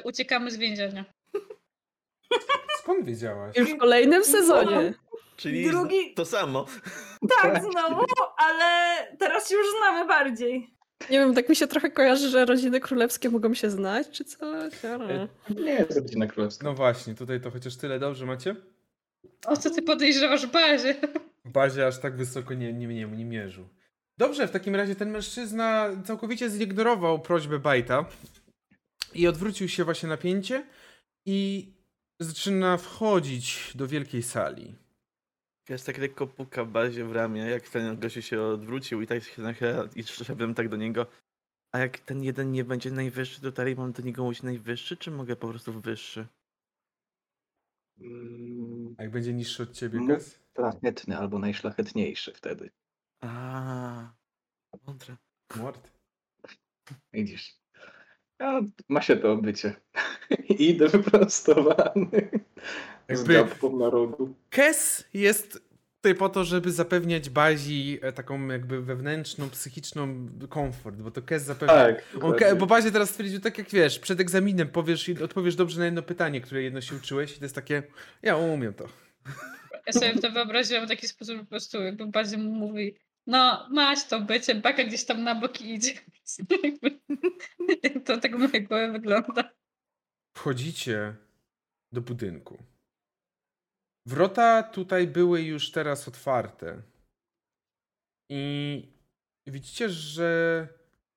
[0.05, 1.05] uciekamy z więzienia.
[2.79, 3.57] Skąd wiedziałaś?
[3.57, 4.95] Już w kolejnym sezonie.
[5.37, 6.67] Czyli Drugi- to samo.
[7.43, 8.05] Tak, znowu,
[8.37, 10.71] ale teraz się już znamy bardziej.
[11.11, 14.83] Nie wiem, tak mi się trochę kojarzy, że rodziny królewskie mogą się znać, czy coś.
[14.83, 15.29] Ja nie.
[15.65, 16.65] Nie jest rodzina królewska.
[16.65, 18.57] No właśnie, tutaj to chociaż tyle dobrze macie?
[19.47, 20.95] O co ty podejrzewasz w bazie?
[21.45, 23.69] W bazie aż tak wysoko nie, nie, nie, nie mierzył.
[24.19, 28.05] Dobrze, w takim razie ten mężczyzna całkowicie zignorował prośbę Bajta
[29.15, 30.67] i odwrócił się właśnie na pięcie
[31.27, 31.69] i
[32.21, 34.75] zaczyna wchodzić do wielkiej sali.
[35.71, 39.23] Jest tak lekko puka w bazie w ramię, jak ten gościu się odwrócił i tak
[39.23, 41.07] się nachyla i szedłem tak do niego.
[41.73, 45.11] A jak ten jeden nie będzie najwyższy, to dalej mam do niego mówić najwyższy, czy
[45.11, 46.27] mogę po prostu wyższy?
[48.01, 50.07] Mm, A jak będzie niższy od ciebie.
[50.07, 50.41] Kes?
[50.57, 52.71] Szlachetny albo najszlachetniejszy wtedy.
[53.21, 54.13] A,
[54.87, 55.17] mądre.
[55.57, 55.93] Mord.
[57.13, 57.61] Widzisz.
[58.39, 59.81] A, ma się to bycie.
[60.69, 62.31] Idę wyprostowany.
[63.11, 64.35] Jakby- gapką na rogu.
[64.51, 71.11] Kes jest tutaj po to, żeby zapewniać bazi e, taką jakby wewnętrzną, psychiczną komfort, bo
[71.11, 71.75] to Kes zapewnia...
[71.75, 72.03] Tak.
[72.23, 72.35] On.
[72.35, 75.85] Ke- bo bazie teraz stwierdził, tak jak wiesz, przed egzaminem powiesz i odpowiesz dobrze na
[75.85, 77.83] jedno pytanie, które jedno się uczyłeś i to jest takie,
[78.23, 78.87] ja umiem to.
[79.87, 82.95] Ja sobie to wyobraziłam w taki sposób, że po prostu jakby Bazia mu mówi
[83.27, 85.93] no masz to bycie, baka gdzieś tam na boki idzie.
[88.05, 89.51] To tak w mojej głowie wygląda.
[90.37, 91.17] Wchodzicie
[91.93, 92.59] do budynku.
[94.11, 96.83] Wrota tutaj były już teraz otwarte.
[98.29, 98.93] I
[99.47, 100.69] widzicie, że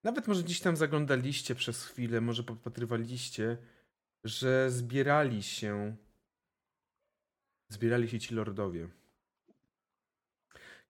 [0.03, 3.57] nawet może gdzieś tam zaglądaliście przez chwilę, może popatrywaliście,
[4.23, 5.95] że zbierali się
[7.69, 8.89] zbierali się ci lordowie.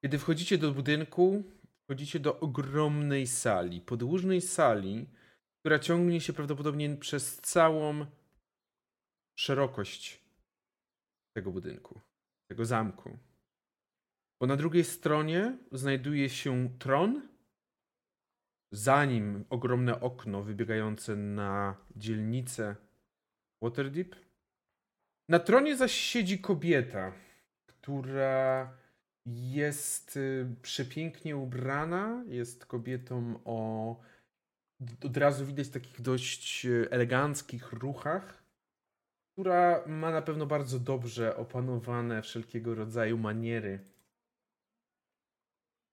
[0.02, 1.44] Kiedy wchodzicie do budynku,
[1.84, 5.10] wchodzicie do ogromnej sali, podłużnej sali,
[5.60, 8.06] która ciągnie się prawdopodobnie przez całą
[9.36, 10.23] szerokość
[11.34, 12.02] tego budynku,
[12.48, 13.18] tego zamku.
[14.40, 17.28] Bo na drugiej stronie znajduje się tron,
[18.72, 22.76] za nim ogromne okno wybiegające na dzielnicę
[23.62, 24.16] Waterdeep.
[25.30, 27.14] Na tronie zaś siedzi kobieta,
[27.66, 28.78] która
[29.26, 33.96] jest y, przepięknie ubrana, jest kobietą o
[35.04, 38.43] od razu widać takich dość e, eleganckich ruchach,
[39.34, 43.80] która ma na pewno bardzo dobrze opanowane wszelkiego rodzaju maniery.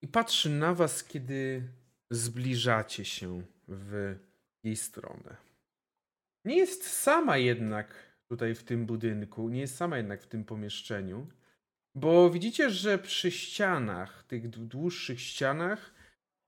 [0.03, 1.62] I patrzy na was, kiedy
[2.11, 4.17] zbliżacie się w
[4.65, 5.37] jej stronę.
[6.45, 7.95] Nie jest sama jednak
[8.29, 11.27] tutaj w tym budynku, nie jest sama jednak w tym pomieszczeniu,
[11.95, 15.95] bo widzicie, że przy ścianach, tych dłuższych ścianach,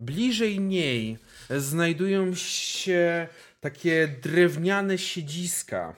[0.01, 1.19] bliżej niej
[1.51, 3.29] znajdują się
[3.61, 5.97] takie drewniane siedziska,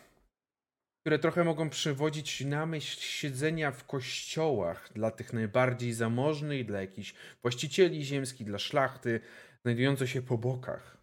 [1.04, 7.14] które trochę mogą przywodzić na myśl siedzenia w kościołach dla tych najbardziej zamożnych, dla jakichś
[7.42, 9.20] właścicieli ziemskich, dla szlachty,
[9.62, 10.98] znajdujące się po bokach.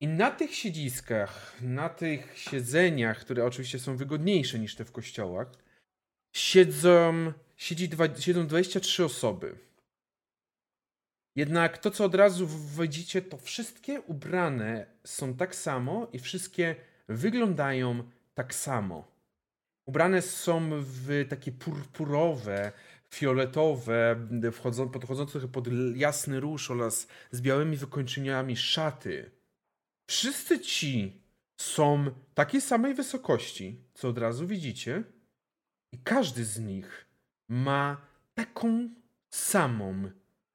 [0.00, 5.52] I na tych siedziskach, na tych siedzeniach, które oczywiście są wygodniejsze niż te w kościołach,
[6.34, 9.58] siedzą, siedzi dwa, siedzą 23 osoby.
[11.36, 12.48] Jednak to, co od razu
[12.80, 16.76] widzicie, to wszystkie ubrane są tak samo i wszystkie
[17.08, 19.04] wyglądają tak samo.
[19.86, 22.72] Ubrane są w takie purpurowe,
[23.14, 24.28] fioletowe,
[24.92, 29.30] podchodzące trochę pod jasny róż oraz z białymi wykończeniami szaty.
[30.10, 31.22] Wszyscy ci
[31.60, 35.04] są takiej samej wysokości, co od razu widzicie,
[35.92, 37.06] i każdy z nich
[37.48, 38.88] ma taką
[39.30, 40.10] samą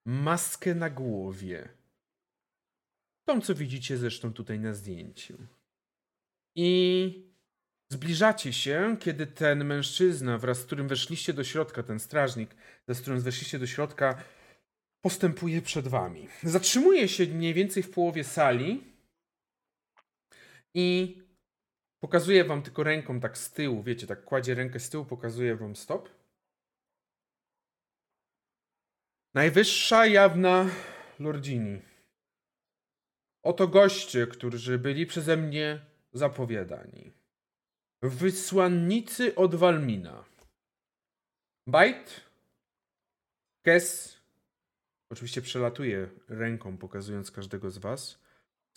[0.06, 1.70] maskę na głowie.
[3.26, 5.38] Tą, co widzicie zresztą tutaj na zdjęciu.
[6.56, 7.31] I
[7.92, 12.56] zbliżacie się, kiedy ten mężczyzna, wraz z którym weszliście do środka, ten strażnik,
[12.88, 14.24] z którym weszliście do środka,
[15.02, 16.28] postępuje przed wami.
[16.44, 18.84] Zatrzymuje się mniej więcej w połowie sali
[20.74, 21.18] i
[22.00, 25.76] pokazuje wam tylko ręką tak z tyłu, wiecie, tak kładzie rękę z tyłu, pokazuje wam
[25.76, 26.10] stop.
[29.34, 30.70] Najwyższa jawna
[31.20, 31.82] lordzini.
[33.44, 35.80] Oto goście, którzy byli przeze mnie
[36.14, 37.21] zapowiadani.
[38.02, 40.24] Wysłannicy od Walmina.
[41.68, 42.22] Bajt,
[43.66, 44.18] Kes,
[45.10, 48.20] oczywiście przelatuje ręką, pokazując każdego z was,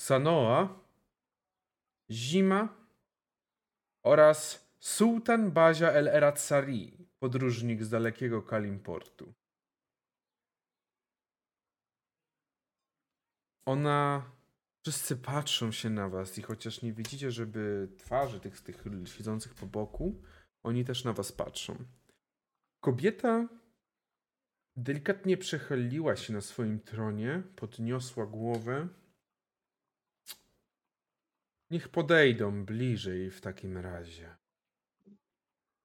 [0.00, 0.80] Sanoa,
[2.10, 2.68] Zima
[4.02, 9.32] oraz Sultan Bazia el Eratsari, podróżnik z dalekiego Kalimportu.
[13.66, 14.33] Ona.
[14.84, 19.66] Wszyscy patrzą się na was i chociaż nie widzicie, żeby twarzy tych, tych siedzących po
[19.66, 20.22] boku,
[20.62, 21.84] Oni też na was patrzą.
[22.80, 23.48] Kobieta
[24.76, 28.88] delikatnie przechyliła się na swoim tronie, podniosła głowę.
[31.70, 34.36] Niech podejdą bliżej w takim razie.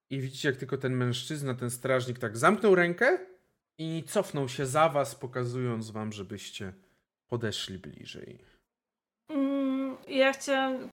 [0.09, 3.25] I widzicie, jak tylko ten mężczyzna, ten strażnik, tak zamknął rękę
[3.77, 6.73] i cofnął się za was, pokazując wam, żebyście
[7.27, 8.58] podeszli bliżej.
[10.09, 10.89] Ja chciałam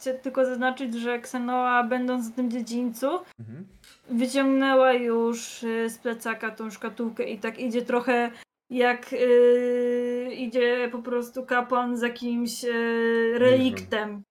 [0.00, 3.06] chcę tylko zaznaczyć, że Ksenoa, będąc w tym dziedzińcu,
[3.40, 3.66] Mhm.
[4.10, 8.30] wyciągnęła już y, z plecaka tą szkatułkę i tak idzie trochę
[8.70, 14.22] jak y, idzie po prostu kapłan z jakimś y, reliktem.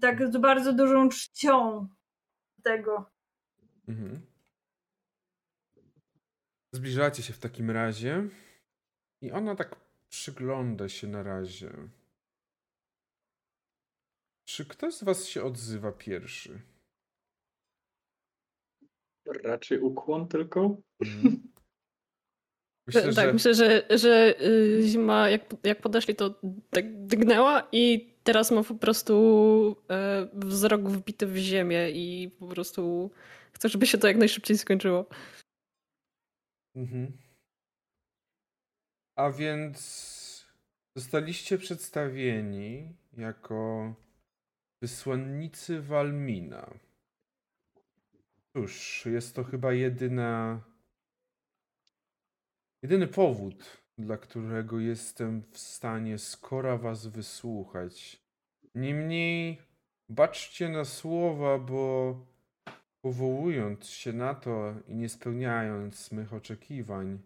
[0.00, 1.88] Tak z bardzo dużą czcią
[2.62, 3.10] tego.
[3.88, 4.20] Mhm.
[6.72, 8.28] Zbliżacie się w takim razie
[9.22, 9.76] i ona tak
[10.08, 11.70] przygląda się na razie.
[14.48, 16.60] Czy ktoś z was się odzywa pierwszy?
[19.44, 20.76] Raczej ukłon tylko.
[21.00, 21.42] Mhm.
[22.86, 23.32] Myślę, tak, że...
[23.32, 28.74] myślę, że, że y, zima jak, jak podeszli, to tak dygnęła i teraz ma po
[28.74, 33.10] prostu e, wzrok wbity w ziemię i po prostu
[33.52, 35.06] chce, żeby się to jak najszybciej skończyło.
[36.76, 37.12] Mhm.
[39.16, 40.48] A więc
[40.96, 43.94] zostaliście przedstawieni jako
[44.80, 46.74] wysłannicy Walmina.
[48.52, 50.60] Cóż, jest to chyba jedyna.
[52.82, 58.22] Jedyny powód, dla którego jestem w stanie skora was wysłuchać.
[58.74, 59.58] Niemniej
[60.08, 62.16] baczcie na słowa, bo
[63.00, 67.18] powołując się na to i nie spełniając mych oczekiwań,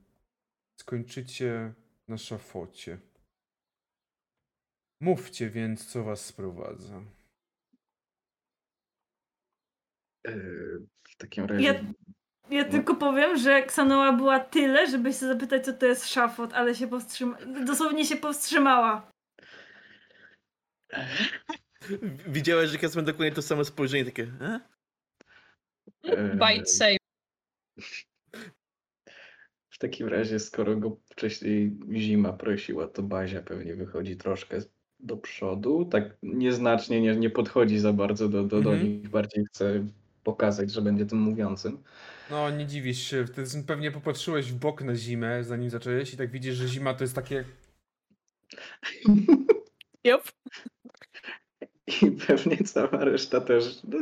[0.77, 1.73] skończycie
[2.09, 2.99] na szafocie.
[5.01, 6.95] Mówcie więc, co was sprowadza.
[6.95, 7.07] Yy,
[11.09, 11.65] W takim razie.
[11.65, 11.75] Ja,
[12.51, 16.75] ja tylko powiem, że Ksanoa była tyle, żeby się zapytać, co to jest szafot, ale
[16.75, 17.39] się powstrzyma...
[17.67, 19.13] dosłownie się powstrzymała.
[22.29, 24.33] Widziałeś, że Kasper dokładnie to samo spojrzenie, takie.
[24.41, 24.61] E?
[26.35, 26.97] Bite save.
[29.71, 34.59] W takim razie, skoro go wcześniej zima prosiła, to Bazia pewnie wychodzi troszkę
[35.01, 35.85] do przodu.
[35.85, 38.89] Tak nieznacznie, nie, nie podchodzi za bardzo do, do, do Mhm.
[38.89, 39.09] nich.
[39.09, 39.87] Bardziej chce
[40.25, 41.83] pokazać, że będzie tym mówiącym.
[42.31, 43.25] No, nie dziwisz się.
[43.25, 47.05] Ty pewnie popatrzyłeś w bok na zimę, zanim zacząłeś, i tak widzisz, że zima to
[47.05, 47.45] jest takie.
[50.05, 50.33] Yep.
[52.03, 53.81] I pewnie cała reszta też.
[53.85, 53.99] No,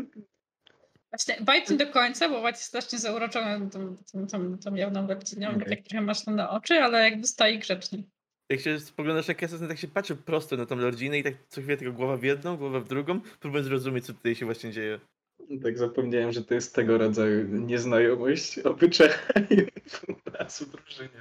[1.10, 5.76] Właśnie, nie do końca, bo jest strasznie zauroczony tą, tą, tą, tą jawną reptilią, Okej.
[5.76, 8.02] tak trochę masz na oczy, ale jakby stoi grzecznie.
[8.50, 11.60] Jak się spoglądasz na Kasper, tak się patrzy prosto na tą lordzinę i tak co
[11.60, 15.00] chwilę tylko głowa w jedną, głowa w drugą, próbując zrozumieć, co tutaj się właśnie dzieje.
[15.58, 19.16] Tak zapomniałem, że to jest tego rodzaju nieznajomość obyczajów
[20.40, 21.20] nas w drużynie.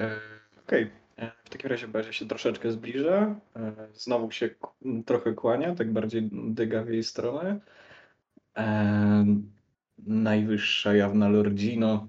[0.00, 0.20] E,
[0.66, 0.90] Okej.
[1.18, 3.40] E, W takim razie Bazia się troszeczkę zbliża.
[3.56, 4.50] E, Znowu się
[5.06, 7.60] trochę kłania, tak bardziej dyga w jej stronę.
[9.98, 12.08] Najwyższa jawna Lordzino,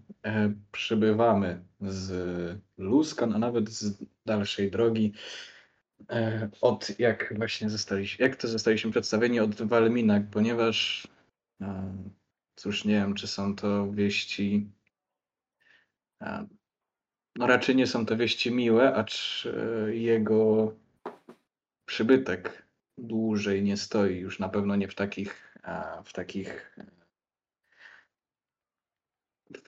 [0.72, 2.12] przybywamy z
[2.78, 5.14] Luskan, a nawet z dalszej drogi.
[6.62, 11.08] Od jak właśnie zostaliśmy, jak to zostaliśmy przedstawieni od Walmina, ponieważ
[12.56, 14.70] cóż, nie wiem, czy są to wieści.
[16.22, 16.48] e,
[17.36, 20.74] No raczej nie są to wieści miłe, acz e, jego
[21.86, 22.68] przybytek
[22.98, 26.78] dłużej nie stoi, już na pewno nie w takich, e, w takich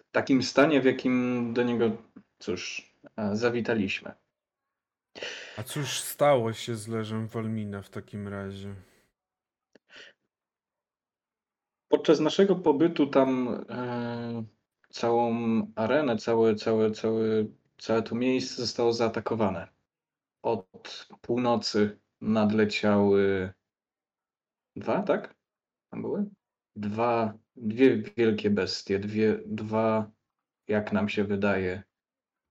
[0.10, 1.98] w takim stanie, w jakim do niego,
[2.40, 4.12] cóż, e, zawitaliśmy.
[5.58, 8.76] A cóż stało się z leżem Walmina w takim razie?
[11.90, 14.44] Podczas naszego pobytu tam e,
[14.90, 15.32] całą
[15.76, 17.46] arenę, całe, całe, całe,
[17.78, 19.68] całe to miejsce zostało zaatakowane.
[20.42, 23.54] Od północy nadleciały
[24.76, 25.36] dwa, tak?
[25.90, 26.26] Tam były?
[26.76, 30.12] Dwa, dwie wielkie bestie, dwie, dwa,
[30.68, 31.84] jak nam się wydaje,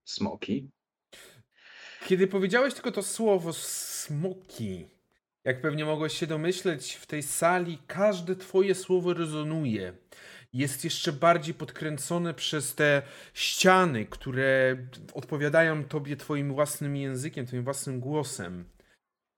[0.05, 0.69] smoki.
[2.05, 4.87] Kiedy powiedziałeś tylko to słowo smoki,
[5.49, 9.93] jak pewnie mogłeś się domyśleć, w tej sali każde twoje słowo rezonuje.
[10.53, 13.01] Jest jeszcze bardziej podkręcone przez te
[13.33, 14.77] ściany, które
[15.13, 18.65] odpowiadają tobie twoim własnym językiem, twoim własnym głosem.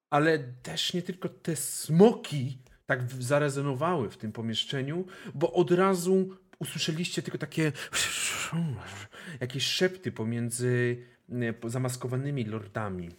[0.10, 6.30] Ale też nie tylko te smoki tak zarezonowały w tym pomieszczeniu, bo od razu
[6.60, 7.72] usłyszeliście tylko takie
[9.42, 10.98] jakieś szepty pomiędzy
[11.66, 13.10] e, zamaskowanymi lordami.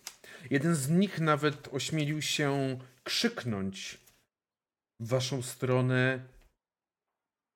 [0.50, 4.00] Jeden z nich nawet ośmielił się krzyknąć
[5.00, 6.20] w waszą stronę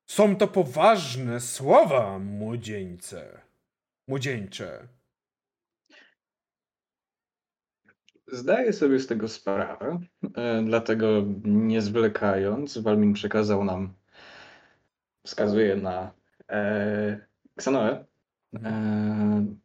[0.09, 3.41] Są to poważne słowa, młodzieńce.
[4.07, 4.87] Młodzieńcze.
[8.27, 9.99] Zdaję sobie z tego sprawę,
[10.35, 13.93] e, dlatego nie zwlekając, Walmin przekazał nam,
[15.25, 16.11] wskazuje na
[16.49, 17.27] e,
[17.57, 18.05] Xanoę, e,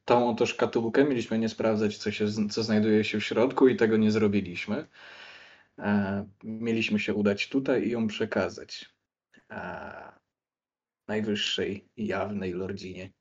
[0.04, 1.04] tą oto szkatułkę.
[1.04, 4.86] Mieliśmy nie sprawdzać, co, się, co znajduje się w środku i tego nie zrobiliśmy.
[5.78, 8.94] E, mieliśmy się udać tutaj i ją przekazać
[9.50, 10.12] e,
[11.08, 13.12] najwyższej jawnej lordzinie.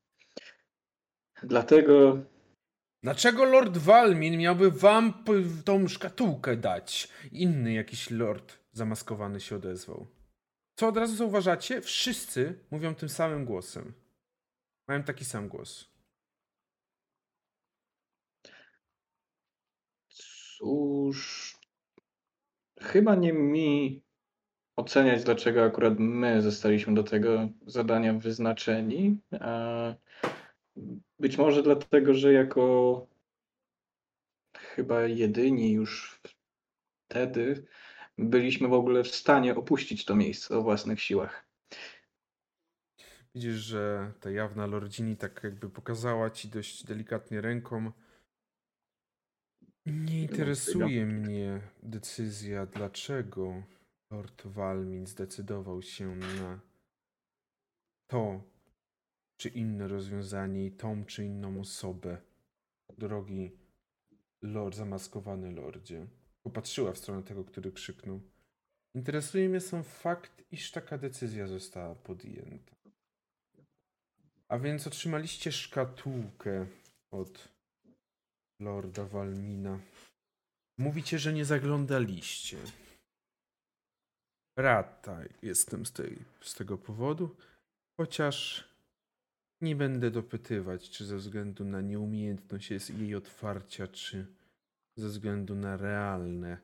[1.42, 2.18] Dlatego
[3.02, 5.24] Dlaczego Lord Walmin miałby wam
[5.64, 7.08] tą szkatułkę dać?
[7.32, 10.06] Inny jakiś lord zamaskowany się odezwał.
[10.76, 11.80] Co od razu zauważacie?
[11.80, 13.92] Wszyscy mówią tym samym głosem.
[14.92, 15.90] Mają taki sam głos.
[20.08, 21.58] Cóż,
[22.80, 24.02] chyba nie mi
[24.76, 29.20] oceniać, dlaczego akurat my zostaliśmy do tego zadania wyznaczeni.
[31.18, 33.06] Być może dlatego, że jako
[34.56, 36.20] chyba jedyni już
[37.08, 37.66] wtedy
[38.18, 41.51] byliśmy w ogóle w stanie opuścić to miejsce o własnych siłach.
[43.34, 47.92] Widzisz, że ta jawna lordzini tak jakby pokazała ci dość delikatnie ręką.
[49.86, 53.62] Nie interesuje mnie decyzja, dlaczego
[54.10, 56.60] Lord Walmin zdecydował się na
[58.06, 58.42] to
[59.36, 62.18] czy inne rozwiązanie i tą czy inną osobę.
[62.98, 63.52] Drogi
[64.42, 66.06] lord, zamaskowany lordzie.
[66.42, 68.20] Popatrzyła w stronę tego, który krzyknął.
[68.94, 72.81] Interesuje mnie sam fakt, iż taka decyzja została podjęta.
[74.52, 76.66] A więc otrzymaliście szkatułkę
[77.10, 77.48] od
[78.60, 79.78] Lorda Walmina.
[80.78, 82.58] Mówicie, że nie zaglądaliście.
[84.56, 87.36] Rata jestem z, tej, z tego powodu,
[87.96, 88.68] chociaż
[89.60, 94.26] nie będę dopytywać, czy ze względu na nieumiejętność jest jej otwarcia, czy
[94.96, 96.58] ze względu na realne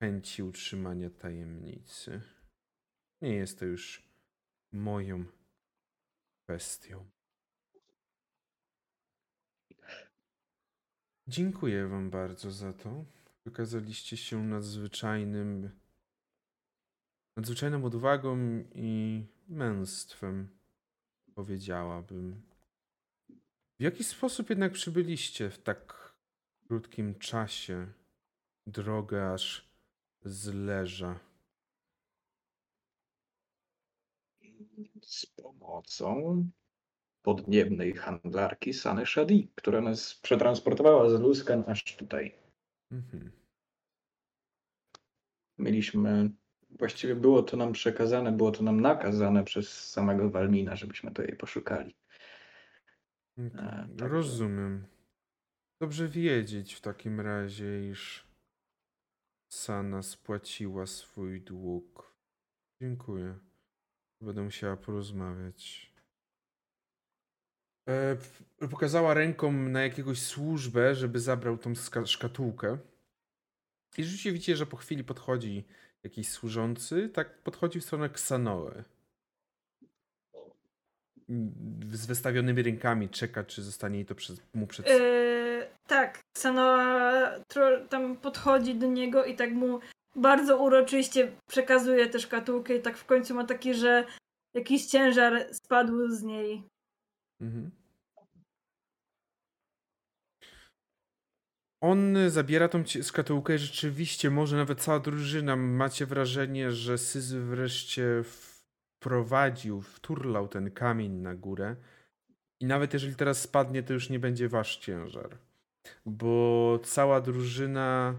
[0.00, 2.20] chęci utrzymania tajemnicy.
[3.22, 4.02] Nie jest to już
[4.72, 5.24] moją
[6.46, 7.10] kwestią.
[11.28, 13.04] Dziękuję Wam bardzo za to.
[13.44, 15.70] Wykazaliście się nadzwyczajnym,
[17.36, 18.38] nadzwyczajną odwagą
[18.74, 20.48] i męstwem,
[21.34, 22.42] powiedziałabym.
[23.78, 26.14] W jaki sposób jednak przybyliście w tak
[26.68, 27.86] krótkim czasie
[28.66, 29.70] drogę aż
[30.24, 31.20] z Leża?
[35.70, 36.48] Pomocą
[37.22, 42.34] podniebnej handlarki Sany Shadi, która nas przetransportowała z Luskan aż tutaj.
[42.90, 43.32] Mhm.
[45.58, 46.30] Mieliśmy,
[46.70, 51.36] właściwie było to nam przekazane, było to nam nakazane przez samego Walmina, żebyśmy to jej
[51.36, 51.96] poszukali.
[53.36, 54.86] Także- Rozumiem.
[55.80, 58.26] Dobrze wiedzieć w takim razie, iż
[59.52, 62.16] Sana spłaciła swój dług.
[62.80, 63.45] Dziękuję.
[64.20, 65.92] Będę musiała porozmawiać.
[67.88, 68.16] E,
[68.70, 71.72] pokazała ręką na jakiegoś służbę, żeby zabrał tą
[72.04, 72.78] szkatułkę.
[73.98, 75.64] I rzeczywiście widzicie, że po chwili podchodzi
[76.02, 78.84] jakiś służący, tak podchodzi w stronę Ksanoe.
[81.92, 84.86] Z wystawionymi rękami czeka, czy zostanie jej to przez, mu przed...
[84.86, 89.80] Yy, tak, Sanoa tro- tam podchodzi do niego i tak mu
[90.16, 94.04] bardzo uroczyście przekazuje tę szkatułkę i tak w końcu ma taki, że
[94.54, 96.62] jakiś ciężar spadł z niej.
[97.40, 97.70] Mhm.
[101.80, 108.22] On zabiera tą szkatułkę i rzeczywiście, może nawet cała drużyna, macie wrażenie, że Syzy wreszcie
[108.24, 111.76] wprowadził, wturlał ten kamień na górę.
[112.60, 115.38] I nawet jeżeli teraz spadnie, to już nie będzie wasz ciężar.
[116.06, 118.14] Bo cała drużyna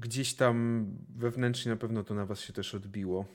[0.00, 0.86] gdzieś tam
[1.16, 3.26] wewnętrznie na pewno to na was się też odbiło.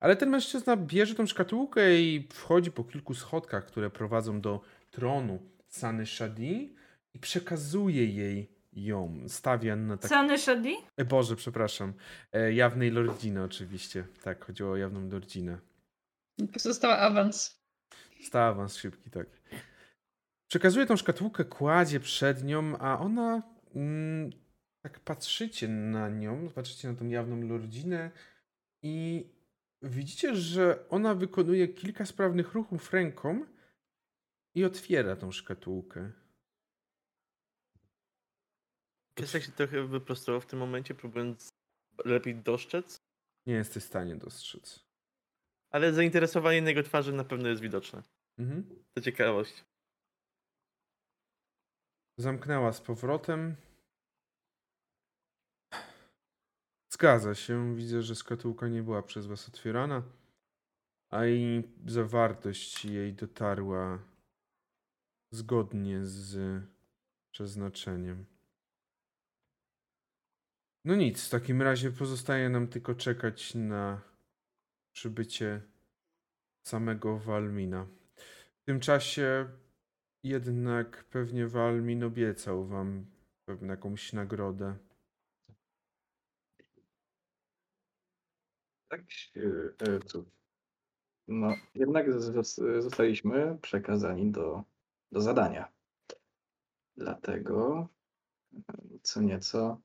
[0.00, 4.60] Ale ten mężczyzna bierze tą szkatułkę i wchodzi po kilku schodkach, które prowadzą do
[4.90, 5.38] tronu
[5.68, 6.74] Sany Shadi
[7.14, 9.24] i przekazuje jej ją.
[9.28, 10.10] Stawia na tak...
[10.10, 10.74] Sany Shadi?
[10.96, 11.92] E, Boże, przepraszam.
[12.32, 14.04] E, jawnej lordziny oczywiście.
[14.22, 15.58] Tak, chodziło o jawną lordzinę.
[16.56, 17.62] Została awans.
[18.24, 19.26] Stała awans szybki, tak.
[20.48, 23.42] Przekazuje tą szkatułkę, kładzie przed nią, a ona
[23.74, 24.30] mm,
[24.82, 28.10] tak patrzycie na nią, patrzycie na tą jawną lordzinę
[28.82, 29.26] i
[29.82, 33.46] widzicie, że ona wykonuje kilka sprawnych ruchów ręką
[34.54, 36.12] i otwiera tą szkatułkę.
[39.14, 41.48] Piesek się trochę wyprostował w tym momencie, próbując
[42.04, 43.00] lepiej dostrzec.
[43.46, 44.88] Nie jesteś w stanie dostrzec.
[45.70, 48.02] Ale zainteresowanie na jego twarzy na pewno jest widoczne.
[48.38, 48.84] Mhm.
[48.94, 49.64] To ciekawość.
[52.18, 53.56] Zamknęła z powrotem.
[56.98, 57.76] Zgadza się.
[57.76, 60.02] Widzę, że szkatułka nie była przez was otwierana,
[61.10, 63.98] a i zawartość jej dotarła
[65.32, 66.62] zgodnie z
[67.30, 68.26] przeznaczeniem.
[70.84, 74.00] No nic, w takim razie pozostaje nam tylko czekać na
[74.92, 75.62] przybycie
[76.66, 77.86] samego Walmina.
[78.62, 79.48] W tym czasie
[80.22, 83.06] jednak pewnie Walmin obiecał wam
[83.44, 84.87] pewną jakąś nagrodę.
[88.88, 89.00] Tak,
[89.80, 90.24] e, cóż.
[91.28, 94.64] No, jednak zos- zostaliśmy przekazani do,
[95.12, 95.72] do zadania.
[96.96, 97.88] Dlatego
[98.54, 99.80] e, co nieco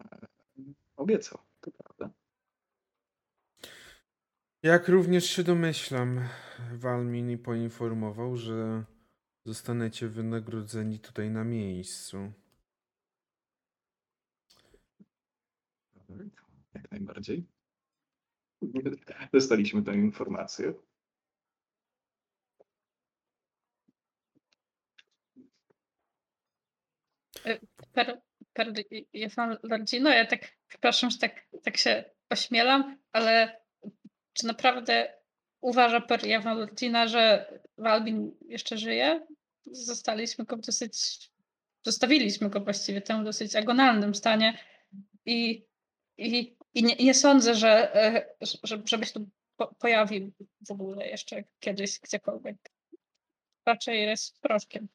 [0.00, 0.26] e,
[0.96, 2.10] obiecał, to prawda.
[4.62, 6.20] Jak również się domyślam,
[6.72, 8.84] Walmin poinformował, że
[9.44, 12.32] zostaniecie wynagrodzeni tutaj na miejscu.
[16.74, 17.55] Jak najbardziej.
[19.32, 20.74] Dostaliśmy tę informację.
[27.92, 28.20] Per,
[28.52, 28.72] per
[29.12, 33.60] Jefan Lordzino, ja tak, przepraszam, że tak, tak się ośmielam, ale
[34.32, 35.12] czy naprawdę
[35.60, 39.26] uważa per Jefan Lordzina, że Walbin jeszcze żyje?
[39.66, 41.30] Zostaliśmy go w dosyć,
[41.82, 44.58] zostawiliśmy go właściwie w tym dosyć agonalnym stanie
[45.26, 45.66] i,
[46.18, 50.32] i, i nie, nie sądzę, że, e, że żeby się tu po, pojawił
[50.68, 52.56] w ogóle jeszcze kiedyś gdziekolwiek.
[53.66, 54.88] Raczej jest proszkiem.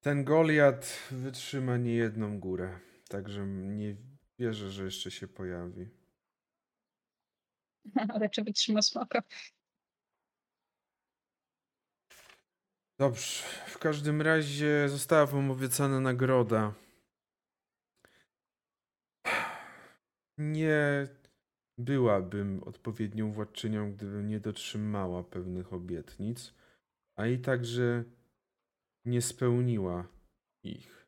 [0.00, 3.96] Ten Goliat wytrzyma niejedną górę, także nie
[4.38, 5.88] wierzę, że jeszcze się pojawi.
[8.14, 9.22] Ale czy wytrzyma smoka?
[12.98, 16.74] Dobrze, w każdym razie została wam obiecana nagroda.
[20.40, 21.08] Nie
[21.78, 26.54] byłabym odpowiednią władczynią, gdybym nie dotrzymała pewnych obietnic,
[27.16, 28.04] a i także
[29.04, 30.08] nie spełniła
[30.64, 31.06] ich.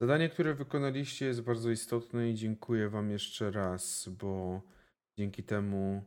[0.00, 4.62] Zadanie, które wykonaliście, jest bardzo istotne i dziękuję Wam jeszcze raz, bo
[5.18, 6.02] dzięki temu.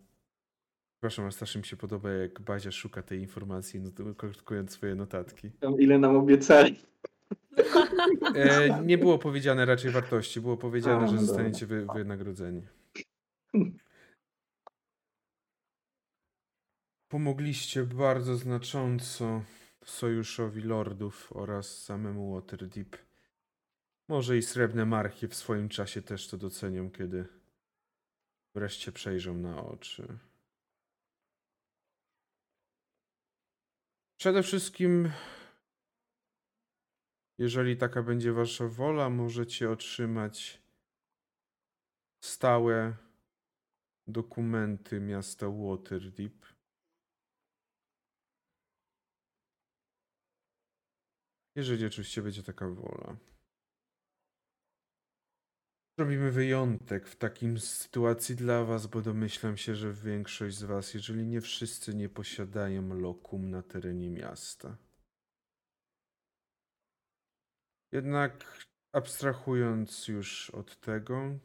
[0.93, 5.51] Przepraszam, a starszym się podoba, jak Bazia szuka tej informacji, notując swoje notatki.
[5.79, 6.79] Ile nam obiecali.
[8.35, 11.25] E, nie było powiedziane raczej wartości, było powiedziane, A, że dobra.
[11.27, 12.67] zostaniecie wy, wynagrodzeni.
[17.07, 19.43] Pomogliście bardzo znacząco
[19.85, 22.97] sojuszowi lordów oraz samemu Waterdeep.
[24.09, 27.25] Może i srebrne marki w swoim czasie też to docenią, kiedy
[28.55, 30.17] wreszcie przejrzą na oczy.
[34.17, 35.11] Przede wszystkim
[37.37, 40.61] jeżeli taka będzie wasza wola, możecie otrzymać
[42.23, 42.97] stałe
[44.07, 46.45] dokumenty miasta Waterdeep.
[51.55, 53.17] Jeżeli oczywiście będzie taka wola.
[55.99, 61.25] Zrobimy wyjątek w takim sytuacji dla was, bo domyślam się, że większość z was, jeżeli
[61.27, 64.77] nie wszyscy, nie posiadają lokum na terenie miasta.
[67.91, 71.39] Jednak abstrahując już od tego,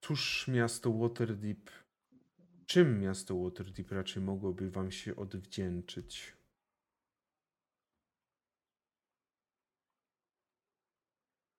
[0.00, 1.70] cóż miasto Waterdeep,
[2.66, 6.36] czym miasto Waterdeep raczej mogłoby wam się odwdzięczyć?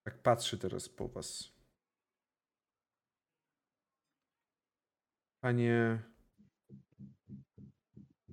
[0.04, 1.56] Tak patrzę teraz po was.
[5.42, 6.04] Panie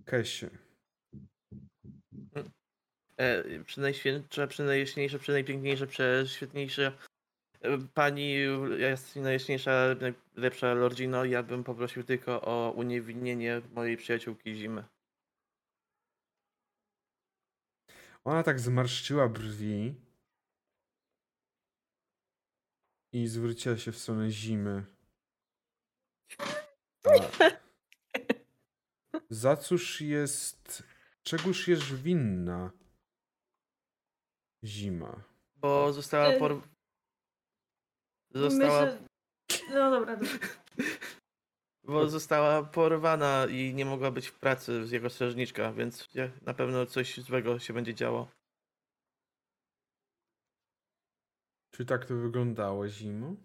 [0.05, 0.62] Kesie.
[3.17, 6.93] E, przynajświętsza, przynajjaśniejsza, przynajpiękniejsza, prześwietniejsza e,
[7.95, 8.35] pani
[8.79, 14.85] jest najjaśniejsza, najlepsza Lordzino, ja bym poprosił tylko o uniewinnienie mojej przyjaciółki Zimy.
[18.25, 19.95] Ona tak zmarszczyła brwi
[23.13, 24.85] i zwróciła się w stronę zimy.
[27.05, 27.11] A
[29.31, 30.83] za cóż jest.
[31.23, 32.71] Czegóż jest winna
[34.65, 35.25] zima?
[35.57, 36.61] Bo została E, por...
[38.35, 38.99] Została, Myślę...
[39.75, 40.39] No dobra, dobra.
[41.85, 46.09] bo została porwana i nie mogła być w pracy z jego strażniczka, więc
[46.43, 48.29] na pewno coś złego się będzie działo.
[51.71, 53.37] Czy tak to wyglądało zimą?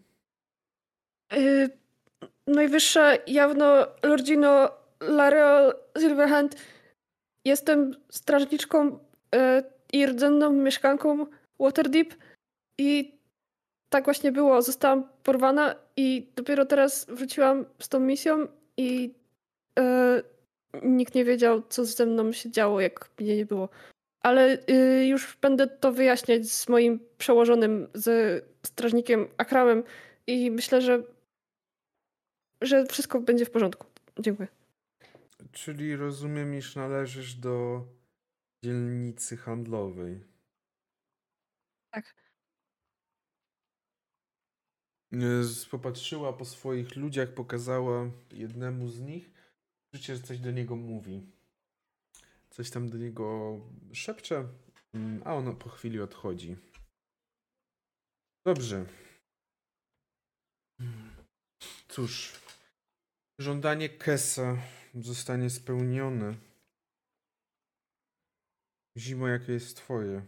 [1.31, 1.69] Yy,
[2.47, 6.55] najwyższa jawno Lordzino Lareol Silverhand.
[7.45, 8.99] Jestem strażniczką
[9.33, 11.25] yy, i rdzenną mieszkanką
[11.59, 12.13] Waterdeep
[12.77, 13.17] i
[13.89, 14.61] tak właśnie było.
[14.61, 18.47] Zostałam porwana i dopiero teraz wróciłam z tą misją
[18.77, 19.13] i
[19.77, 20.23] yy,
[20.83, 23.69] nikt nie wiedział, co ze mną się działo, jak mnie nie było.
[24.21, 29.83] Ale yy, już będę to wyjaśniać z moim przełożonym, z strażnikiem Akramem
[30.27, 31.03] i myślę, że
[32.61, 33.87] że wszystko będzie w porządku.
[34.19, 34.47] Dziękuję.
[35.51, 37.83] Czyli rozumiem, iż należysz do
[38.63, 40.23] dzielnicy handlowej.
[41.93, 42.15] Tak.
[45.13, 49.31] E, z- Popatrzyła po swoich ludziach, pokazała jednemu z nich.
[49.93, 51.31] Życie, że coś do niego mówi.
[52.49, 53.59] Coś tam do niego
[53.93, 54.47] szepcze,
[54.93, 56.57] mm, a on po chwili odchodzi.
[58.45, 58.85] Dobrze.
[61.87, 62.33] Cóż,
[63.39, 64.57] żądanie Kesa
[64.95, 66.35] zostanie spełnione.
[68.97, 70.25] Zimo, jakie jest twoje?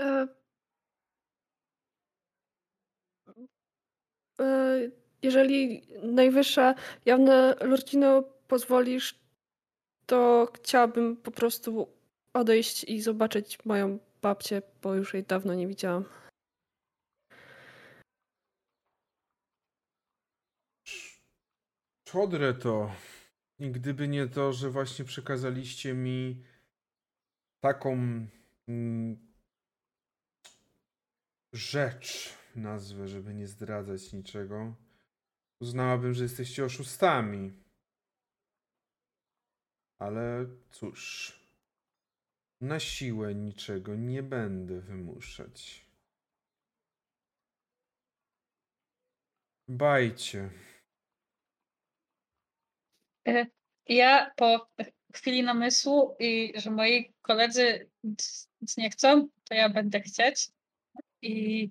[0.00, 0.28] E,
[4.40, 4.90] e,
[5.22, 6.74] jeżeli najwyższa
[7.06, 9.18] jawna Lordzino pozwolisz,
[10.06, 11.88] to chciałabym po prostu
[12.32, 16.04] odejść i zobaczyć moją babcię, bo już jej dawno nie widziałam.
[22.04, 22.90] Czodre to.
[23.60, 26.44] Gdyby nie to, że właśnie przekazaliście mi
[27.60, 27.92] taką
[28.68, 29.28] mm,
[31.52, 34.74] rzecz, nazwę, żeby nie zdradzać niczego,
[35.60, 37.52] uznałabym, że jesteście oszustami.
[39.98, 41.32] Ale cóż,
[42.60, 45.88] na siłę niczego nie będę wymuszać.
[49.68, 50.50] Bajcie.
[53.26, 53.46] E,
[53.86, 54.68] Ja po
[55.14, 60.50] chwili namysłu i że moi koledzy nic, nie chcą, to ja będę chcieć.
[61.22, 61.70] I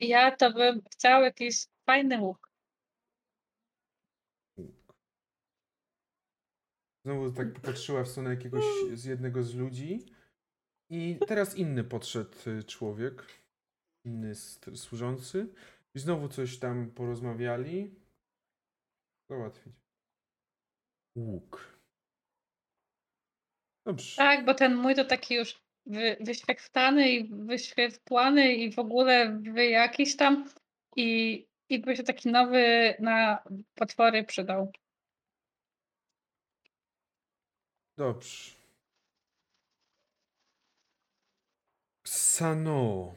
[0.00, 2.48] ja to bym chciał jakiś fajny łuk.
[7.04, 8.64] Znowu tak popatrzyła w stronę jakiegoś
[8.94, 10.06] z jednego z ludzi.
[10.90, 13.24] I teraz inny podszedł y, człowiek.
[14.04, 14.34] Inny
[14.74, 15.54] służący.
[15.94, 17.94] I znowu coś tam porozmawiali.
[19.30, 19.87] Załatwić.
[21.18, 21.80] Łuk.
[23.86, 24.16] Dobrze.
[24.16, 29.66] Tak, bo ten mój to taki już wy, wyświechtany i wyświetlany i w ogóle wy
[29.66, 30.50] jakiś tam.
[30.96, 33.42] I, I by się taki nowy na
[33.74, 34.72] potwory przydał.
[37.96, 38.58] Dobrze.
[42.02, 43.14] Ksano.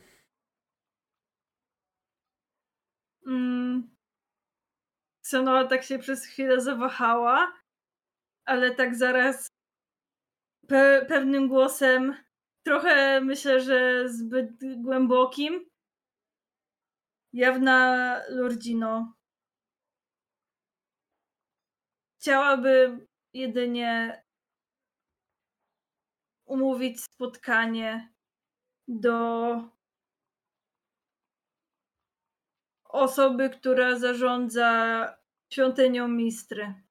[3.28, 3.96] Mm.
[5.70, 7.61] Tak się przez chwilę zawahała,
[8.52, 9.48] ale tak zaraz
[10.68, 12.16] pe- pewnym głosem,
[12.66, 15.70] trochę myślę, że zbyt głębokim,
[17.34, 19.14] jawna Lordzino.
[22.20, 24.24] Chciałabym jedynie
[26.46, 28.14] umówić spotkanie
[28.88, 29.56] do
[32.86, 34.72] osoby, która zarządza
[35.54, 36.91] świątynią Mistry.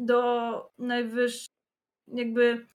[0.00, 1.54] Do najwyższej,
[2.06, 2.66] jakby,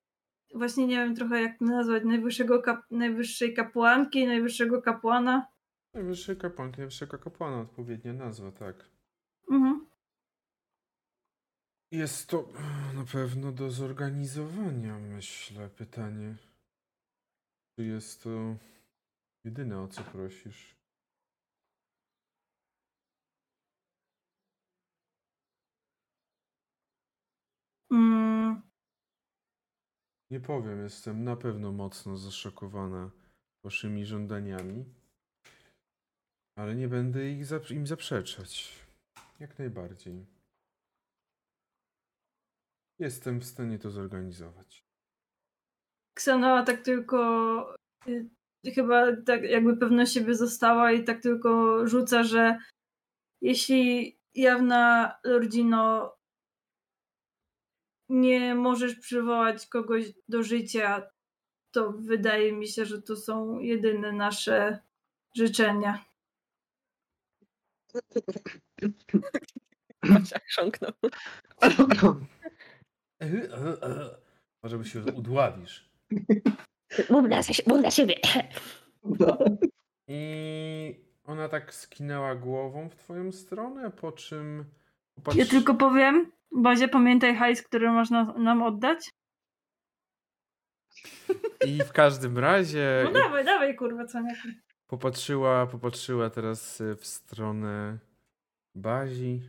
[0.55, 5.47] właśnie nie wiem trochę jak to nazwać, najwyższego kap, najwyższej kapłanki, najwyższego kapłana.
[5.93, 8.89] Najwyższy kapłanki, najwyższego kapłana, odpowiednia nazwa, tak.
[9.51, 9.87] Mhm.
[11.91, 12.49] Jest to
[12.95, 16.35] na pewno do zorganizowania, myślę, pytanie.
[17.75, 18.55] Czy jest to
[19.43, 20.72] jedyne, o co prosisz?
[27.93, 28.61] Mm,
[30.31, 33.11] Nie powiem, jestem na pewno mocno zaszokowana
[33.65, 34.85] waszymi żądaniami,
[36.57, 38.79] ale nie będę ich zap- im zaprzeczać.
[39.39, 40.25] Jak najbardziej.
[42.99, 44.83] Jestem w stanie to zorganizować.
[46.17, 47.75] Ksanoa tak tylko
[48.07, 48.29] y,
[48.75, 52.57] chyba tak jakby pewność siebie została i tak tylko rzuca, że
[53.41, 56.15] jeśli jawna Lordzino
[58.13, 61.09] nie możesz przywołać kogoś do życia,
[61.71, 64.79] to wydaje mi się, że to są jedyne nasze
[65.35, 66.05] życzenia.
[70.03, 70.91] Maciach chrząknął.
[73.21, 74.15] E, e, e.
[74.63, 75.89] Może by się udławisz.
[77.09, 78.15] Mów si- mów dla siebie.
[79.03, 79.37] No.
[80.07, 84.65] I ona tak skinęła głową w twoją stronę, po czym
[85.17, 85.45] Ja popatrzy...
[85.45, 89.11] tylko powiem, Bazie, pamiętaj hajs, który można nam oddać.
[91.65, 94.35] I w każdym razie No dawaj, dawaj, kurwa, co nie.
[94.87, 97.99] popatrzyła, popatrzyła teraz y, w stronę
[98.75, 99.41] Bazi.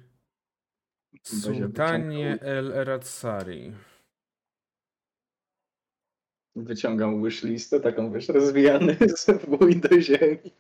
[1.23, 3.73] Sultanie El Eratsari.
[6.57, 10.51] Wyciągam wishlistę, taką wiesz, rozwijany z wój do ziemi.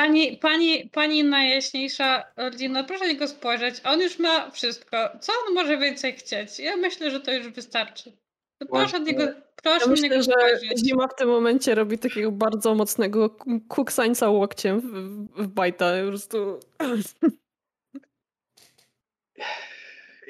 [0.00, 3.80] Pani, pani, pani najjaśniejsza rodzina, proszę na niego spojrzeć.
[3.84, 4.96] On już ma wszystko.
[5.20, 6.58] Co on może więcej chcieć?
[6.58, 8.12] Ja myślę, że to już wystarczy.
[8.58, 9.12] To Proszę od Właśnie.
[9.12, 9.32] niego,
[9.62, 10.78] proszę Ja myślę, niego że spojrzeć.
[10.78, 13.36] Zima w tym momencie robi takiego bardzo mocnego
[13.68, 14.86] kuksańca łokciem w,
[15.42, 15.90] w bajta.
[16.02, 16.60] Po prostu...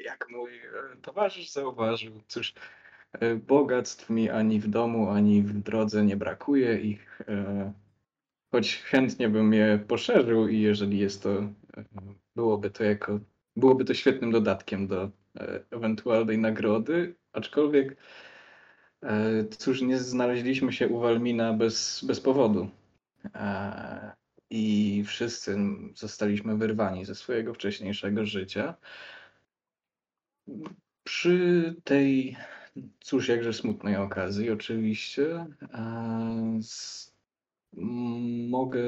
[0.05, 0.61] Jak mój e,
[1.01, 2.53] towarzysz zauważył, cóż,
[3.13, 7.21] e, bogactw mi ani w domu, ani w drodze nie brakuje ich.
[7.27, 7.73] e,
[8.51, 11.49] Choć chętnie bym je poszerzył i jeżeli jest to, e,
[12.35, 13.19] byłoby to jako,
[13.55, 15.03] byłoby to świetnym dodatkiem do
[15.39, 17.97] e, ewentualnej nagrody, aczkolwiek
[19.03, 22.69] e, cóż, nie znaleźliśmy się u Walmina bez, bez powodu.
[24.49, 25.57] I wszyscy
[25.95, 28.75] zostaliśmy wyrwani ze swojego wcześniejszego życia.
[31.03, 32.37] Przy tej,
[32.99, 36.59] cóż, jakże smutnej okazji, oczywiście, m-
[38.49, 38.81] mogę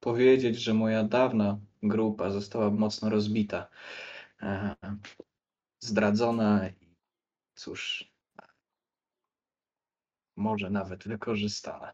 [0.00, 3.68] powiedzieć, że moja dawna grupa została mocno rozbita,
[4.42, 4.74] e,
[5.80, 6.96] zdradzona i
[7.54, 8.12] cóż,
[10.36, 11.92] może nawet wykorzystana.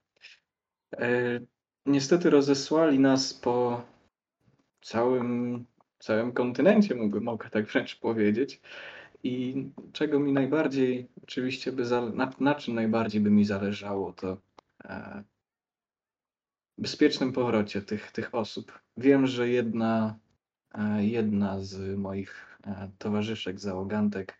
[0.92, 1.40] E,
[1.88, 3.82] Niestety rozesłali nas po
[4.80, 5.64] całym,
[5.98, 8.60] całym kontynencie, mógł, mogę tak wręcz powiedzieć.
[9.22, 11.84] I czego mi najbardziej, oczywiście, by
[12.14, 14.36] na, na czym najbardziej by mi zależało, to
[14.84, 15.24] e,
[16.78, 18.78] bezpiecznym powrocie tych, tych osób.
[18.96, 20.18] Wiem, że jedna,
[20.74, 24.38] e, jedna z moich e, towarzyszek, załogantek,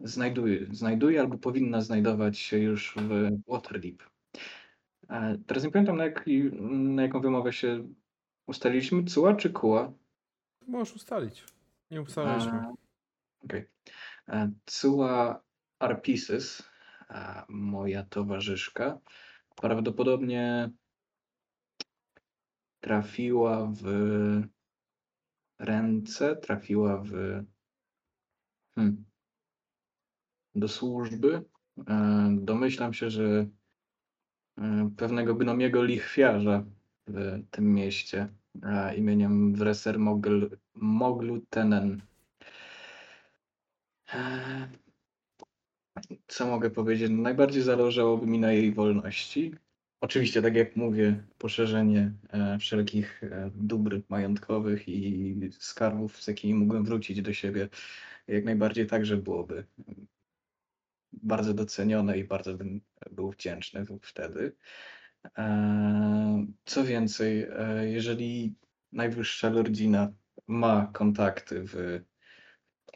[0.00, 4.02] znajduje, znajduje albo powinna znajdować się już w Waterdeep.
[5.10, 7.88] E, teraz nie pamiętam, na, jaki, na jaką wymowę się
[8.46, 9.04] ustaliliśmy.
[9.04, 9.92] Cuła czy kuła?
[10.66, 11.44] Możesz ustalić.
[11.90, 12.62] Nie ustaliliśmy.
[13.44, 13.64] Okej.
[14.66, 15.42] Cua
[15.78, 16.62] Arpisis,
[17.10, 18.98] e, moja towarzyszka,
[19.56, 20.70] prawdopodobnie
[22.80, 23.84] trafiła w
[25.58, 27.10] ręce, trafiła w
[28.74, 29.04] hmm,
[30.54, 31.44] do służby.
[31.88, 33.46] E, Domyślam się, że
[34.58, 36.64] e, pewnego gnomiego lichwiarza
[37.06, 38.28] w tym mieście
[38.62, 42.02] e, imieniem Wreser Mogl, Moglutenen.
[44.14, 44.68] Eee,
[46.26, 47.10] Co mogę powiedzieć?
[47.10, 49.54] Najbardziej zależałoby mi na jej wolności.
[50.00, 56.84] Oczywiście, tak jak mówię, poszerzenie e, wszelkich e, dóbr majątkowych i skarbów, z jakimi mógłbym
[56.84, 57.68] wrócić do siebie,
[58.28, 59.64] jak najbardziej także byłoby
[61.12, 62.80] bardzo docenione i bardzo bym
[63.10, 64.56] był wdzięczny wtedy.
[65.36, 68.54] Eee, Co więcej, e, jeżeli
[68.92, 70.12] najwyższa lordzina
[70.46, 72.00] ma kontakty w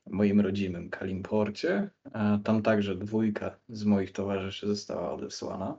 [0.07, 1.91] moim rodzimym Kalimporcie.
[2.15, 5.79] E, Tam także dwójka z moich towarzyszy została odesłana.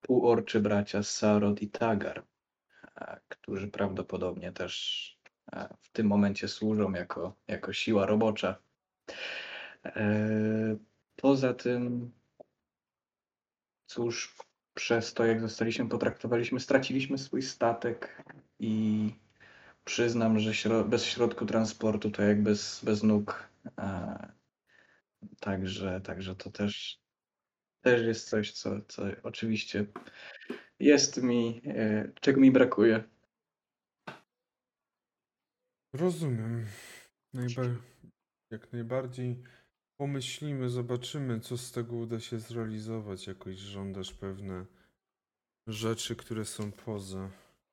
[0.00, 2.24] Półorczy bracia Sarod i Tagar,
[2.96, 5.18] e, którzy prawdopodobnie też
[5.52, 8.58] e, w tym momencie służą jako, jako siła robocza.
[9.84, 10.76] E,
[11.16, 12.12] Poza tym,
[13.86, 14.36] cóż,
[14.74, 18.24] przez to, jak zostaliśmy potraktowaliśmy, straciliśmy swój statek
[18.58, 19.12] i
[19.88, 23.48] Przyznam, że śro bez środku transportu to jak bez, bez nóg.
[25.40, 27.00] Także, także to też,
[27.80, 29.86] też jest coś, co, co oczywiście
[30.80, 33.04] jest mi, e, czego mi brakuje.
[35.92, 36.66] Rozumiem.
[37.34, 37.82] Najba-
[38.50, 39.42] jak najbardziej
[40.00, 43.26] pomyślimy, zobaczymy, co z tego uda się zrealizować.
[43.26, 44.66] Jakoś żądasz pewne
[45.66, 47.30] rzeczy, które są poza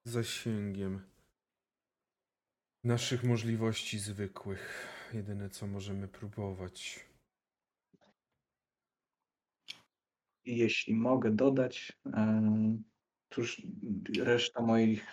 [0.07, 1.01] zasięgiem
[2.83, 4.87] naszych możliwości zwykłych.
[5.13, 7.05] Jedyne, co możemy próbować.
[9.67, 11.99] I jeśli mogę dodać,
[13.29, 13.61] cóż,
[14.19, 15.07] reszta moich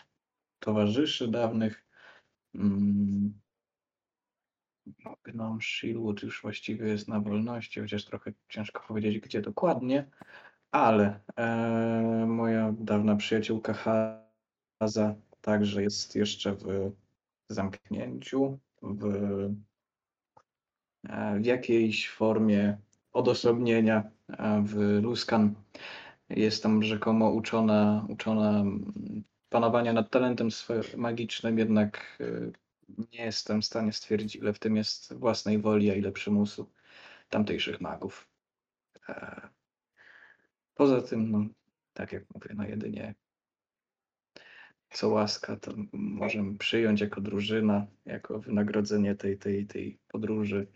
[0.59, 1.85] towarzyszy dawnych,
[2.55, 3.41] mm,
[5.05, 10.11] no, Gnom Shieldwood już właściwie jest na wolności, chociaż trochę ciężko powiedzieć, gdzie dokładnie,
[10.71, 16.93] ale e, moja dawna przyjaciółka Haza także jest jeszcze w
[17.49, 19.05] zamknięciu w
[21.09, 22.79] e, w jakiejś formie
[23.13, 24.11] odosobnienia
[24.65, 25.55] w Luskan.
[26.31, 28.65] Jest tam rzekomo uczona, uczona
[29.49, 30.49] panowania nad talentem
[30.97, 32.53] magicznym, jednak e,
[33.13, 36.73] nie jestem w stanie stwierdzić, ile w tym jest własnej woli, a ile przymusu
[37.31, 38.29] tamtejszych magów.
[40.75, 41.47] Poza tym, no,
[41.93, 43.15] tak jak mówię, no jedynie
[44.93, 50.67] co łaska, to możemy przyjąć jako drużyna, jako wynagrodzenie tej, tej, tej podróży.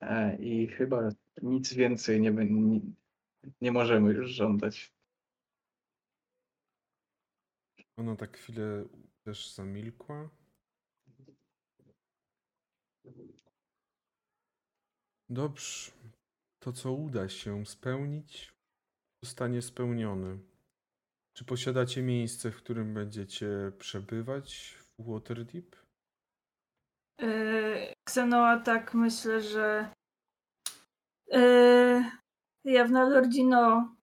[0.00, 1.08] E, I chyba
[1.42, 2.80] nic więcej nie, nie,
[3.60, 4.92] nie możemy już żądać.
[7.96, 8.84] Ona tak chwilę
[9.24, 10.30] też zamilkła.
[15.28, 15.92] Dobrze.
[16.58, 18.54] To, co uda się spełnić,
[19.24, 20.38] zostanie spełnione.
[21.32, 25.76] Czy posiadacie miejsce, w którym będziecie przebywać w Waterdeep?
[27.18, 29.92] Yy, Xenoa tak myślę, że
[32.64, 33.96] Jawna Lordzino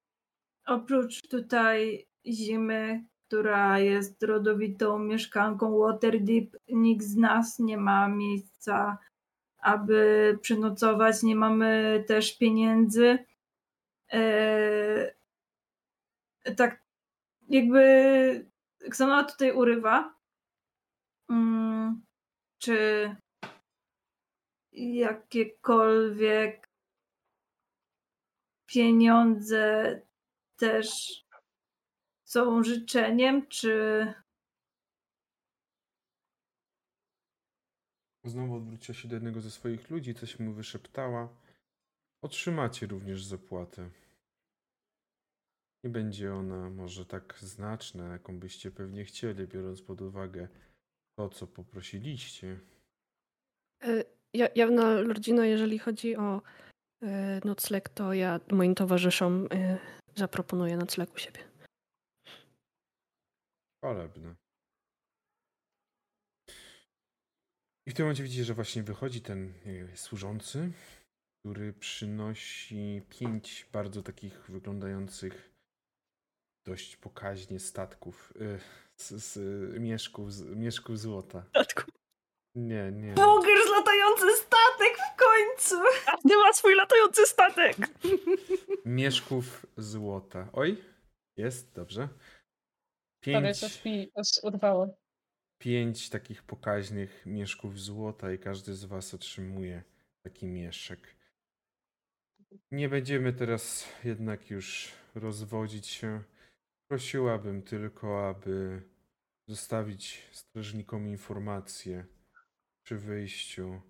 [0.65, 8.97] oprócz tutaj zimy, która jest rodowitą mieszkanką Waterdeep, nikt z nas nie ma miejsca,
[9.57, 13.25] aby przenocować, nie mamy też pieniędzy.
[14.13, 15.15] Yy,
[16.55, 16.81] tak
[17.49, 17.81] jakby
[18.85, 20.15] Xenoa tutaj urywa.
[21.29, 22.01] Mm,
[22.57, 23.15] czy
[24.71, 26.66] jakiekolwiek
[28.67, 30.01] pieniądze
[30.55, 30.87] też
[32.25, 34.05] są życzeniem, czy
[38.25, 41.29] Znowu odwróciła się do jednego ze swoich ludzi, coś mu wyszeptała.
[42.21, 43.89] Otrzymacie również zapłatę.
[45.83, 50.47] Nie będzie ona może tak znaczna, jaką byście pewnie chcieli, biorąc pod uwagę
[51.17, 52.59] to, co poprosiliście.
[53.83, 54.03] E,
[54.33, 56.41] Ja, jawna Lordzino, jeżeli chodzi o
[57.45, 59.77] nocleg, to ja moim towarzyszom e,
[60.15, 61.39] zaproponuję nocleg u siebie.
[63.77, 64.35] Chwalebne.
[67.87, 70.71] I w tym momencie widzicie, że właśnie wychodzi ten e, służący,
[71.39, 75.53] który przynosi pięć bardzo takich wyglądających
[76.65, 78.59] dość pokaźnie statków, e,
[78.95, 79.39] z, z
[79.79, 81.43] mieszków, z mieszków złota.
[82.55, 83.13] Nie, nie.
[83.13, 84.46] Boger latający statek w
[85.37, 85.75] końcu!
[86.05, 87.77] Każdy ma swój latający statek!
[88.85, 90.49] Mieszków złota.
[90.53, 90.83] Oj,
[91.37, 92.09] jest, dobrze.
[93.19, 94.11] Pięć, mi
[94.43, 94.97] urwało.
[95.57, 99.83] pięć takich pokaźnych mieszków złota i każdy z was otrzymuje
[100.23, 101.15] taki mieszek.
[102.71, 106.23] Nie będziemy teraz jednak już rozwodzić się.
[106.91, 108.81] Prosiłabym tylko, aby
[109.47, 112.05] zostawić strażnikom informację
[112.85, 113.81] przy wyjściu,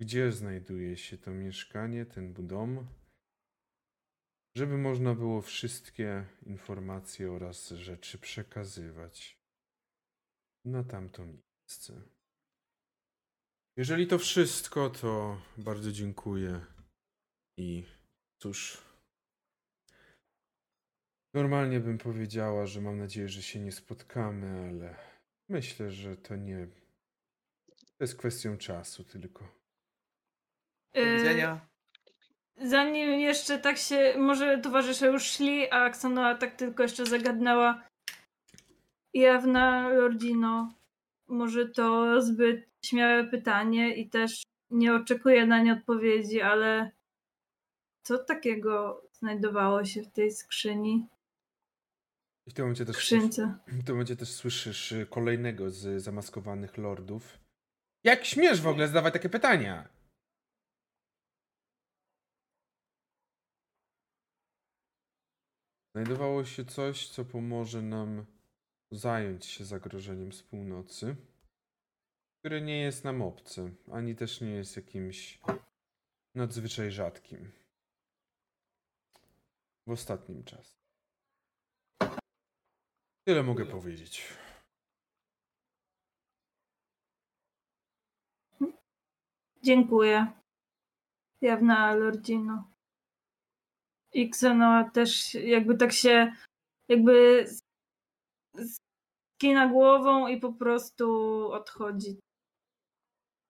[0.00, 2.86] gdzie znajduje się to mieszkanie, ten dom,
[4.56, 9.38] żeby można było wszystkie informacje oraz rzeczy przekazywać
[10.64, 12.02] na tamto miejsce.
[13.76, 16.60] Jeżeli to wszystko, to bardzo dziękuję
[17.58, 17.84] i
[18.38, 18.82] cóż.
[21.34, 24.96] Normalnie bym powiedziała, że mam nadzieję, że się nie spotkamy, ale
[25.48, 26.68] myślę, że to nie.
[27.96, 29.63] To jest kwestią czasu tylko.
[30.94, 31.60] Do Yy, widzenia.
[32.56, 37.82] Zanim jeszcze tak się, może towarzysze już szli, a Xanoa tak tylko jeszcze zagadnęła.
[39.14, 40.74] Jawna Lordzino,
[41.28, 46.90] może to zbyt śmiałe pytanie i też nie oczekuję na nie odpowiedzi, ale
[48.02, 51.06] co takiego znajdowało się w tej skrzyni?
[52.46, 53.58] I w tym momencie też, Skrzynce.
[53.66, 57.38] w tym momencie też słyszysz y, kolejnego z zamaskowanych lordów.
[58.04, 59.88] Jak śmiesz w ogóle zadawać takie pytania?
[65.94, 68.26] Znajdowało się coś, co pomoże nam
[68.90, 71.16] zająć się zagrożeniem z północy,
[72.38, 75.40] które nie jest nam obce, ani też nie jest jakimś
[76.34, 77.52] nadzwyczaj rzadkim.
[79.86, 80.76] W ostatnim czasie.
[83.24, 84.32] Tyle mogę powiedzieć.
[89.62, 90.32] Dziękuję.
[91.40, 92.73] Jawna Lordzino.
[94.14, 96.32] I Xenoa też jakby tak się
[96.88, 97.46] jakby
[99.36, 101.06] skina głową i po prostu
[101.52, 102.18] odchodzi.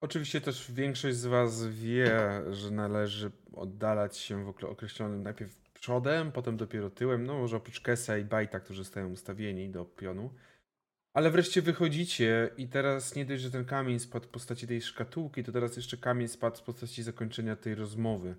[0.01, 2.19] Oczywiście też większość z Was wie,
[2.49, 7.25] że należy oddalać się w okre- określonym najpierw przodem, potem dopiero tyłem.
[7.25, 10.33] No może oprócz Kesa i Bajta, którzy stoją ustawieni do pionu.
[11.13, 15.43] Ale wreszcie wychodzicie i teraz nie dość, że ten kamień spadł w postaci tej szkatułki,
[15.43, 18.35] to teraz jeszcze kamień spadł w postaci zakończenia tej rozmowy.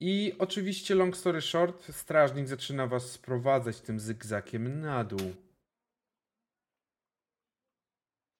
[0.00, 5.34] I oczywiście, long story short, strażnik zaczyna was sprowadzać tym zygzakiem na dół.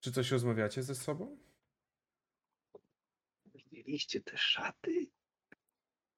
[0.01, 1.39] Czy coś rozmawiacie ze sobą?
[3.55, 5.07] Zdjęliście te szaty?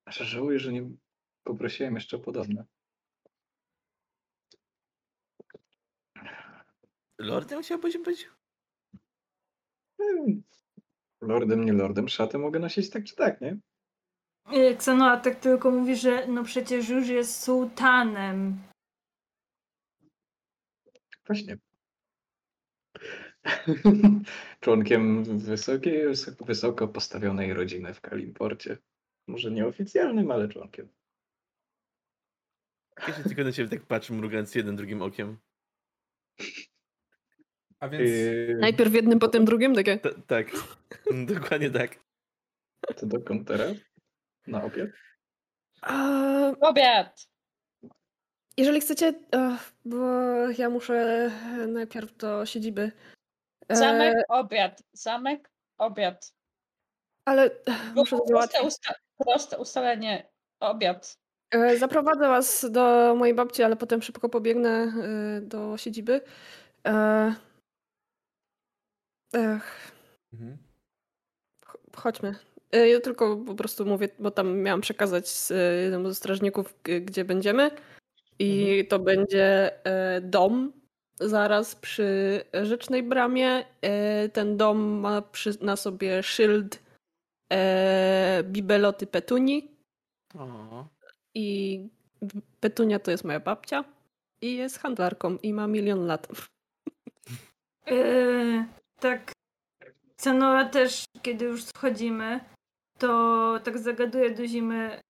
[0.04, 0.90] Aż żałuję, że nie
[1.44, 2.64] poprosiłem jeszcze o podobne.
[7.18, 8.28] Lordem chciałbyś być?
[11.20, 13.58] Lordem, nie lordem, szaty mogę nosić tak czy tak, nie?
[14.78, 18.58] Ksenoa tak tylko mówi, że no przecież już jest sułtanem.
[21.26, 21.58] Właśnie.
[24.60, 28.78] Członkiem wysokiej, wysoko, wysoko postawionej rodziny w Kalimporcie.
[29.26, 30.88] Może nieoficjalnym, ale członkiem.
[33.06, 35.38] Kiedy tylko na ciebie tak patrzę, mrugając jeden drugim okiem.
[37.80, 39.98] A więc Yy, Najpierw jednym, potem drugim, takie.
[39.98, 40.50] Ta, tak,
[41.34, 41.98] dokładnie tak.
[42.96, 43.87] to dokąd teraz?
[44.48, 44.88] Na obiad?
[45.82, 47.26] A, Obiad!
[48.56, 49.96] jeżeli chcecie, e, bo
[50.58, 51.30] ja muszę
[51.68, 52.92] najpierw do siedziby.
[53.68, 54.82] E, Zamek, obiad.
[54.92, 56.32] Zamek, obiad.
[57.24, 57.50] Ale e,
[57.94, 60.28] muszę proste, usta proste ustalenie.
[60.60, 61.14] Obiad.
[61.50, 66.20] E, Zaprowadzę was do mojej babci, ale potem szybko pobiegnę e, do siedziby.
[66.86, 67.34] E,
[69.34, 69.92] Ech,
[70.32, 70.58] Mhm.
[71.66, 72.34] ch- chodźmy.
[72.72, 76.74] E, Ja tylko po prostu mówię, bo tam miałam przekazać z, e, jednemu ze strażników,
[77.02, 77.70] gdzie będziemy.
[78.38, 80.72] I to będzie e, dom
[81.20, 83.64] zaraz przy Rzecznej Bramie.
[84.32, 86.82] Ten dom ma przy, na sobie szyld
[87.52, 89.70] e, Bibeloty Petuni.
[90.34, 90.86] O.
[91.34, 91.88] I
[92.60, 93.84] Petunia to jest moja babcia.
[94.42, 96.28] I jest handlarką i ma milion lat.
[97.86, 98.64] Yy,
[99.00, 99.32] tak.
[100.16, 102.40] Ksenoa też, kiedy już schodzimy,
[102.98, 105.00] to tak zagaduje do zimy,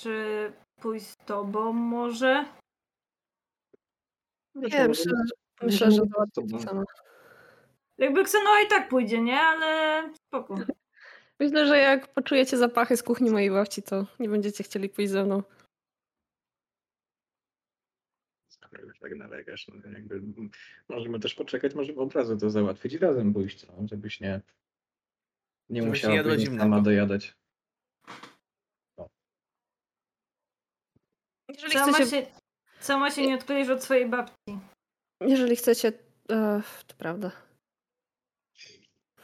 [0.00, 2.44] czy pójść z tobą może?
[4.54, 6.84] Nie, myślę, że, myślę, że załatwię.
[7.98, 9.40] Jakby Ksenoa i tak pójdzie, nie?
[9.40, 10.54] Ale spoko.
[11.40, 15.24] Myślę, że jak poczujecie zapachy z kuchni mojej babci, to nie będziecie chcieli pójść ze
[15.24, 15.42] mną.
[18.48, 20.22] Skoro już tak nalegasz, no to jakby
[20.88, 24.40] możemy też poczekać, możemy od razu to załatwić i razem pójść, no, żebyś nie,
[25.70, 26.62] nie Żebyś nie zimnego.
[26.62, 27.34] sama dojadać.
[31.48, 32.26] Jeżeli Sama chcecie, się,
[32.80, 34.58] sama się nie odkleisz od swojej babci.
[35.20, 35.92] jeżeli chcecie
[36.32, 37.30] e, to prawda.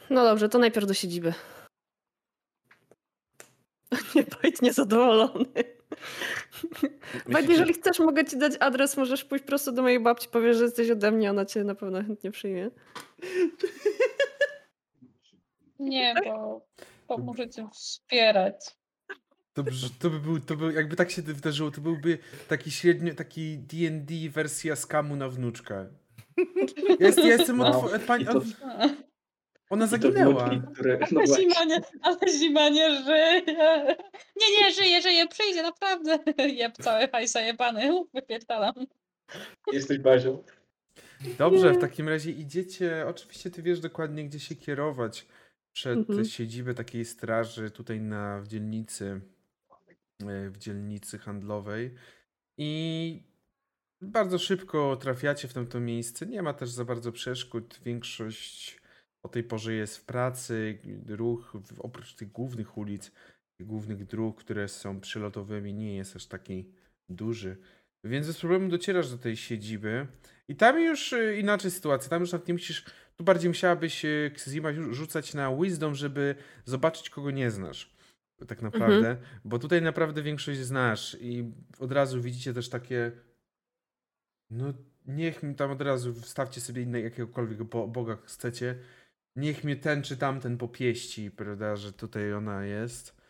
[0.09, 1.33] No dobrze, to najpierw do siedziby.
[4.15, 5.45] Nie, Bajt niezadowolony.
[5.53, 10.57] Bajt, Myślicie, jeżeli chcesz, mogę ci dać adres, możesz pójść prosto do mojej babci, powiesz,
[10.57, 12.69] że jesteś ode mnie, ona cię na pewno chętnie przyjmie.
[15.83, 16.65] Nie, bo,
[17.07, 18.55] bo możecie wspierać.
[19.53, 19.63] To,
[19.99, 24.13] to by był, to by, jakby tak się wydarzyło, to byłby taki średnio, taki D&D
[24.29, 25.87] wersja skamu na wnuczkę.
[26.99, 28.43] Jest, ja jestem od, No, od pani, to- od,
[29.69, 30.49] ona to zaginęła.
[30.49, 33.41] wnuczki, które, no Ale zima nie, ale zima nie żyje.
[34.41, 36.19] Nie, nie, żyje, żyje, przyjdzie, naprawdę.
[36.59, 38.73] Jeb cały hajs zajebany, wypierdalam.
[39.73, 40.43] jesteś Bazią.
[41.37, 45.25] Dobrze, w takim razie idziecie, oczywiście ty wiesz dokładnie, gdzie się kierować
[45.73, 46.25] przed Mhm.
[46.25, 49.21] siedzibę takiej straży tutaj na, w dzielnicy,
[50.27, 51.95] e, w dzielnicy handlowej
[52.57, 53.23] i
[54.01, 56.25] bardzo szybko trafiacie w tamto miejsce.
[56.25, 57.79] Nie ma też za bardzo przeszkód.
[57.85, 58.81] Większość
[59.23, 60.79] o tej porze jest w pracy.
[61.07, 63.11] Ruch oprócz tych głównych ulic,
[63.57, 66.69] tych głównych dróg, które są przylotowymi, nie jest aż taki
[67.09, 67.57] duży.
[68.03, 70.07] Więc bez problemu docierasz do tej siedziby.
[70.47, 72.09] I tam już y, inaczej sytuacja.
[72.09, 72.85] Tam już nawet nie musisz.
[73.15, 77.93] Tu bardziej musiałabyś y, Xzima rzu- rzucać na wisdom, żeby zobaczyć, kogo nie znasz.
[78.47, 79.17] Tak naprawdę.
[79.45, 81.17] Bo tutaj naprawdę większość znasz.
[81.21, 83.11] I od razu widzicie też takie.
[84.49, 84.73] No,
[85.05, 88.79] niech mi tam od razu wstawcie sobie inne jakiegokolwiek bo boga chcecie.
[89.35, 93.23] Niech mnie ten czy tamten popieści, prawda, że tutaj ona jest.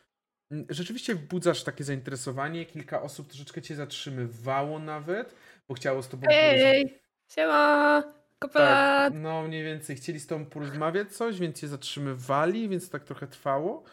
[0.70, 2.66] Rzeczywiście wzbudzasz takie zainteresowanie.
[2.66, 5.36] Kilka osób troszeczkę cię zatrzymywało nawet,
[5.68, 6.28] bo chciało z tobą.
[6.30, 9.14] Ej, siema, Tak, kopelat.
[9.16, 13.84] no mniej więcej chcieli z tobą porozmawiać coś, więc cię zatrzymywali, więc tak trochę trwało.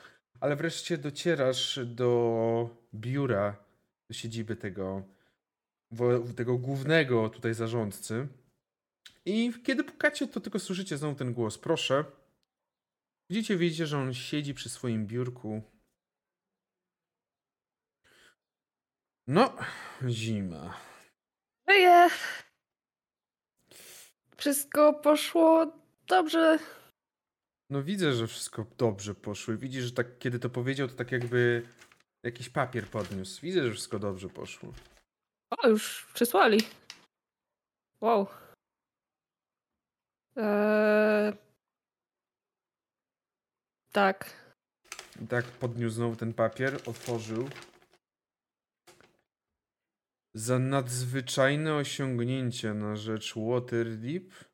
[0.40, 3.56] Ale wreszcie docierasz do biura,
[4.08, 5.02] do siedziby tego,
[6.36, 8.28] tego głównego tutaj zarządcy.
[9.24, 11.58] I kiedy pukacie, to tylko słyszycie znowu ten głos.
[11.58, 12.04] Proszę.
[13.30, 15.62] Widzicie, widzicie, że on siedzi przy swoim biurku.
[19.26, 19.56] No,
[20.08, 20.74] zima.
[21.68, 22.08] Żyję.
[24.40, 25.72] Wszystko poszło
[26.06, 26.58] dobrze.
[27.70, 29.56] No widzę, że wszystko dobrze poszło.
[29.56, 31.62] Widzisz, że tak, kiedy to powiedział, to tak jakby
[32.22, 33.40] jakiś papier podniósł.
[33.42, 34.72] Widzę, że wszystko dobrze poszło.
[35.58, 36.58] O, już przysłali.
[38.00, 38.26] Wow.
[40.36, 41.32] Eee...
[43.92, 44.30] Tak.
[45.22, 47.48] I tak podniósł znowu ten papier, otworzył.
[50.34, 54.44] Za nadzwyczajne osiągnięcia na rzecz Waterdeep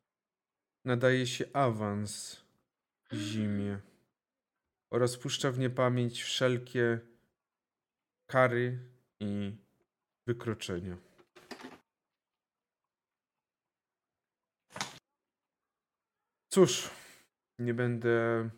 [0.85, 2.41] nadaje się awans
[3.13, 3.79] zimie
[4.91, 6.99] oraz puszcza w niepamięć wszelkie
[8.27, 8.79] kary
[9.19, 9.55] i
[10.27, 10.97] wykroczenia.
[16.49, 16.89] Cóż,
[17.59, 18.49] nie będę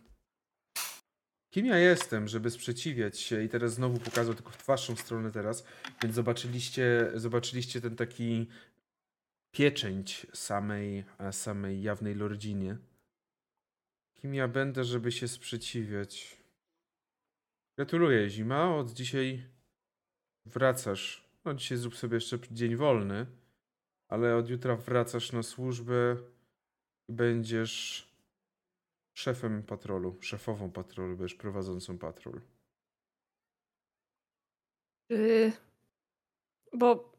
[1.50, 5.66] Kim ja jestem, żeby sprzeciwiać się i teraz znowu pokazał tylko w waszą stronę teraz,
[6.04, 8.48] więc zobaczyliście, zobaczyliście ten taki
[9.52, 12.78] pieczęć samej, a samej jawnej lordzinie.
[14.14, 16.38] Kim ja będę, żeby się sprzeciwiać?
[17.78, 18.76] Gratuluję, Zima.
[18.76, 19.44] Od dzisiaj
[20.46, 21.30] wracasz.
[21.46, 23.26] No dzisiaj zrób sobie jeszcze dzień wolny,
[24.08, 26.18] ale od jutra wracasz na służbę
[27.10, 28.09] i będziesz
[29.20, 32.42] szefem patrolu, szefową patrolu, będziesz prowadzącą patrol.
[35.10, 35.52] Yy,
[36.74, 37.14] bo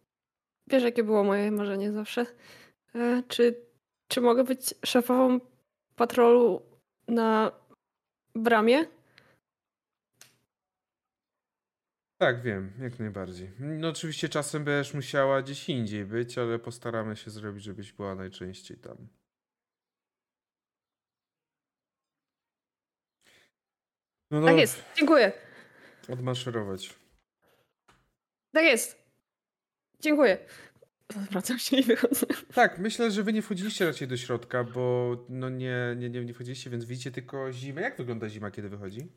[0.66, 2.26] wiesz, jakie było moje marzenie zawsze.
[2.94, 3.66] E, czy,
[4.08, 5.40] czy mogę być szefową
[5.96, 6.62] patrolu
[7.08, 7.52] na
[8.34, 8.86] bramie?
[12.20, 13.50] Tak, wiem, jak najbardziej.
[13.58, 18.78] No oczywiście czasem będziesz musiała gdzieś indziej być, ale postaramy się zrobić, żebyś była najczęściej
[18.78, 19.19] tam.
[24.30, 25.32] No Tak jest, dziękuję.
[26.08, 26.94] odmaszerować.
[28.52, 29.00] Tak jest.
[30.00, 30.38] Dziękuję.
[31.14, 32.26] Zwracam się i wychodzę.
[32.54, 36.34] Tak, myślę, że wy nie wchodziliście raczej do środka, bo no nie, nie, nie, nie
[36.34, 37.82] wchodziliście, więc widzicie tylko zimę.
[37.82, 39.08] Jak wygląda zima, kiedy wychodzi?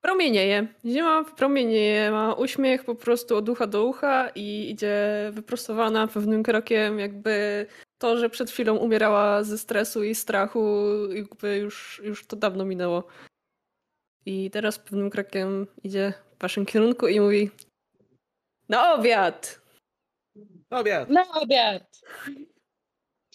[0.00, 0.66] Promienieje.
[0.86, 4.96] Zima promienieje, ma uśmiech po prostu od ucha do ucha i idzie
[5.32, 7.66] wyprostowana pewnym krokiem, jakby
[7.98, 13.06] to, że przed chwilą umierała ze stresu i strachu, jakby już, już to dawno minęło.
[14.28, 17.50] I teraz pewnym krokiem idzie w waszym kierunku i mówi
[18.68, 19.60] na obiad!
[20.70, 21.08] Obiad!
[21.08, 22.00] Na obiad!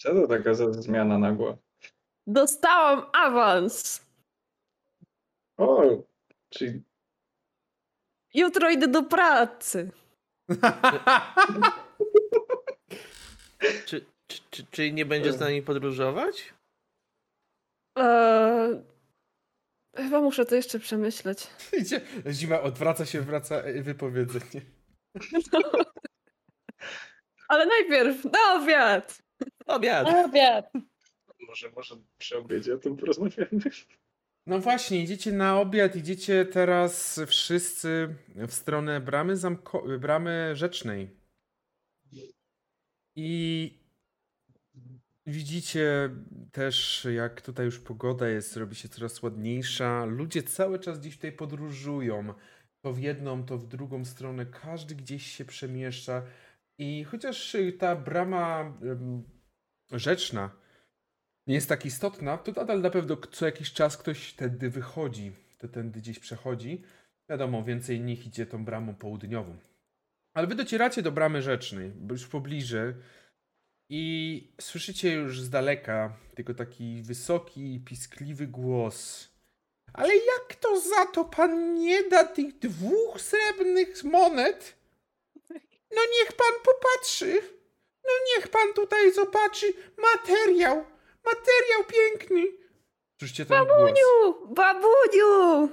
[0.00, 1.56] Co to taka za zmiana nagła?
[2.26, 4.06] Dostałam awans!
[5.58, 5.82] O,
[6.50, 6.82] czyli
[8.34, 9.90] Jutro idę do pracy!
[13.86, 16.54] Czy, czy, czy, czyli nie będziesz z nami podróżować?
[17.96, 18.93] Eee,
[19.96, 21.46] chyba muszę to jeszcze przemyśleć.
[21.80, 22.00] Idzie,
[22.30, 24.60] zima odwraca się, wraca e, wypowiedzenie.
[27.48, 29.18] Ale najpierw na obiad!
[29.66, 30.06] Obiad!
[30.06, 30.70] Na obiad!
[31.46, 33.50] może, może przy obiedzie o tym porozmawiamy.
[34.46, 41.10] No właśnie, idziecie na obiad, idziecie teraz wszyscy w stronę bramy, zamko- bramy rzecznej.
[43.16, 43.70] I
[45.26, 46.10] widzicie
[46.52, 50.04] też, jak tutaj już pogoda jest, robi się coraz ładniejsza.
[50.04, 52.34] Ludzie cały czas gdzieś tutaj podróżują.
[52.80, 54.46] To w jedną, to w drugą stronę.
[54.46, 56.22] Każdy gdzieś się przemieszcza.
[56.78, 58.78] I chociaż ta brama
[59.92, 60.50] rzeczna
[61.46, 65.68] nie jest tak istotna, to nadal na pewno co jakiś czas ktoś tędy wychodzi, to
[65.68, 66.82] tędy gdzieś przechodzi.
[67.28, 69.56] Wiadomo, więcej nich idzie tą bramą południową.
[70.34, 72.76] Ale wy docieracie do bramy rzecznej, już w pobliżu
[73.88, 79.28] i słyszycie już z daleka tylko taki wysoki, piskliwy głos.
[79.92, 84.76] Ale jak to za to pan nie da tych dwóch srebrnych monet?
[85.90, 87.40] No niech pan popatrzy.
[88.04, 89.66] No niech pan tutaj zobaczy
[89.98, 90.84] materiał.
[91.24, 92.42] Materiał piękny.
[93.18, 93.68] Słyszycie ten głos.
[93.68, 94.54] Babuniu!
[94.54, 95.68] Babuniu!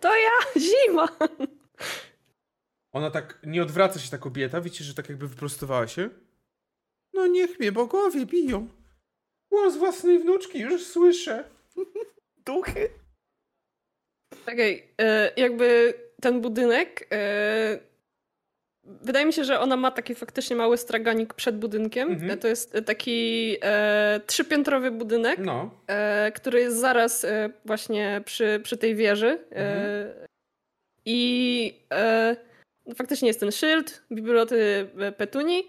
[0.00, 1.08] To ja, zima!
[2.92, 6.10] Ona tak, nie odwraca się ta kobieta, widzicie, że tak jakby wyprostowała się.
[7.14, 8.68] No niech mnie bogowie biją.
[9.52, 11.44] Głos własnej wnuczki już słyszę.
[12.46, 12.88] Duchy.
[14.52, 17.08] Okej, e, jakby ten budynek.
[17.12, 17.78] E,
[18.84, 22.08] wydaje mi się, że ona ma taki faktycznie mały straganik przed budynkiem.
[22.10, 22.30] Mhm.
[22.30, 25.70] E, To jest taki e, trzypiętrowy budynek, No.
[25.86, 29.38] e, który jest zaraz e, właśnie przy, przy tej wieży.
[29.52, 30.26] E,
[31.04, 32.36] I e,
[32.94, 35.68] faktycznie jest ten szyld, biblioty e, Petuni.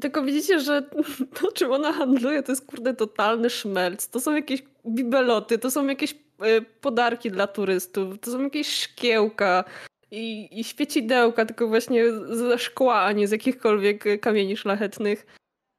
[0.00, 0.82] Tylko widzicie, że
[1.40, 4.08] to, czym ona handluje, to jest kurde totalny szmelc.
[4.08, 9.64] To są jakieś bibeloty, to są jakieś e, podarki dla turystów, to są jakieś szkiełka
[10.10, 15.26] i, i świecidełka, tylko właśnie ze szkła, a nie z jakichkolwiek e, kamieni szlachetnych.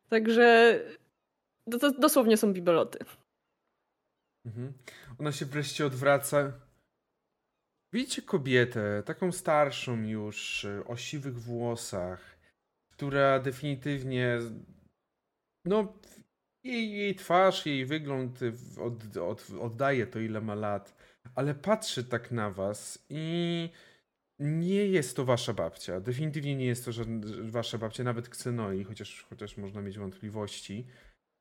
[0.10, 0.80] Także
[1.72, 3.00] to, to dosłownie są bibeloty.
[4.46, 4.74] Mhm.
[5.20, 6.52] Ona się wreszcie odwraca.
[7.94, 12.37] Widzicie kobietę, taką starszą już, y, o siwych włosach,
[12.98, 14.40] która definitywnie,
[15.66, 15.94] no,
[16.64, 18.40] jej, jej twarz, jej wygląd
[18.82, 20.96] od, od, oddaje to, ile ma lat,
[21.36, 23.70] ale patrzy tak na was i
[24.40, 26.00] nie jest to wasza babcia.
[26.00, 26.92] Definitywnie nie jest to
[27.44, 30.88] wasza babcia, nawet Ksenoi, chociaż, chociaż można mieć wątpliwości.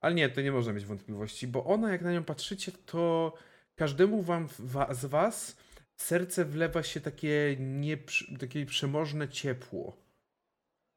[0.01, 3.35] Ale nie, to nie można mieć wątpliwości, bo ona, jak na nią patrzycie, to
[3.75, 5.57] każdemu wam wa, z was
[5.97, 10.06] serce wlewa się takie, nieprzy- takie przemożne ciepło.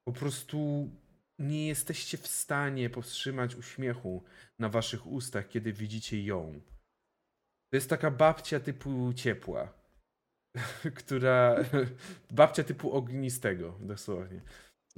[0.10, 0.90] Po prostu
[1.40, 4.24] nie jesteście w stanie powstrzymać uśmiechu
[4.60, 6.62] na waszych ustach, kiedy widzicie ją.
[7.72, 9.74] To jest taka babcia typu ciepła,
[11.00, 11.56] która.
[12.32, 14.42] babcia typu ognistego, dosłownie.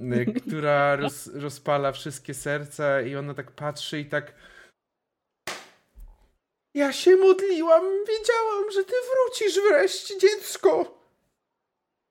[0.00, 4.34] y, Która roz, rozpala wszystkie serca i ona tak patrzy i tak.
[6.74, 11.01] Ja się modliłam, wiedziałam, że ty wrócisz wreszcie, dziecko.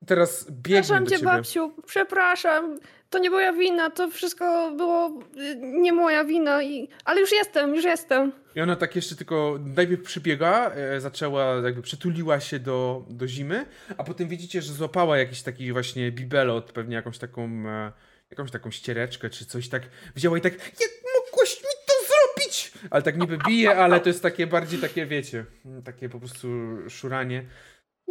[0.08, 2.80] Teraz biegnie Przepraszam cię, babciu, przepraszam.
[3.10, 6.90] To nie moja wina, to wszystko było y, nie moja wina, i...
[7.06, 8.32] ale już jestem, już jestem.
[8.56, 13.66] I ona tak jeszcze tylko najpierw przybiega, e, zaczęła, jakby przytuliła się do, do zimy,
[13.98, 17.92] a potem widzicie, że złapała jakiś taki właśnie bibelot, pewnie jakąś taką, e,
[18.32, 19.84] jakąś taką ściereczkę czy coś tak,
[20.16, 22.72] wzięła i tak, jak mogłaś mi to zrobić?
[22.90, 25.46] Ale tak niby bije, ale to jest takie bardziej takie, wiecie,
[25.84, 26.48] takie po prostu
[26.90, 27.46] szuranie.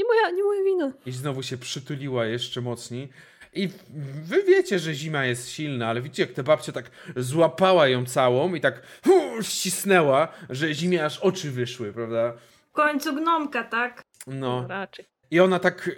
[0.01, 0.93] Nie moja, nie moja wina.
[1.07, 3.09] I znowu się przytuliła jeszcze mocniej.
[3.53, 3.69] I
[4.25, 8.55] wy wiecie, że zima jest silna, ale widzicie, jak ta babcia tak złapała ją całą
[8.55, 12.33] i tak hu, ścisnęła, że zimie aż oczy wyszły, prawda?
[12.71, 14.03] W końcu gnomka, tak?
[14.27, 14.67] No.
[14.69, 15.05] Raczej.
[15.31, 15.91] I ona tak,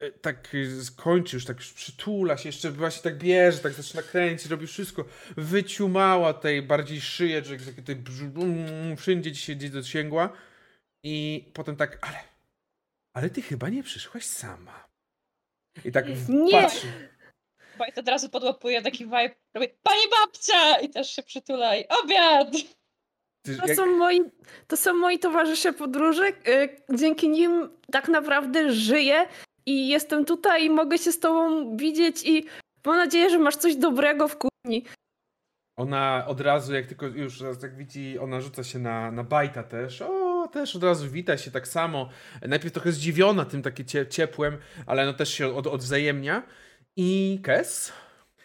[0.00, 0.48] e, tak
[0.82, 5.04] skończy już, tak już przytula się, jeszcze właśnie tak bierze, tak zaczyna kręcić, robi wszystko.
[5.36, 7.74] Wyciumała tej bardziej szyję, że tak
[8.36, 10.32] mm, wszędzie gdzie się gdzieś dosięgła.
[11.02, 12.33] I potem tak, ale,
[13.14, 14.84] ale ty chyba nie przyszłaś sama.
[15.84, 16.62] I tak Nie.
[16.62, 16.86] patrzy.
[17.78, 20.78] Wojt od razu podłapuje taki vibe, robi Pani babcia!
[20.80, 22.48] I też się przytula i obiad!
[23.46, 24.20] To jak, są, moi,
[24.66, 26.26] to są moi towarzysze podróży.
[26.48, 29.26] y, Dzięki nim tak naprawdę żyję
[29.66, 32.46] i jestem tutaj i mogę się z tobą widzieć i
[32.86, 34.84] mam nadzieję, że masz coś dobrego w kuchni.
[35.78, 39.62] Ona od razu, jak tylko już raz jak widzi, ona rzuca się na, na bajta
[39.62, 40.02] też.
[40.02, 40.23] O,
[40.54, 42.08] też od razu wita się tak samo.
[42.42, 44.56] Najpierw trochę zdziwiona tym takie cie, ciepłem,
[44.86, 46.42] ale no też się od, odwzajemnia.
[46.96, 47.92] I Kes?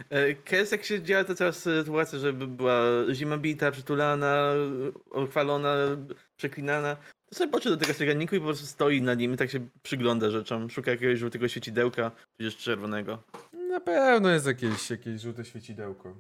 [0.09, 2.81] E, Kes, jak się działa ta cała sytuacja, żeby była
[3.13, 4.53] zima bita, przytulana,
[5.29, 5.75] chwalona,
[6.37, 6.97] przeklinana,
[7.29, 9.67] to sobie patrzy do tego cyganiku i po prostu stoi nad nim i tak się
[9.83, 10.69] przygląda rzeczom.
[10.69, 13.23] Szuka jakiegoś żółtego świecidełka, tudzież czerwonego.
[13.69, 16.15] Na pewno jest jakieś, jakieś żółte świecidełko.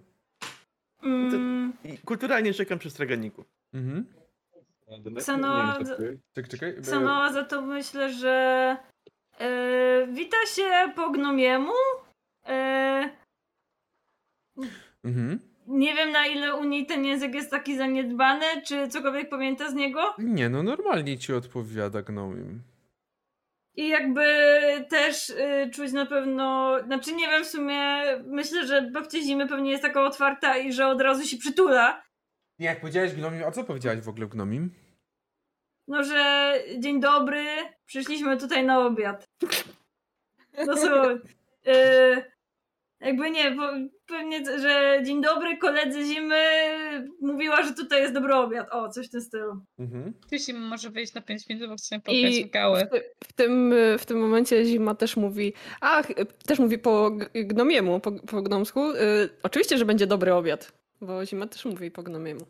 [1.03, 1.73] Mm,
[2.05, 3.45] kulturalnie czekam przy straganiku.
[3.73, 4.05] Mhm.
[5.15, 6.17] Kseno- Nie, żartuję.
[6.35, 6.69] Czekaj, czekaj.
[6.79, 8.77] e, Sanoa za to myślę, że
[9.39, 11.73] e, wita się po gnomiemu.
[12.47, 13.09] E,
[15.03, 15.39] Mhm.
[15.67, 19.73] nie wiem na ile u niej ten język jest taki zaniedbany, czy cokolwiek pamięta z
[19.73, 20.13] niego.
[20.17, 22.61] Nie, no normalnie ci odpowiada gnomim.
[23.75, 24.25] I jakby
[24.89, 29.71] też y, czuć na pewno, znaczy nie wiem w sumie, myślę, że babcia zimy pewnie
[29.71, 32.01] jest taka otwarta i że od razu się przytula.
[32.59, 34.71] Nie, jak powiedziałeś gnomim, a co powiedziałeś w ogóle gnomim?
[35.87, 37.45] No, że dzień dobry,
[37.85, 39.25] przyszliśmy tutaj na obiad.
[40.67, 41.19] No co, y,
[42.99, 43.63] jakby nie, bo
[44.05, 46.37] pewnie, że dzień dobry, koledzy zimy,
[47.21, 48.67] mówiła, że tutaj jest dobry obiad.
[48.71, 49.65] O, coś w tym stylu.
[49.79, 50.13] Mhm.
[50.31, 52.85] Tusi może wyjść na 5 minut, bo chcemy I pokazać gały.
[52.85, 56.07] w, ty- w, tym, w tym momencie Zima też mówi, ach,
[56.45, 58.91] też mówi po gnomiemu, po, po gnomsku.
[58.91, 62.45] Y, oczywiście, że będzie dobry obiad, bo Zima też mówi po gnomiemu.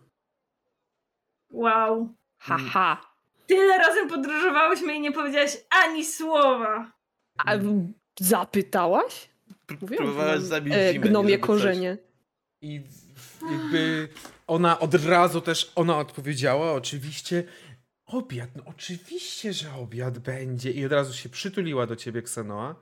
[1.51, 2.13] Wow.
[2.37, 3.01] Haha.
[3.47, 6.91] Tyle razem podróżowałyśmy i nie powiedziałaś ani słowa.
[7.37, 7.51] A
[8.19, 9.29] zapytałaś?
[9.81, 11.97] Mówiłam, Próbowałaś zabić e, zimę, Gnomie korzenie.
[12.61, 12.81] I
[13.51, 14.09] jakby
[14.47, 17.43] ona od razu też, ona odpowiedziała oczywiście,
[18.05, 20.71] obiad, no oczywiście, że obiad będzie.
[20.71, 22.75] I od razu się przytuliła do ciebie Ksenoa.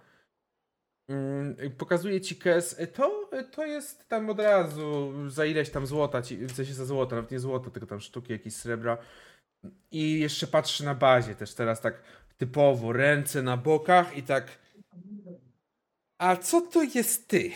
[1.10, 6.22] Mm, Pokazuje ci Kes, e, to, to jest tam od razu za ileś tam złota,
[6.22, 8.98] w sensie za złoto, nawet nie złoto, tylko tam sztuki jakieś srebra.
[9.92, 12.02] I jeszcze patrzy na bazie też teraz tak
[12.38, 14.60] typowo, ręce na bokach i tak
[16.18, 17.52] a co to jest ty?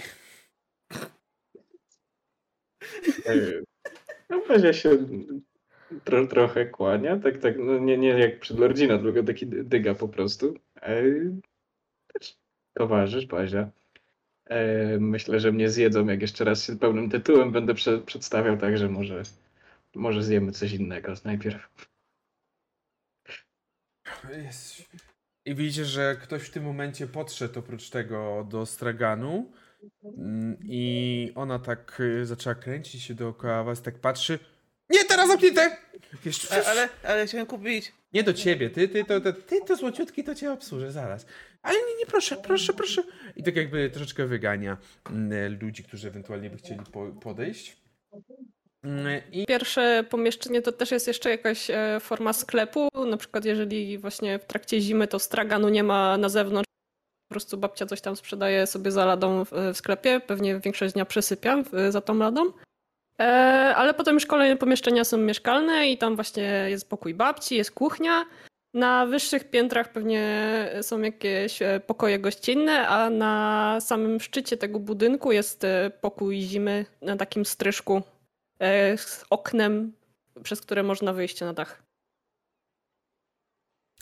[3.26, 3.36] E,
[4.30, 4.90] No Bazia się
[6.04, 9.96] tro, trochę kłania, tak, tak, no nie, nie jak przed Lordzina, tylko taki dy- dyga
[9.96, 10.54] po prostu.
[10.82, 11.04] E,
[12.14, 12.38] też
[12.74, 13.70] towarzysz, Bazia.
[14.46, 18.90] E, myślę, że mnie zjedzą, jak jeszcze raz się pełnym tytułem będę prze, przedstawiał, także
[18.90, 19.24] może,
[19.96, 21.70] może zjemy coś innego najpierw.
[24.30, 24.84] Jest.
[25.46, 29.52] I widzicie, że ktoś w tym momencie podszedł oprócz tego do straganu
[30.04, 34.40] mm, i ona tak y, zaczęła kręcić się dookoła was, tak patrzy.
[34.90, 35.78] Nie, teraz zamknięte!
[36.24, 37.94] Wiesz, A, ale, ale chciałem kupić.
[38.14, 41.26] Nie do ciebie, ty, ty, to, to, ty to złociutki, to cię obsłużę zaraz.
[41.62, 43.04] Ale nie, nie, proszę, proszę, proszę.
[43.36, 44.78] I tak jakby troszeczkę wygania
[45.10, 47.78] mm, ludzi, którzy ewentualnie by chcieli po, podejść.
[48.84, 52.88] Mm, I Pierwsze pomieszczenie to też jest jeszcze jakaś e, forma sklepu.
[53.10, 56.68] Na przykład, jeżeli właśnie w trakcie zimy to straganu nie ma na zewnątrz,
[57.30, 60.20] po prostu babcia coś tam sprzedaje sobie za ladą w, w sklepie.
[60.20, 62.52] Pewnie większość dnia przesypia w, za tą ladą.
[63.22, 67.72] E, ale potem już kolejne pomieszczenia są mieszkalne i tam właśnie jest pokój babci, jest
[67.72, 68.26] kuchnia.
[68.74, 70.24] Na wyższych piętrach pewnie
[70.82, 76.86] są jakieś e, pokoje gościnne, a na samym szczycie tego budynku jest e, pokój zimy
[77.02, 78.02] na takim stryżku
[78.60, 79.94] e, z oknem,
[80.44, 81.84] przez które można wyjść na dach.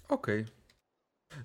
[0.09, 0.45] Okej.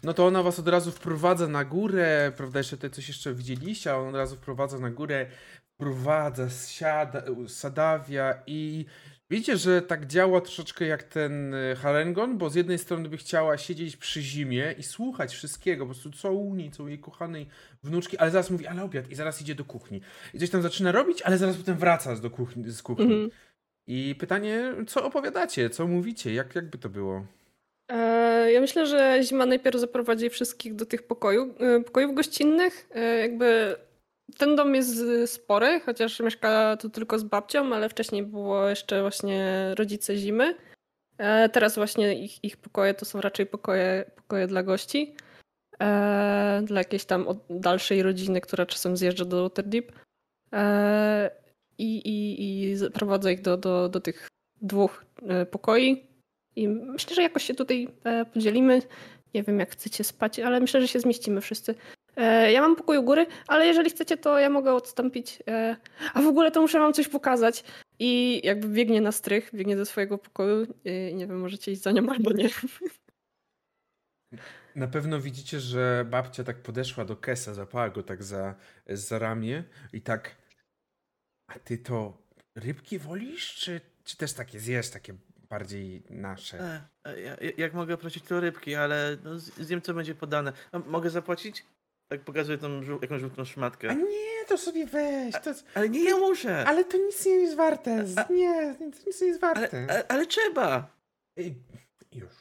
[0.02, 2.58] No to ona was od razu wprowadza na górę, prawda?
[2.58, 5.26] Jeszcze tutaj coś jeszcze widzieliście, a on od razu wprowadza na górę,
[5.74, 8.84] wprowadza, siada, sadawia i
[9.30, 13.58] widzicie, że tak działa troszeczkę jak ten y, Harengon, bo z jednej strony by chciała
[13.58, 17.46] siedzieć przy zimie i słuchać wszystkiego, po prostu co u niej, co u jej kochanej
[17.82, 20.00] wnuczki, ale zaraz mówi, ale obiad i zaraz idzie do kuchni.
[20.34, 23.04] I coś tam zaczyna robić, ale zaraz potem wraca do kuchni, z kuchni.
[23.04, 23.30] Mhm.
[23.86, 27.26] I pytanie, co opowiadacie, co mówicie, jak, jakby to było?
[27.88, 32.88] E, Ja myślę, że Zima najpierw zaprowadzi wszystkich do tych pokoju, e, pokojów gościnnych.
[32.94, 33.76] E, Jakby
[34.38, 39.00] ten dom jest y, spory, chociaż mieszka tu tylko z babcią, ale wcześniej było jeszcze
[39.00, 40.56] właśnie rodzice Zimy.
[41.18, 45.14] E, Teraz właśnie ich, ich pokoje to są raczej pokoje, pokoje dla gości.
[45.80, 49.92] E, Dla jakiejś tam dalszej rodziny, która czasem zjeżdża do Waterdeep.
[50.52, 51.30] E,
[51.78, 54.28] I, i, i zaprowadza ich do, do, do tych
[54.60, 55.04] dwóch
[55.50, 56.06] pokoi.
[56.56, 57.88] I myślę, że jakoś się tutaj
[58.32, 58.82] podzielimy.
[59.34, 61.74] Nie wiem, jak chcecie spać, ale myślę, że się zmieścimy wszyscy.
[62.16, 65.38] E, ja mam pokój u góry, ale jeżeli chcecie, to ja mogę odstąpić.
[65.48, 65.76] E,
[66.14, 67.64] a w ogóle to muszę wam coś pokazać.
[67.98, 70.66] I jakby biegnie na strych, biegnie do swojego pokoju.
[70.84, 72.48] E, nie wiem, możecie iść za nią albo nie.
[74.74, 78.54] Na pewno widzicie, że babcia tak podeszła do Kesa, zapała go tak za,
[78.86, 80.36] za ramię i tak.
[81.46, 82.22] A ty to
[82.54, 85.14] rybki wolisz, czy, czy też takie zjesz, takie
[85.50, 86.58] bardziej nasze?
[86.60, 90.14] E, e, ja, ja- jak mogę prosić to rybki, ale no, z- zjem co będzie
[90.14, 90.52] podane.
[90.72, 91.64] A mogę zapłacić?
[92.08, 93.90] Tak pokazuję tą żół, jakąś żółtą szmatkę.
[93.90, 95.34] A nie, to sobie weź.
[95.44, 96.64] To, Ale nie ja muszę!
[96.66, 98.06] ale to nic nie jest warte.
[98.06, 99.86] z- Nie, to nic nie jest warte.
[99.90, 100.96] ale, ale trzeba!
[101.38, 101.54] Ej,
[102.12, 102.32] Już.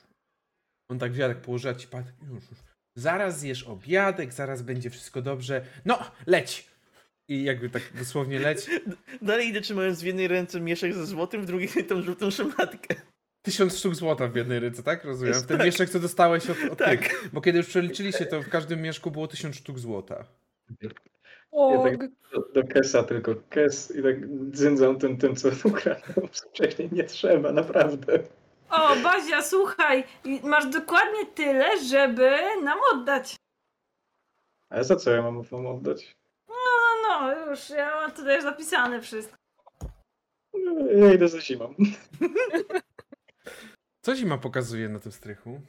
[0.91, 2.05] On tak wziął, tak położyła ci pat.
[2.33, 2.59] Już, już.
[2.97, 5.65] Zaraz zjesz obiadek, zaraz będzie wszystko dobrze.
[5.85, 6.67] No, leć!
[7.29, 8.69] I jakby tak dosłownie leć.
[9.21, 12.95] Dalej idę trzymając w jednej ręce mieszek ze złotym, w drugiej tą żółtą szmatkę.
[13.43, 15.05] Tysiąc sztuk złota w jednej ręce, tak?
[15.05, 15.33] Rozumiem.
[15.33, 15.65] Jest Ten tak.
[15.65, 16.99] mieszek, co dostałeś od, od Tak.
[16.99, 17.29] tych.
[17.33, 20.25] Bo kiedy już przeliczyliście, to w każdym mieszku było tysiąc sztuk złota.
[21.51, 24.15] O, tak- Do, do Kesa tylko Kes i tak
[24.51, 26.89] dzyndzą tym, tym co ukradłem wcześniej.
[26.91, 28.19] Nie trzeba, naprawdę.
[28.69, 30.03] O, Bazia, słuchaj,
[30.43, 32.31] masz dokładnie tyle, żeby
[32.63, 33.35] nam oddać.
[34.69, 36.15] Ale za co ja mam wam oddać?
[36.47, 36.55] No,
[37.07, 39.37] no, już, ja mam tutaj już zapisane wszystko.
[40.95, 41.73] Ja idę za zimą.
[44.05, 45.61] Co zima pokazuje na tym strychu?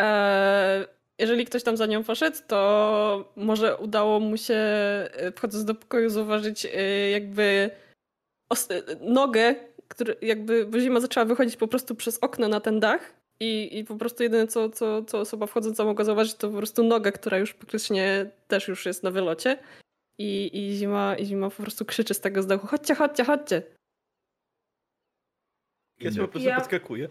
[0.00, 0.86] E,
[1.18, 6.10] jeżeli ktoś tam za nią poszedł, to może udało mu się, e, wchodząc do pokoju,
[6.10, 7.70] zauważyć e, jakby
[8.52, 9.54] os- e, nogę,
[9.88, 13.84] który jakby, bo zima zaczęła wychodzić po prostu przez okno na ten dach i, i
[13.84, 17.38] po prostu jedyne, co, co, co osoba wchodząca mogła zauważyć, to po prostu nogę, która
[17.38, 19.58] już praktycznie też już jest na wylocie.
[20.20, 23.62] I, i, zima, I zima po prostu krzyczy z tego z dachu, chodźcie, chodźcie, chodźcie.
[26.00, 26.20] Ja Idę.
[26.20, 27.08] po prostu Ja- podskakuję.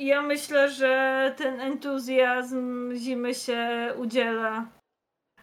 [0.00, 4.68] Ja myślę, że ten entuzjazm zimy się udziela.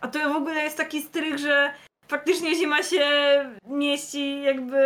[0.01, 1.73] A to w ogóle jest taki strych, że
[2.07, 3.05] faktycznie zima się
[3.63, 4.77] mieści jakby...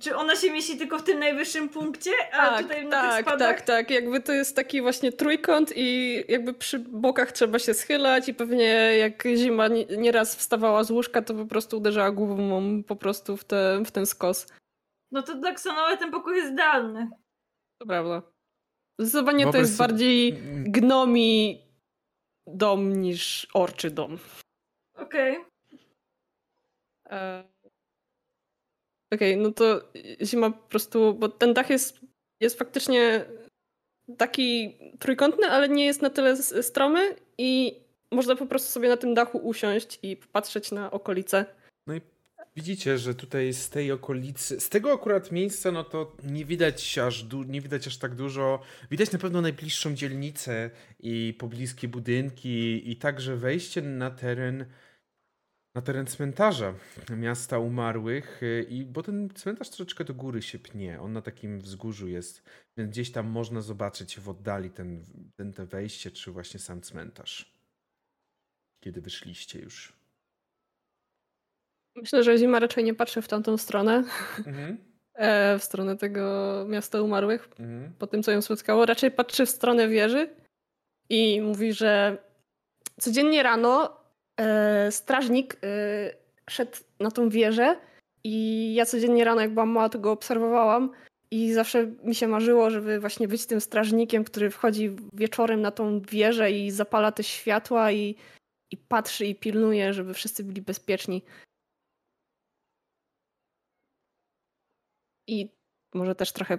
[0.00, 3.56] Czy ona się mieści tylko w tym najwyższym punkcie, a tutaj na tych tak, spadach...
[3.56, 3.90] tak, tak.
[3.90, 8.96] Jakby to jest taki właśnie trójkąt i jakby przy bokach trzeba się schylać i pewnie
[8.98, 13.44] jak zima nie- nieraz wstawała z łóżka, to po prostu uderzała głową po prostu w,
[13.44, 14.46] te, w ten skos.
[15.12, 17.10] No to tak Sonowe ten pokój jest zdalny.
[17.80, 18.31] To prawda.
[18.98, 21.62] Zdecydowanie to jest bardziej Mm, gnomi
[22.46, 24.18] dom niż orczy dom.
[24.94, 25.38] Okej.
[27.10, 27.44] E,
[29.14, 29.80] Okej, no to
[30.22, 32.00] zima po prostu, bo ten dach jest,
[32.40, 33.24] jest faktycznie
[34.18, 37.80] taki trójkątny, ale nie jest na tyle stromy i
[38.12, 41.46] można po prostu sobie na tym dachu usiąść i popatrzeć na okolice.
[41.86, 42.00] No i
[42.56, 47.22] Widzicie, że tutaj z tej okolicy, z tego akurat miejsca, no to nie widać aż,
[47.22, 48.62] du- nie widać aż tak dużo.
[48.90, 50.70] Widać na pewno najbliższą dzielnicę
[51.00, 54.64] i pobliskie budynki i także wejście na teren
[55.74, 56.74] na teren cmentarza
[57.16, 62.08] miasta umarłych i bo ten cmentarz troszeczkę do góry się pnie, on na takim wzgórzu
[62.08, 62.42] jest,
[62.76, 65.04] więc gdzieś tam można zobaczyć w oddali ten,
[65.36, 67.52] ten te wejście, czy właśnie sam cmentarz.
[68.84, 70.01] Kiedy wyszliście już.
[71.96, 74.04] Myślę, że zima raczej nie patrzy w tamtą stronę,
[74.38, 74.78] Mhm.
[75.14, 77.92] e, w stronę tego miasta umarłych, Mhm.
[77.98, 78.86] po tym co ją spotkało.
[78.86, 80.28] Raczej patrzy w stronę wieży
[81.08, 82.16] i mówi, że
[83.00, 83.96] codziennie rano
[84.40, 85.58] e, strażnik e,
[86.50, 87.76] szedł na tą wieżę
[88.24, 90.90] i ja codziennie rano, jak byłam mała, to go obserwowałam
[91.30, 96.00] i zawsze mi się marzyło, żeby właśnie być tym strażnikiem, który wchodzi wieczorem na tą
[96.00, 98.16] wieżę i zapala te światła i,
[98.70, 101.22] i patrzy i pilnuje, żeby wszyscy byli bezpieczni.
[105.26, 105.50] I
[105.94, 106.58] może też trochę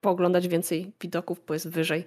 [0.00, 2.04] pooglądać więcej widoków, bo jest wyżej.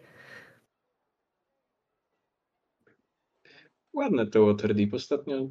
[3.93, 4.93] Ładne to Waterdeep.
[4.93, 5.49] Ostatnio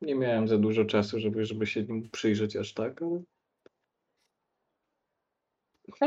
[0.00, 3.20] nie miałem za dużo czasu, żeby, żeby się nim przyjrzeć aż tak, ale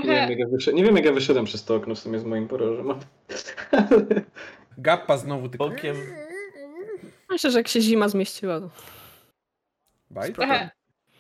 [0.04, 2.20] nie wiem, jak ja wyszedłem, nie wiem jak ja wyszedłem przez to okno w sumie
[2.20, 3.00] z moim porożem.
[4.78, 5.70] Gappa znowu tylko.
[5.70, 5.96] Bokiem.
[7.30, 8.70] Myślę, że jak się zima zmieściła, to
[10.10, 10.38] Bajt?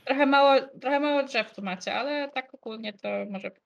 [0.05, 3.63] Trochę, mało, trochę mało drzew tu macie, ale tak ogólnie to może być.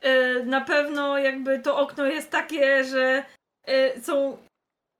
[0.00, 3.24] E, na pewno jakby to okno jest takie, że
[3.66, 4.38] e, są.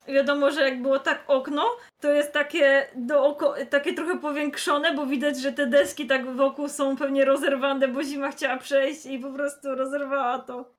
[0.09, 5.41] Wiadomo, że jak było tak okno, to jest takie dooko, takie trochę powiększone, bo widać,
[5.41, 9.75] że te deski tak wokół są pewnie rozerwane, bo zima chciała przejść i po prostu
[9.75, 10.75] rozerwała to.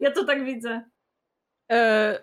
[0.00, 0.82] Ja to tak widzę.
[1.72, 2.18] E,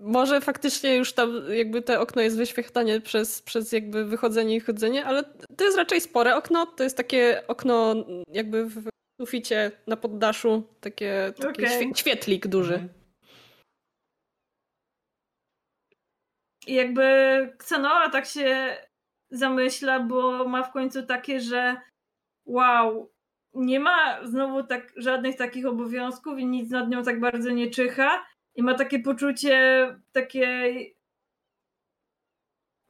[0.00, 5.04] może faktycznie już tam jakby te okno jest wyświetlanie przez, przez jakby wychodzenie i chodzenie,
[5.04, 5.24] ale
[5.56, 6.66] to jest raczej spore okno.
[6.66, 7.94] To jest takie okno
[8.28, 8.88] jakby w
[9.20, 12.74] suficie na poddaszu, takie, taki świe- świetlik duży.
[12.74, 12.92] Mhm.
[16.66, 17.02] I jakby
[17.54, 18.76] Xenoa tak się
[19.30, 21.76] zamyśla, bo ma w końcu takie, że
[22.46, 23.12] wow,
[23.54, 28.26] nie ma znowu tak żadnych takich obowiązków i nic nad nią tak bardzo nie czyha.
[28.56, 30.96] I ma takie poczucie takiej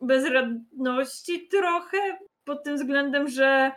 [0.00, 3.72] bezradności trochę pod tym względem, że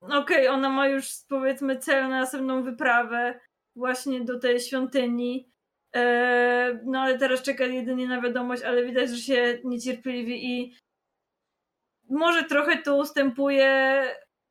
[0.00, 3.40] okej, ona ma już powiedzmy cel na następną wyprawę
[3.76, 5.50] właśnie do tej świątyni.
[5.92, 10.74] Eee, no ale teraz czeka jedynie na wiadomość, ale widać, że się niecierpliwi i
[12.10, 14.02] może trochę to ustępuje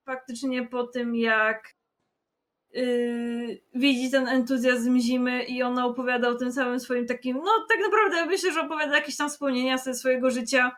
[0.05, 1.76] faktycznie po tym, jak
[2.81, 7.79] yy, widzi ten entuzjazm zimy i ona opowiada o tym samym swoim takim, no tak
[7.79, 10.71] naprawdę myślę, że opowiada jakieś tam wspomnienia ze swojego życia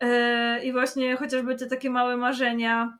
[0.00, 2.98] Eee, i właśnie chociażby te takie małe marzenia,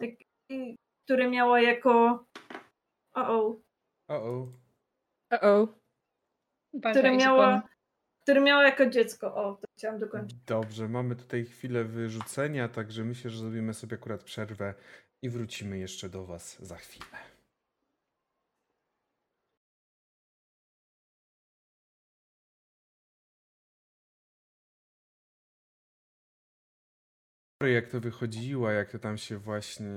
[0.00, 0.10] jak,
[0.50, 2.24] i- które miała jako
[3.14, 3.28] o
[4.08, 4.48] o.
[5.32, 5.68] Uh-oh.
[6.72, 7.62] Uważaj, które miała,
[8.22, 9.34] które miała jako dziecko.
[9.34, 10.38] O, to chciałam dokończyć.
[10.46, 14.74] Dobrze, mamy tutaj chwilę wyrzucenia, także myślę, że zrobimy sobie akurat przerwę
[15.22, 17.18] i wrócimy jeszcze do Was za chwilę.
[27.60, 29.94] Jak to wychodziła, jak to tam się właśnie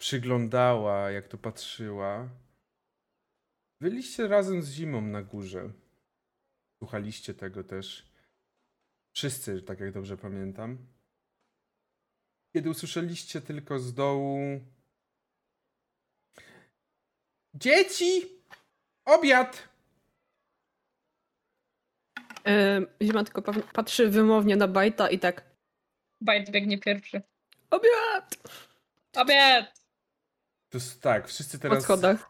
[0.00, 2.28] przyglądała, jak to patrzyła.
[3.80, 5.72] Byliście razem z zimą na górze.
[6.78, 8.12] Słuchaliście tego też.
[9.14, 10.93] Wszyscy, tak jak dobrze pamiętam.
[12.54, 14.60] Kiedy usłyszeliście tylko z dołu.
[17.54, 18.22] Dzieci!
[19.04, 19.68] Obiad!
[22.46, 25.44] E, Zima tylko pa- patrzy wymownie na Bajta i tak
[26.20, 27.22] Bajt biegnie pierwszy.
[27.70, 28.36] obiad!
[29.16, 29.84] Obiad!
[30.70, 31.84] To jest tak, wszyscy Po teraz.
[31.84, 32.28] schodach.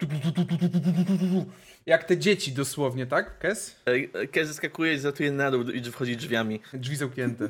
[1.86, 3.38] Jak te dzieci dosłownie, tak?
[3.38, 3.76] Kes?
[3.84, 6.60] E, Kes zeskakuje i zatuje na dół i wchodzi drzwiami.
[6.74, 7.48] Drzwi zamknięte.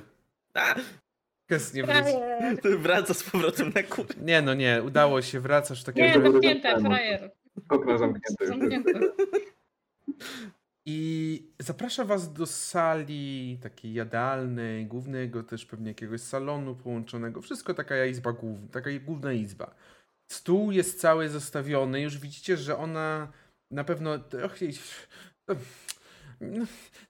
[0.55, 0.75] A!
[1.47, 2.79] Kes nie wróci.
[2.79, 4.15] Wraca z powrotem na górę.
[4.23, 6.07] Nie, no nie, udało się, wracasz w takiego.
[6.07, 7.31] Nie, Dobra, zamknięte, frajer.
[7.69, 8.47] Okno zamknięte.
[8.47, 8.93] Zamknięte.
[10.87, 17.41] I zaprasza was do sali takiej jadalnej, głównego też pewnie jakiegoś salonu połączonego.
[17.43, 19.75] Wszystko taka izba główna, taka główna izba.
[20.33, 22.01] Stół jest cały zostawiony.
[22.01, 23.33] Już widzicie, że ona
[23.71, 24.15] na pewno.
[24.15, 24.59] Och,
[26.51, 26.67] no,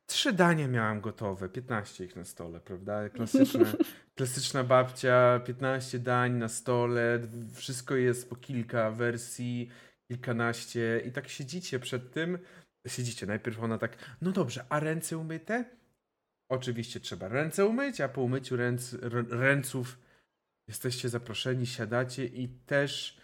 [0.07, 3.09] Trzy dania miałam gotowe, 15 ich na stole, prawda?
[3.09, 3.73] Klasyczna,
[4.17, 7.21] klasyczna babcia, 15 dań na stole,
[7.55, 9.71] wszystko jest po kilka wersji,
[10.09, 12.39] kilkanaście i tak siedzicie przed tym.
[12.87, 15.65] Siedzicie, najpierw ona tak, no dobrze, a ręce umyte?
[16.49, 18.97] Oczywiście trzeba ręce umyć, a po umyciu ręc,
[19.31, 19.99] ręców
[20.69, 23.21] jesteście zaproszeni, siadacie i też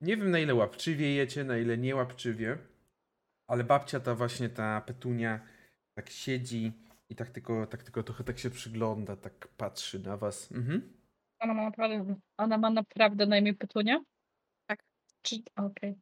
[0.00, 2.58] nie wiem na ile łapczywie jecie, na ile nie łapczywie,
[3.52, 5.40] ale babcia ta właśnie, ta petunia
[5.94, 6.72] tak siedzi
[7.08, 10.52] i tak tylko, tak tylko trochę tak się przygląda, tak patrzy na was.
[10.52, 10.92] Mhm.
[11.40, 14.04] Ona ma naprawdę, ona ma naprawdę na imię Petunia?
[14.66, 14.84] Tak.
[15.22, 15.94] Czy, okej.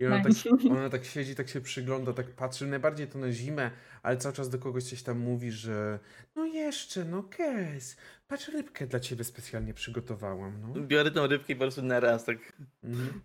[0.00, 0.50] I ona, Nice.
[0.50, 3.70] tak, ona tak siedzi, tak się przygląda, tak patrzy, najbardziej to na zimę,
[4.02, 5.98] ale cały czas do kogoś coś tam mówi, że
[6.36, 7.96] no jeszcze, no Kes,
[8.26, 10.80] patrz rybkę dla ciebie specjalnie przygotowałam, no.
[10.80, 12.52] Biorę tą rybkę i po prostu na raz, tak.
[12.84, 13.20] Mhm.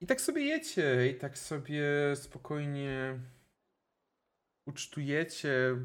[0.00, 1.82] I tak sobie jecie, i tak sobie
[2.14, 3.18] spokojnie
[4.66, 5.76] ucztujecie.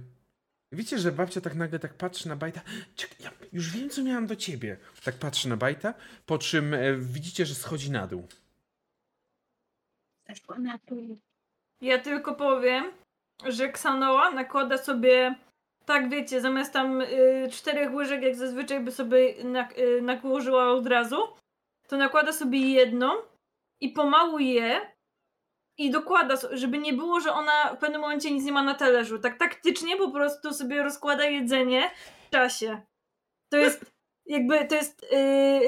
[0.71, 2.61] Widzicie, że babcia tak nagle tak patrzy na bajta.
[2.95, 4.77] Czekaj, ja już wiem, co miałam do ciebie.
[5.03, 5.93] Tak patrzy na bajta,
[6.25, 8.27] po czym e, widzicie, że schodzi na dół.
[10.27, 11.19] Zeszła na dół.
[11.81, 12.91] Ja tylko powiem,
[13.45, 15.35] że Ksanoa nakłada sobie,
[15.85, 20.87] tak wiecie, zamiast tam y, czterech łyżek, jak zazwyczaj by sobie nak- y, nakłożyła od
[20.87, 21.17] razu,
[21.87, 23.11] to nakłada sobie jedną
[23.83, 24.81] i pomału je
[25.77, 29.19] i dokłada, żeby nie było, że ona w pewnym momencie nic nie ma na talerzu.
[29.19, 31.91] Tak taktycznie po prostu sobie rozkłada jedzenie
[32.27, 32.81] w czasie.
[33.51, 33.91] To jest
[34.25, 35.07] jakby, to jest y,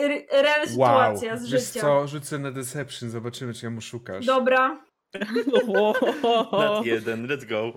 [0.01, 1.81] r- real sytuacja z Wiesz życia.
[1.81, 4.25] co, rzucę na Deception, zobaczymy, czy ja mu szukasz.
[4.25, 4.83] Dobra.
[6.51, 7.73] Nad jeden, let's go.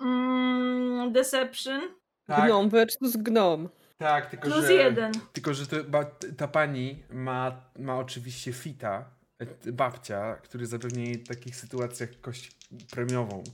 [0.00, 1.80] Mm, deception.
[2.26, 3.68] Tak, Gnom versus gnom.
[3.98, 5.12] tak tylko Plus że, jeden.
[5.32, 5.76] Tylko, że to,
[6.36, 9.04] ta pani ma, ma oczywiście fita,
[9.72, 12.50] babcia, który zapewnia jej w takich sytuacjach kość
[12.90, 13.44] premiową.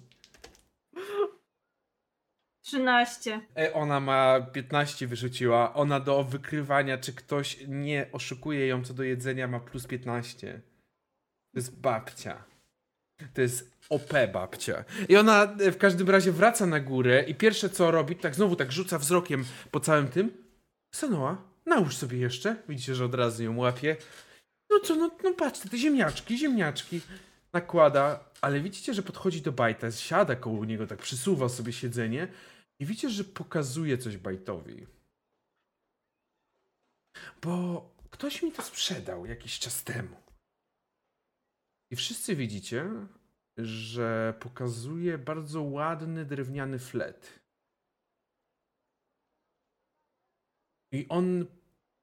[2.66, 3.40] 13.
[3.56, 5.74] E, Ona ma 15 wyrzuciła.
[5.74, 10.60] Ona do wykrywania, czy ktoś nie oszukuje ją co do jedzenia, ma plus 15.
[11.52, 12.44] To jest babcia.
[13.34, 14.84] To jest OP babcia.
[15.08, 18.56] I ona e, w każdym razie wraca na górę i pierwsze co robi, tak znowu
[18.56, 20.30] tak rzuca wzrokiem po całym tym.
[20.94, 22.56] Sanoa, nałóż sobie jeszcze.
[22.68, 23.96] Widzicie, że od razu ją łapie.
[24.70, 27.01] No co, no, no patrzcie, te ziemniaczki, ziemniaczki.
[27.52, 32.28] Nakłada, ale widzicie, że podchodzi do bajta, siada koło niego, tak przysuwa sobie siedzenie
[32.78, 34.86] i widzicie, że pokazuje coś bajtowi.
[37.43, 40.16] Bo ktoś mi to sprzedał jakiś czas temu.
[41.90, 42.90] I wszyscy widzicie,
[43.59, 47.40] że pokazuje bardzo ładny drewniany flet.
[50.93, 51.47] I on,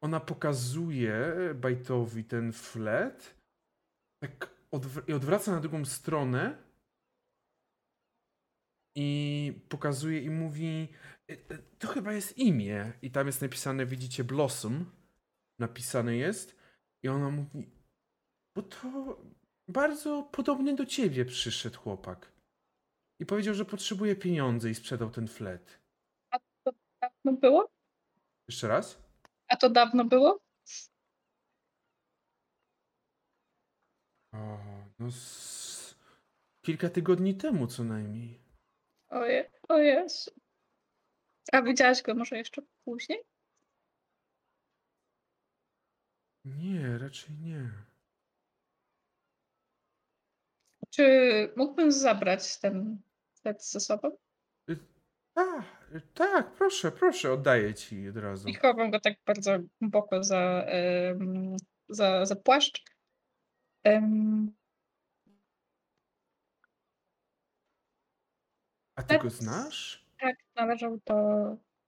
[0.03, 3.35] ona pokazuje bajtowi ten flet,
[4.23, 6.63] tak odwr- i odwraca na drugą stronę
[8.95, 10.88] i pokazuje i mówi,
[11.31, 12.93] "E, e, to chyba jest imię.
[13.01, 14.91] I tam jest napisane, widzicie, Blossom.
[15.59, 16.55] Napisane jest.
[17.03, 17.71] I ona mówi,
[18.55, 19.17] bo to
[19.67, 22.31] bardzo podobny do ciebie przyszedł chłopak.
[23.19, 25.81] I powiedział, że potrzebuje pieniędzy i sprzedał ten flet.
[27.01, 27.69] Dawno było?
[28.49, 29.02] Jeszcze raz?
[29.53, 30.39] A to dawno było?
[34.34, 34.57] O,
[34.99, 35.95] no z...
[36.61, 38.39] kilka tygodni temu co najmniej.
[39.09, 40.31] Oje, o Jezu.
[41.51, 43.23] A widziałaś go może jeszcze później?
[46.45, 47.71] Nie, raczej nie.
[50.89, 51.03] Czy
[51.55, 53.01] mógłbym zabrać ten
[53.34, 54.17] set ze sobą?
[55.34, 55.64] Tak,
[56.14, 58.49] tak, proszę, proszę, oddaję ci od razu.
[58.49, 61.55] I chowam go tak bardzo głęboko za, em,
[61.89, 62.84] za, za płaszcz.
[63.84, 64.51] Em,
[68.95, 70.05] A ty go znasz?
[70.19, 71.14] tak, należał do.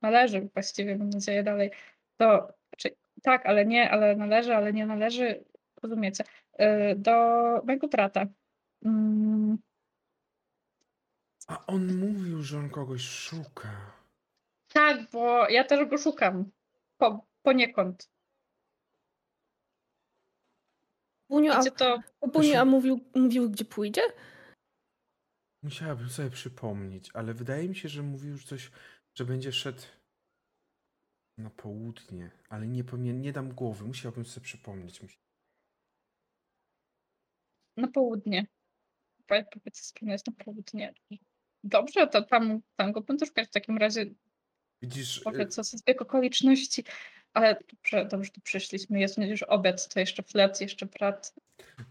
[0.01, 1.71] Należy właściwie, mam nadzieję, dalej.
[2.19, 2.47] Do.
[2.69, 5.43] Znaczy, tak, ale nie, ale należy, ale nie należy.
[5.83, 6.23] Rozumiecie?
[6.61, 7.11] Y, Do
[7.65, 8.25] mojego brata.
[11.47, 13.93] A on mówił, że on kogoś szuka.
[14.67, 16.51] Tak, bo ja też go szukam.
[16.97, 18.09] Po, poniekąd.
[21.29, 21.99] Bunio, a, Wiecie to.
[22.33, 24.01] Bunio, a mówił, mówił, gdzie pójdzie?
[25.63, 28.71] Musiałabym sobie przypomnieć, ale wydaje mi się, że mówił już coś,
[29.17, 29.81] że będzie szedł
[31.37, 35.01] na południe, ale nie, pamię- nie dam głowy, musiałbym sobie przypomnieć.
[35.01, 35.19] Musi-
[37.77, 38.47] Na południe.
[39.27, 40.93] Powiedz, jest na południe.
[41.65, 44.05] Dobrze, to tam, tam go będę szukać w takim razie.
[44.81, 46.83] Widzisz, y, Powiedz, co z zbieg okoliczności.
[47.33, 48.99] Ale dobrze, dobrze, tu przyszliśmy.
[48.99, 51.35] Jest już obiad, to jeszcze flet, jeszcze brat.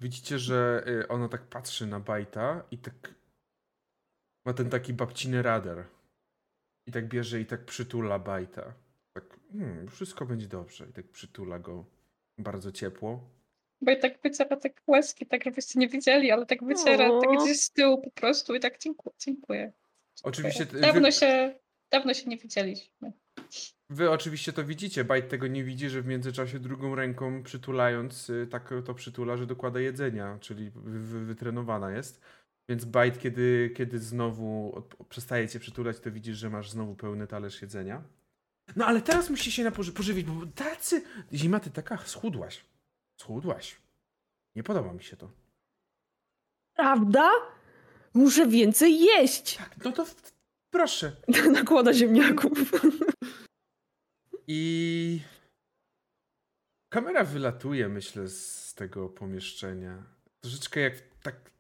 [0.01, 3.15] widzicie, że y, ona tak patrzy na Bajta i tak
[4.47, 5.85] ma ten taki babciny radar.
[6.87, 8.75] I tak bierze i tak przytula Bajta.
[9.13, 10.87] Tak, hmm, wszystko będzie dobrze.
[10.91, 11.85] I tak przytula go
[12.39, 13.31] bardzo ciepło.
[13.85, 17.45] Bo i tak wyciera tak łezki, tak żebyście nie widzieli, ale tak wyciera tak O.
[17.45, 19.15] gdzieś z tyłu po prostu i tak dziękuję.
[19.19, 19.73] dziękuję.
[20.23, 21.55] Oczywiście Dawno wy, się,
[21.91, 23.13] dawno się nie widzieliśmy.
[23.91, 28.47] wy oczywiście to widzicie, Bajt tego nie widzi, że w międzyczasie drugą ręką przytulając, y,
[28.51, 32.21] tak to przytula, że dokłada jedzenia, czyli wy, wy, wytrenowana jest.
[32.69, 37.27] Więc Bajt, kiedy, kiedy znowu od, przestaje cię przytulać, to widzisz, że masz znowu pełny
[37.27, 38.03] talerz jedzenia.
[38.77, 41.03] No ale teraz musisz się pożywić, bo tacy...
[41.33, 42.65] Zima, ty taka schudłaś.
[43.21, 43.77] Schudłaś.
[44.57, 45.31] Nie podoba mi się to.
[46.77, 47.31] Prawda?
[48.15, 49.57] Muszę więcej jeść!
[49.57, 50.33] Tak, no to w-
[50.71, 51.17] proszę.
[51.53, 52.53] Nakłada ziemniaków.
[54.47, 55.21] I
[56.93, 60.03] kamera wylatuje, myślę, z tego pomieszczenia.
[60.41, 61.51] Troszeczkę jak w tak,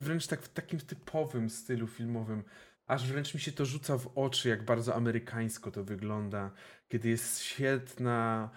[0.00, 2.44] wręcz tak w takim typowym stylu filmowym.
[2.86, 6.50] Aż wręcz mi się to rzuca w oczy, jak bardzo amerykańsko to wygląda,
[6.88, 8.50] kiedy jest świetna,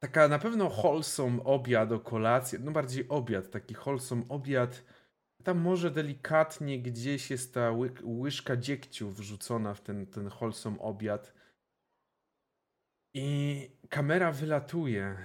[0.00, 4.84] taka na pewno wholesome obiad o kolację, no bardziej obiad, taki wholesome obiad.
[5.44, 7.72] Tam może delikatnie gdzieś jest ta
[8.02, 11.34] łyżka dziegciu wrzucona w ten, ten wholesome obiad.
[13.14, 15.16] I kamera wylatuje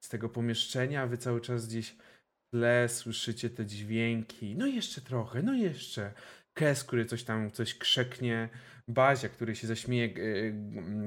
[0.00, 4.56] z tego pomieszczenia, wy cały czas gdzieś w tle słyszycie te dźwięki.
[4.56, 6.12] No jeszcze trochę, no jeszcze.
[6.54, 8.48] Kes, który coś tam, coś krzeknie.
[8.88, 10.08] Bazia, który się zaśmieje.
[10.08, 10.52] g-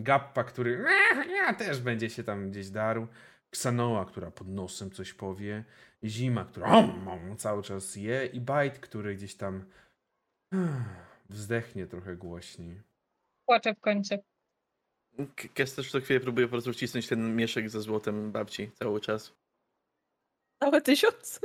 [0.03, 0.85] Gappa, który
[1.29, 3.07] ja też będzie się tam gdzieś darł.
[3.49, 5.63] Ksanoa, która pod nosem coś powie.
[6.03, 8.25] Zima, która om, om, cały czas je.
[8.25, 9.65] I Bajt, który gdzieś tam
[11.29, 12.81] wzdechnie trochę głośniej.
[13.45, 14.15] Płaczę w końcu.
[15.53, 19.33] Kes też co chwilę próbuje po prostu wcisnąć ten mieszek ze złotem babci cały czas.
[20.63, 21.39] Całe tysiąc?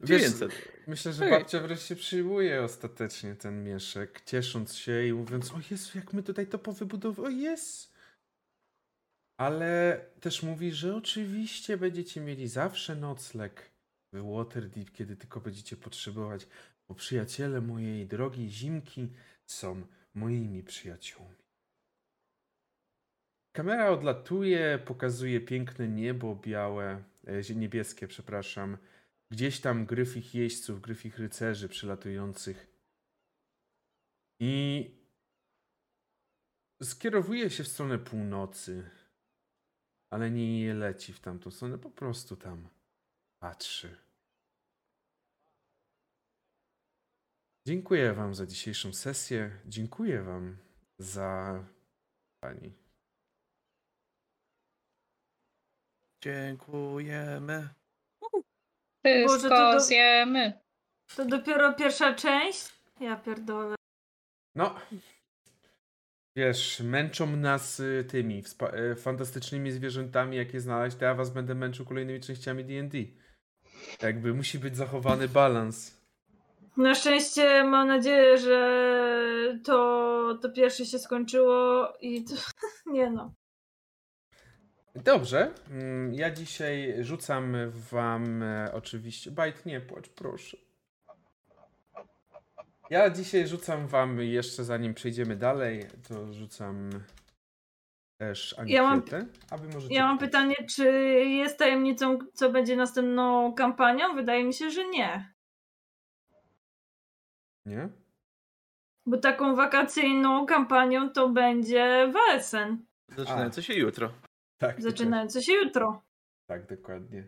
[0.00, 0.52] Wiesz, 900.
[0.86, 6.12] Myślę, że babcia wreszcie przyjmuje ostatecznie ten mieszek, ciesząc się i mówiąc, o Jezu, jak
[6.12, 7.96] my tutaj to powybudowali, o jest.
[9.36, 13.70] Ale też mówi, że oczywiście będziecie mieli zawsze nocleg
[14.12, 16.46] w Waterdeep, kiedy tylko będziecie potrzebować,
[16.88, 19.08] bo przyjaciele mojej drogiej Zimki
[19.46, 21.46] są moimi przyjaciółmi.
[23.52, 28.76] Kamera odlatuje, pokazuje piękne niebo białe, e, niebieskie, przepraszam,
[29.30, 32.66] gdzieś tam gryfich jeźdźców, gryfich rycerzy przylatujących.
[34.40, 34.90] I
[36.82, 38.90] skierowuje się w stronę północy,
[40.10, 42.68] ale nie leci w tamtą stronę, po prostu tam
[43.38, 43.96] patrzy.
[47.66, 49.60] Dziękuję Wam za dzisiejszą sesję.
[49.66, 50.56] Dziękuję Wam
[50.98, 51.64] za
[52.40, 52.72] Pani.
[56.22, 57.68] Dziękujemy.
[59.14, 60.60] Wszystko to do- zjemy.
[61.16, 62.68] To dopiero pierwsza część?
[63.00, 63.74] Ja pierdolę.
[64.54, 64.74] No,
[66.36, 68.42] wiesz, męczą nas y, tymi
[68.92, 72.98] y, fantastycznymi zwierzętami, jakie znaleźć, to ja was będę męczył kolejnymi częściami D&D.
[74.02, 76.06] Jakby musi być zachowany balans.
[76.76, 82.34] Na szczęście mam nadzieję, że to, to pierwsze się skończyło i to,
[82.92, 83.34] nie no.
[85.04, 87.56] Dobrze, mm, ja dzisiaj rzucam
[87.90, 89.30] wam e, oczywiście...
[89.30, 90.56] Bajt, nie płacz, proszę.
[92.90, 96.90] Ja dzisiaj rzucam wam, jeszcze zanim przejdziemy dalej, to rzucam
[98.18, 99.02] też ankietę, Ja mam-
[99.50, 99.94] aby możecie...
[99.94, 100.84] Ja mam pytanie, czy
[101.24, 104.14] jest tajemnicą, co będzie następną kampanią?
[104.14, 105.32] Wydaje mi się, że nie.
[107.66, 107.88] Nie?
[109.06, 114.10] Bo taką wakacyjną kampanią to będzie Welsen, Zaczynające się jutro.
[114.58, 114.82] Tak.
[114.82, 116.02] zaczynający się jutro.
[116.46, 117.24] Tak, dokładnie.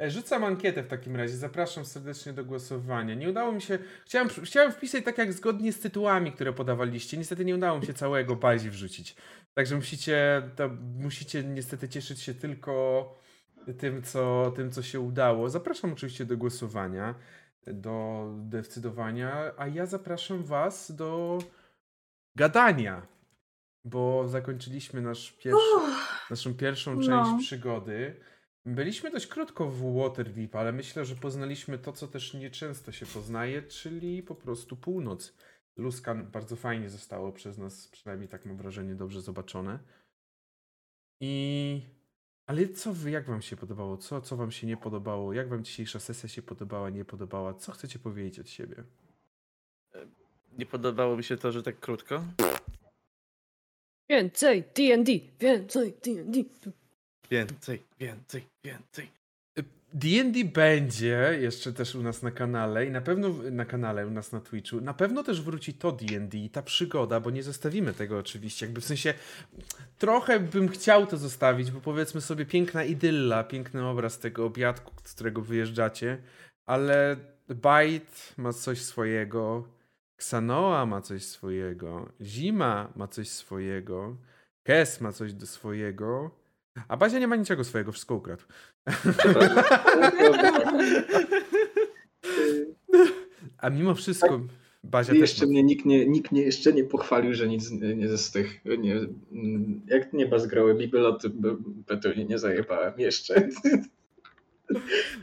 [0.00, 1.36] E, Rzucam ankietę w takim razie.
[1.36, 3.14] Zapraszam serdecznie do głosowania.
[3.14, 3.78] Nie udało mi się.
[4.06, 7.16] Chciałem, chciałem wpisać tak jak zgodnie z tytułami, które podawaliście.
[7.16, 9.16] Niestety nie udało mi się całego bazi wrzucić.
[9.54, 13.14] Także musicie, to, musicie niestety cieszyć się tylko
[13.78, 15.50] tym co, tym, co się udało.
[15.50, 17.14] Zapraszam oczywiście do głosowania,
[17.66, 21.38] do decydowania, a ja zapraszam Was do
[22.36, 23.06] gadania,
[23.84, 27.02] bo zakończyliśmy nasz pierwszy, Uff, naszą pierwszą No.
[27.02, 28.20] część przygody.
[28.66, 33.62] Byliśmy dość krótko w Waterdeep, ale myślę, że poznaliśmy to, co też nieczęsto się poznaje,
[33.62, 35.34] czyli po prostu północ.
[35.76, 39.78] Luskan bardzo fajnie zostało przez nas, przynajmniej tak mam wrażenie, dobrze zobaczone.
[41.20, 41.82] I...
[42.46, 43.96] Ale co wy, jak wam się podobało?
[43.96, 45.32] Co, co wam się nie podobało?
[45.32, 47.54] Jak wam dzisiejsza sesja się podobała, nie podobała?
[47.54, 48.84] Co chcecie powiedzieć od siebie?
[50.58, 52.24] Nie podobało mi się to, że tak krótko.
[54.10, 56.44] Więcej D&D, więcej D&D.
[57.30, 59.18] Więcej, więcej, więcej.
[59.94, 64.32] D&D będzie jeszcze też u nas na kanale i na pewno na kanale u nas
[64.32, 64.80] na Twitchu.
[64.80, 68.66] Na pewno też wróci to D&D i ta przygoda, bo nie zostawimy tego oczywiście.
[68.66, 69.14] Jakby w sensie
[69.98, 75.14] trochę bym chciał to zostawić, bo powiedzmy sobie piękna idylla, piękny obraz tego obiadku, z
[75.14, 76.18] którego wyjeżdżacie,
[76.66, 77.16] ale
[77.48, 79.64] Byte ma coś swojego
[80.18, 84.16] Ksanoa ma coś swojego, Zima ma coś swojego,
[84.62, 86.30] Kes ma coś do swojego,
[86.88, 88.42] a Bazia nie ma niczego swojego, wszystko ukradł.
[93.58, 94.40] A mimo wszystko
[94.84, 95.50] Bazia też jeszcze ma...
[95.50, 98.64] mnie nikt, nie, nikt mnie jeszcze nie pochwalił, że nic nie z tych.
[98.78, 99.00] Nie,
[99.86, 101.30] jak nie bazgrały bibeloty,
[101.86, 103.48] Petuni nie zajebałem jeszcze.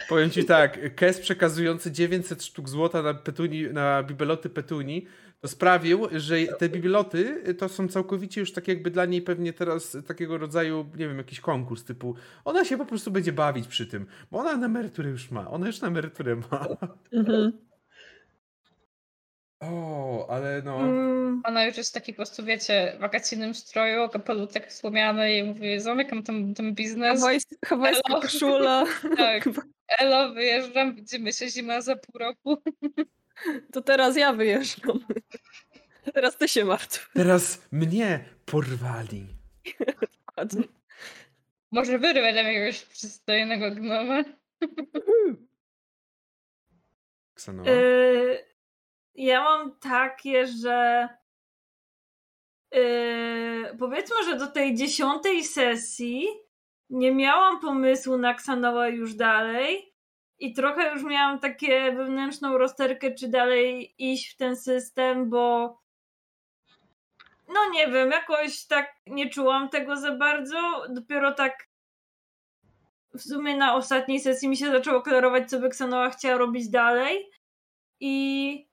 [0.09, 5.05] Powiem ci tak, Kes przekazujący 900 sztuk złota na, petuni, na bibeloty Petuni
[5.41, 9.97] to sprawił, że te bibeloty to są całkowicie już tak jakby dla niej pewnie teraz
[10.07, 12.15] takiego rodzaju, nie wiem, jakiś konkurs typu
[12.45, 15.67] ona się po prostu będzie bawić przy tym, bo ona na emeryturę już ma, ona
[15.67, 16.67] już na emeryturę ma.
[17.11, 17.51] Mhm.
[19.59, 20.79] O, ale no...
[20.79, 25.79] Mm, Ona już jest w takim po prostu, wiecie, wakacyjnym stroju, kapelutek słomiany i mówi,
[25.79, 27.21] zamykam ten, ten biznes.
[27.21, 28.21] Hawajs- Hawajska Elo.
[28.21, 28.85] koszula.
[29.17, 29.49] Tak.
[29.87, 32.61] Elo, wyjeżdżam, widzimy się zima za pół roku.
[33.73, 34.99] To teraz ja wyjeżdżam.
[36.13, 37.11] Teraz ty się martw.
[37.13, 39.25] Teraz mnie porwali.
[40.25, 40.63] Dokładnie.
[41.71, 44.23] Może wyrwę tam jakiegoś przystojnego gnoma.
[47.33, 47.65] Ksanoa.
[47.67, 48.45] y,
[49.15, 51.09] ja mam takie, że
[52.75, 56.27] y, powiedzmy, że do tej dziesiątej sesji
[56.89, 59.93] nie miałam pomysłu na Ksanoa już dalej
[60.39, 65.77] i trochę już miałam takie wewnętrzną rozterkę, czy dalej iść w ten system, bo
[67.47, 70.85] no nie wiem, jakoś tak nie czułam tego za bardzo.
[70.89, 71.67] Dopiero tak
[73.13, 77.29] w sumie na ostatniej sesji mi się zaczęło klarować, co by Ksanoa chciała robić dalej.
[77.99, 78.67] I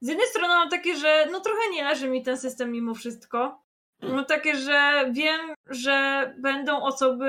[0.00, 3.62] z jednej strony mam takie, że no trochę nie leży mi ten system mimo wszystko.
[4.02, 7.28] No takie, że wiem, że będą osoby,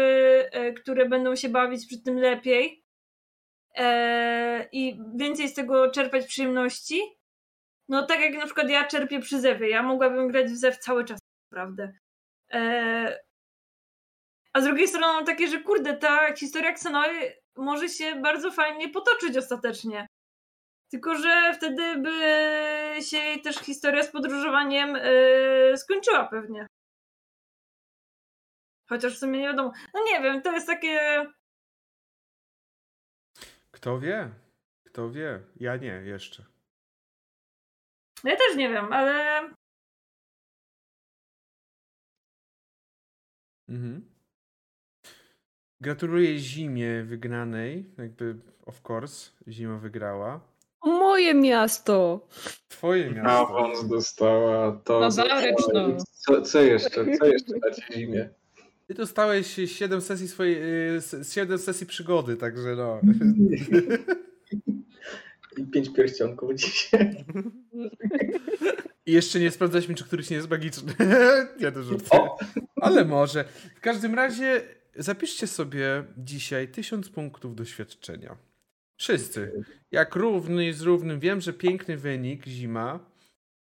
[0.52, 2.84] e, które będą się bawić przy tym lepiej
[3.76, 7.02] e, i więcej z tego czerpać przyjemności.
[7.90, 9.70] No tak jak na przykład ja czerpię przy Zewie.
[9.70, 11.20] Ja mogłabym grać w Zew cały czas,
[11.52, 11.94] naprawdę.
[12.54, 13.20] E,
[14.54, 18.90] a z drugiej strony mam takie, że kurde, ta historia Xenoi może się bardzo fajnie
[18.90, 20.08] potoczyć ostatecznie.
[20.92, 22.12] Tylko, że wtedy by
[23.02, 26.68] się jej też historia z podróżowaniem yy, skończyła pewnie.
[28.90, 29.72] Chociaż w sumie nie wiadomo.
[29.94, 31.26] No nie wiem, to jest takie.
[33.72, 34.30] Kto wie?
[34.88, 35.40] Kto wie?
[35.56, 36.46] Ja nie, jeszcze.
[38.24, 39.40] Ja też nie wiem, ale.
[43.70, 44.12] Mhm.
[45.82, 47.94] Gratuluję Zimie wygranej.
[47.98, 50.51] Jakby, of course, Zima wygrała.
[50.86, 52.28] Moje miasto.
[52.68, 53.30] Twoje miasto.
[53.32, 55.00] Awans dostała to.
[55.00, 55.88] No zarycz, no.
[56.14, 57.06] Co, co jeszcze?
[57.20, 58.30] Co jeszcze dacie zimie?
[58.88, 60.58] Ty dostałeś 7 sesji swojej,
[60.98, 61.02] y,
[61.32, 63.02] 7 sesji przygody, także no.
[65.58, 67.26] I pięć pierścionków dzisiaj.
[69.06, 70.94] I jeszcze nie sprawdzaliśmy, czy któryś nie jest magiczny.
[71.60, 72.22] nie, to żartuję.
[72.22, 72.38] O!
[72.82, 73.46] Ale może.
[73.78, 74.62] W każdym razie
[74.96, 78.38] zapiszcie sobie dzisiaj 1000 punktów doświadczenia.
[79.02, 79.64] Wszyscy.
[79.92, 81.20] Jak równy z równym.
[81.20, 83.12] Wiem, że piękny wynik, zima.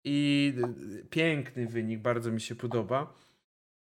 [0.04, 0.54] I
[1.00, 3.14] y, piękny wynik, bardzo mi się podoba.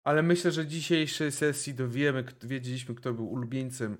[0.05, 3.97] Ale myślę, że dzisiejszej sesji dowiemy, wiedzieliśmy, kto był ulubieńcem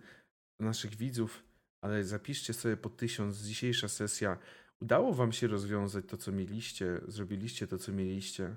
[0.61, 1.45] naszych widzów.
[1.81, 3.39] Ale zapiszcie sobie po 1000.
[3.39, 4.39] Dzisiejsza sesja.
[4.81, 7.01] Udało wam się rozwiązać to, co mieliście.
[7.09, 8.57] Zrobiliście to, co mieliście.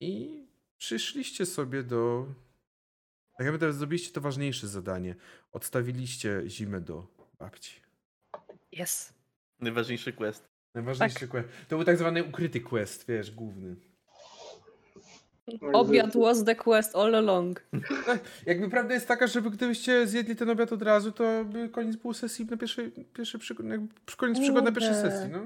[0.00, 0.44] I
[0.78, 2.26] przyszliście sobie do.
[3.38, 5.14] Tak naprawdę zrobiliście to ważniejsze zadanie.
[5.52, 7.80] Odstawiliście zimę do babci.
[8.72, 9.12] Yes.
[9.60, 10.48] Najważniejszy quest.
[10.74, 11.48] Najważniejszy quest.
[11.68, 13.76] To był tak zwany ukryty quest, wiesz, główny.
[15.72, 17.64] Obiad was the quest all along.
[18.46, 21.96] Jakby prawda jest taka, że wy gdybyście zjedli ten obiad od razu, to by koniec
[21.96, 25.40] był sesji na pierwszej, pierwszej przygody, jakby koniec przygody na pierwszej sesji, no.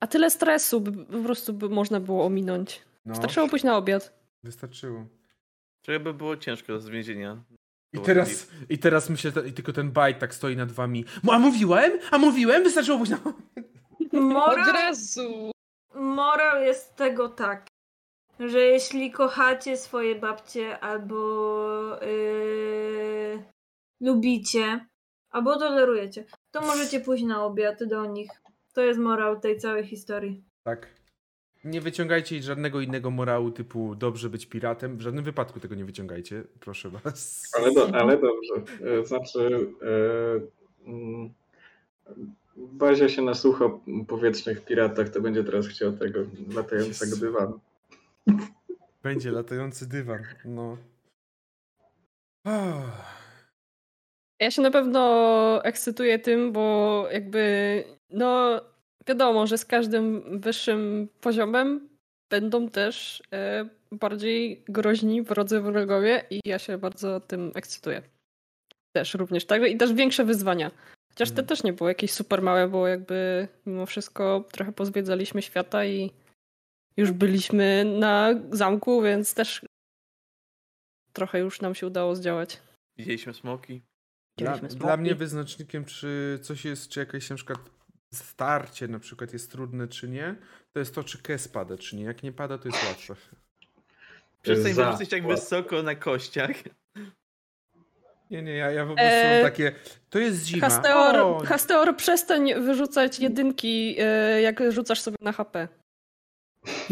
[0.00, 2.82] A tyle stresu by, po prostu by można było ominąć.
[3.06, 3.14] no.
[3.14, 4.12] Starczyło pójść na obiad.
[4.44, 5.06] Wystarczyło.
[5.82, 7.44] Trochę by było ciężko z więzienia.
[7.92, 11.04] I teraz, I teraz myślę, i tylko ten bajt tak stoi nad wami.
[11.30, 11.92] A mówiłem?
[12.10, 12.62] A mówiłem?
[12.64, 13.18] Wystarczyło pójść na...
[14.12, 15.52] Od Morał, razu!
[15.94, 17.66] morał jest tego tak,
[18.40, 23.42] że jeśli kochacie swoje babcie albo yy,
[24.00, 24.86] lubicie,
[25.30, 28.30] albo tolerujecie, to możecie pójść na obiad do nich.
[28.72, 30.44] To jest morał tej całej historii.
[30.64, 31.01] Tak.
[31.64, 34.96] Nie wyciągajcie żadnego innego morału typu dobrze być piratem.
[34.96, 37.42] W żadnym wypadku tego nie wyciągajcie, proszę was.
[37.58, 38.54] Ale, do, ale dobrze.
[39.00, 39.68] E, Znaczy.
[42.56, 46.20] Bazia się nasłucha o powietrznych piratach, to będzie teraz chciał tego
[46.54, 47.26] latającego Jezu.
[47.26, 47.60] dywanu.
[49.02, 50.76] Będzie latający dywan, no.
[52.44, 52.82] Oh.
[54.40, 58.60] Ja się na pewno ekscytuję tym, bo jakby no
[59.08, 61.88] wiadomo, że z każdym wyższym poziomem
[62.30, 68.02] będą też e, bardziej groźni wrodzy wrogowie i ja się bardzo tym ekscytuję.
[68.92, 69.62] Też również tak.
[69.68, 70.70] I też większe wyzwania.
[71.08, 71.46] Chociaż te Mm.
[71.46, 76.10] też nie było jakieś super małe, bo jakby mimo wszystko trochę pozwiedzaliśmy świata i
[76.96, 79.66] już byliśmy na zamku, więc też
[81.12, 82.60] trochę już nam się udało zdziałać.
[82.98, 83.82] Widzieliśmy smoki.
[84.36, 87.58] Dla, dla mnie wyznacznikiem, czy coś jest, czy jakieś na przykład
[88.12, 90.36] starcie na przykład jest trudne, czy nie,
[90.72, 92.04] to jest to, czy kes pada, czy nie.
[92.04, 93.14] Jak nie pada, to jest łatwe.
[94.42, 96.56] Przestań Za wyrzucać tak wysoko na kościach.
[98.30, 99.72] Nie, nie, ja, ja po prostu Eee, takie,
[100.10, 100.68] to jest zima.
[100.68, 105.68] Hasteor, O, Hasteor, przestań wyrzucać jedynki, e, jak rzucasz sobie na HP.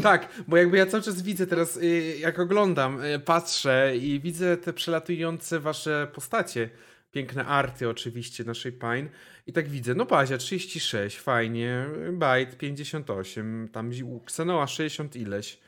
[0.03, 4.57] Tak, bo jakby ja cały czas widzę teraz, y, jak oglądam, y, patrzę i widzę
[4.57, 6.71] te przelatujące wasze postacie.
[7.11, 9.09] Piękne arty oczywiście naszej Pine.
[9.47, 13.91] I tak widzę, no Bazia 36, fajnie, Byte 58, tam
[14.25, 15.61] Xenoa 60 ileś.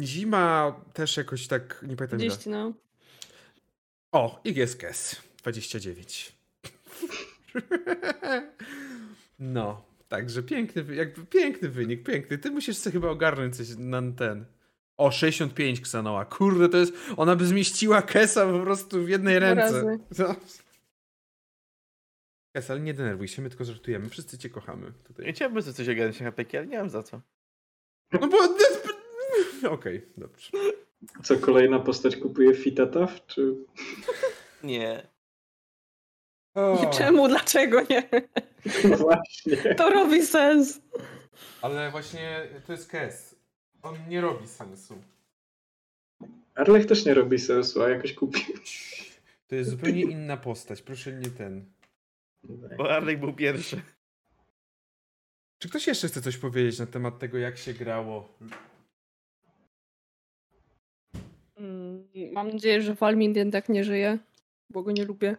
[0.00, 2.28] Zima też jakoś tak, nie pamiętam ile.
[2.30, 2.72] 30, no.
[4.12, 6.32] O, i jest Kes 29.
[9.38, 12.38] No, także piękny, jakby piękny wynik, piękny.
[12.38, 14.44] Ty musisz sobie chyba ogarnąć coś na ten.
[14.96, 16.24] O, 65 Xanoa.
[16.24, 16.92] Kurde, to jest.
[17.16, 19.98] Ona by zmieściła Kesa po prostu w jednej ręce.
[20.18, 20.34] No.
[22.56, 24.08] Kes, ale nie denerwuj się, my tylko żartujemy.
[24.08, 25.32] Wszyscy cię kochamy Ja tutaj.
[25.32, 27.20] chciałbym sobie coś ogarnąć na HP, ale nie mam za co.
[28.12, 28.38] No bo.
[29.76, 30.50] Okej, dobrze.
[31.22, 33.26] Co kolejna postać kupuje Fitataf?
[33.26, 33.54] Czy
[34.64, 35.06] Nie.
[36.54, 38.08] O, Czemu, dlaczego nie?
[38.90, 39.74] No właśnie.
[39.74, 40.80] To robi sens.
[41.62, 43.31] Ale właśnie to jest Kes.
[43.82, 44.94] On nie robi sensu.
[46.54, 48.40] Arlech też nie robi sensu, a jakoś kupi.
[49.46, 51.64] To jest zupełnie inna postać, proszę nie ten.
[52.76, 53.82] Bo Arlek był pierwszy.
[55.58, 58.28] Czy ktoś jeszcze chce coś powiedzieć na temat tego, jak się grało?
[61.56, 64.18] Mm, Mam nadzieję, że Walmin jednak nie żyje,
[64.70, 65.36] bo go nie lubię.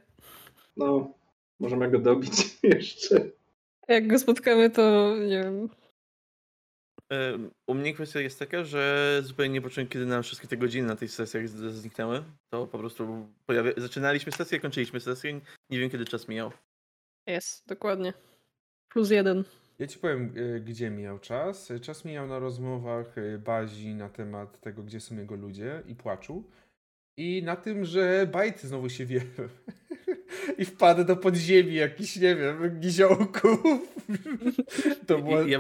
[0.78, 1.14] No,
[1.60, 2.32] możemy go dobić
[2.64, 3.16] jeszcze.
[3.88, 5.70] Jak go spotkamy, to nie wiem.
[7.12, 10.88] E, U mnie kwestia jest taka, że zupełnie nie poczułem, kiedy nam wszystkie te godziny
[10.88, 12.24] na tych sesjach zniknęły.
[12.50, 13.72] To po prostu pojawia...
[13.78, 15.42] zaczynaliśmy sesję, kończyliśmy sesję.
[15.70, 16.52] Nie wiem, kiedy czas mijał.
[17.28, 18.14] Jest, dokładnie.
[18.90, 19.44] Plus jeden.
[19.80, 21.74] Ja ci powiem, y, gdzie mijał czas.
[21.82, 26.44] Czas mijał na rozmowach y, Bazi na temat tego, gdzie są jego ludzie i płaczu.
[27.18, 29.22] I na tym, że Bajt znowu się wie.
[30.60, 33.60] I wpadł do podziemi jakiś, nie wiem, giziołków.
[35.08, 35.42] To było...
[35.42, 35.60] I, ja,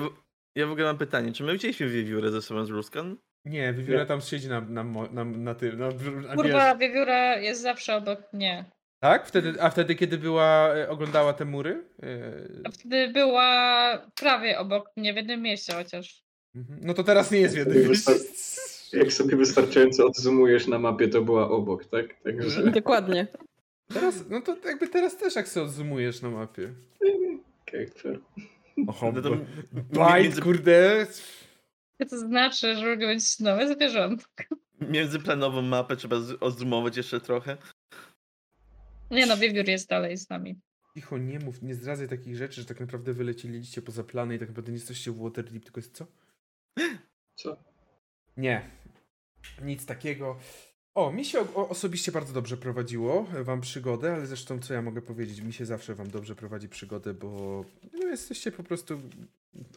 [0.55, 3.17] ja w ogóle mam pytanie, czy my widzieliśmy wiewiórę ze sobą z Ruskan?
[3.45, 5.79] Nie, Wiewióra tam siedzi na, na, na, na tym.
[5.79, 5.87] Na,
[6.27, 6.79] na, Kurwa, wiesz.
[6.79, 8.65] wiewióra jest zawsze obok mnie.
[8.99, 9.27] Tak?
[9.27, 11.83] Wtedy, a wtedy, kiedy była, y, oglądała te mury?
[12.03, 16.23] Y, A wtedy była prawie obok mnie w jednym miejscu chociaż.
[16.55, 16.79] mhm.
[16.83, 18.11] No to teraz nie jest w jednym miejscu.
[18.93, 22.05] Jak sobie wystarczająco odzoomujesz na mapie, to była obok, tak?
[22.23, 23.27] Także Dokładnie.
[23.93, 26.73] Teraz, no to jakby teraz też jak sobie odzumujesz na mapie.
[27.67, 28.19] okej, fair.
[28.87, 29.29] Oho, No to
[29.71, 31.07] Bajt, między, kurde.
[32.09, 34.29] To znaczy, że mogę mieć nowe zwierząt.
[34.81, 37.57] międzyplanową mapę trzeba odzumować jeszcze trochę.
[39.11, 40.59] Nie no, wiewiór jest dalej z nami.
[40.93, 44.47] Cicho, nie mów, nie zdradzaj takich rzeczy, że tak naprawdę wyleciliście poza plany i tak
[44.47, 46.07] naprawdę nie jesteście w Waterdeep, tylko jest co?
[47.35, 47.57] Co?
[48.37, 48.69] Nie.
[49.61, 50.39] Nic takiego.
[50.95, 55.01] O, mi się osobiście bardzo dobrze prowadziło e, wam przygodę, ale zresztą co ja mogę
[55.01, 57.61] powiedzieć, mi się zawsze wam dobrze prowadzi przygodę, bo
[57.93, 59.01] no, jesteście po prostu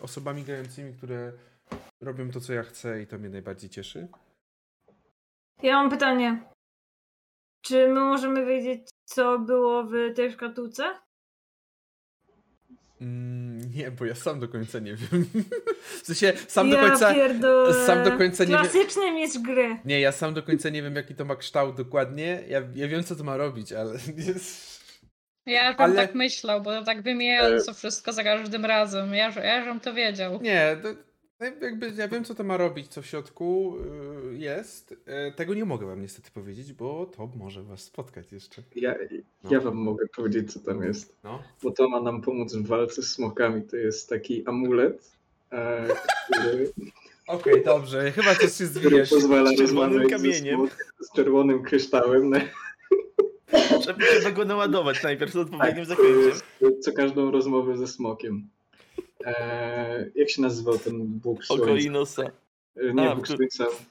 [0.01, 1.33] osobami grającymi, które
[2.01, 4.09] robią to, co ja chcę i to mnie najbardziej cieszy.
[5.63, 6.43] Ja mam pytanie.
[7.63, 11.06] Czy my możemy wiedzieć, co było w tej szkatułce?
[13.01, 15.27] Mm, nie, bo ja sam do końca nie wiem.
[16.03, 17.15] w sensie, sam do ja końca...
[17.15, 17.87] pierdolę.
[17.87, 19.77] sam do końca nie Klasyczny mistrz gry.
[19.85, 22.43] Nie, ja sam do końca nie wiem, jaki to ma kształt dokładnie.
[22.49, 23.93] Ja, ja wiem, co to ma robić, ale.
[25.47, 29.15] Ja bym Ale- tak myślał, bo to tak wymijająco wszystko za każdym razem.
[29.15, 30.43] Ja, ja żem to wiedział.
[30.43, 30.89] Nie, to,
[31.41, 33.77] jakby ja wiem, co to ma robić, co w środku
[34.33, 34.95] y, jest.
[35.07, 38.63] E, Tego nie mogę wam niestety powiedzieć, bo to może was spotkać jeszcze.
[38.77, 38.95] Ja,
[39.51, 41.17] ja wam mogę powiedzieć, co tam jest.
[41.25, 41.43] No.
[41.63, 43.63] Bo to ma nam pomóc w walce z smokami.
[43.63, 45.13] To jest taki amulet,
[45.53, 45.89] e,
[46.33, 46.73] który,
[47.29, 49.11] Okej, dobrze, chyba coś się zwijesz.
[49.11, 50.69] pozwala Z czerwonym rozmawiać kamieniem.
[51.01, 52.31] z czerwonym kryształem.
[52.31, 52.41] Na,
[53.81, 56.33] Trzeba, go naładować najpierw z odpowiednim zakręciem.
[56.81, 58.49] co każdą rozmowę ze smokiem.
[59.25, 61.65] E, jak się nazywał ten Bóg Słońca?
[61.65, 62.23] Okolinosa.
[62.77, 63.65] E, Nie, A, Bóg Słońca.
[63.65, 63.89] w-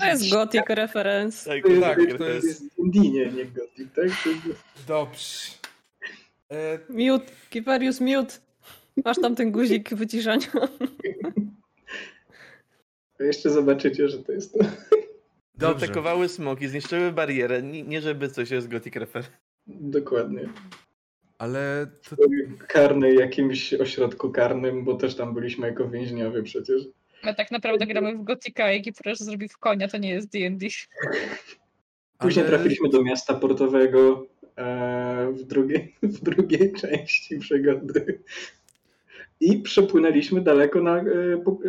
[0.00, 1.50] To jest gothic reference.
[1.50, 2.46] Tak, To jest, tak, to jest- jest.
[2.62, 4.08] jest Indinie, nie Gothic, tak?
[4.88, 5.50] Dobrze.
[6.50, 8.34] E, Mute, Kiparius mute.
[9.04, 10.46] Masz tam ten guzik wyciszania.
[13.20, 14.58] Jeszcze zobaczycie, że to jest to.
[14.58, 15.86] Dobrze.
[15.86, 17.62] Zaatakowały smoki, zniszczyły barierę.
[17.62, 19.24] Nie, nie żeby coś jest Gothic Refer.
[19.66, 20.48] Dokładnie.
[21.38, 22.16] Ale to,
[22.68, 26.82] Karny jakimś ośrodku karnym, bo też tam byliśmy jako więźniowie przecież.
[27.24, 30.66] My tak naprawdę gramy w Gotika, jaki proszę zrobił w konia, to nie jest D&D.
[32.18, 34.26] Później ale- trafiliśmy do miasta portowego
[34.56, 38.20] e, w, drugiej, w drugiej części przygody.
[39.40, 41.04] I przepłynęliśmy daleko na, e,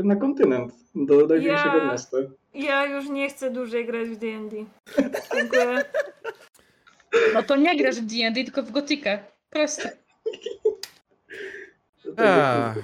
[0.04, 2.18] na kontynent, do największego Ja- miasta.
[2.54, 4.66] Ja już nie chcę dłużej grać w D&D.
[7.34, 9.20] No to nie grasz w D&D, tylko w Gotikę.
[9.50, 9.98] Proste.
[12.18, 12.76] A,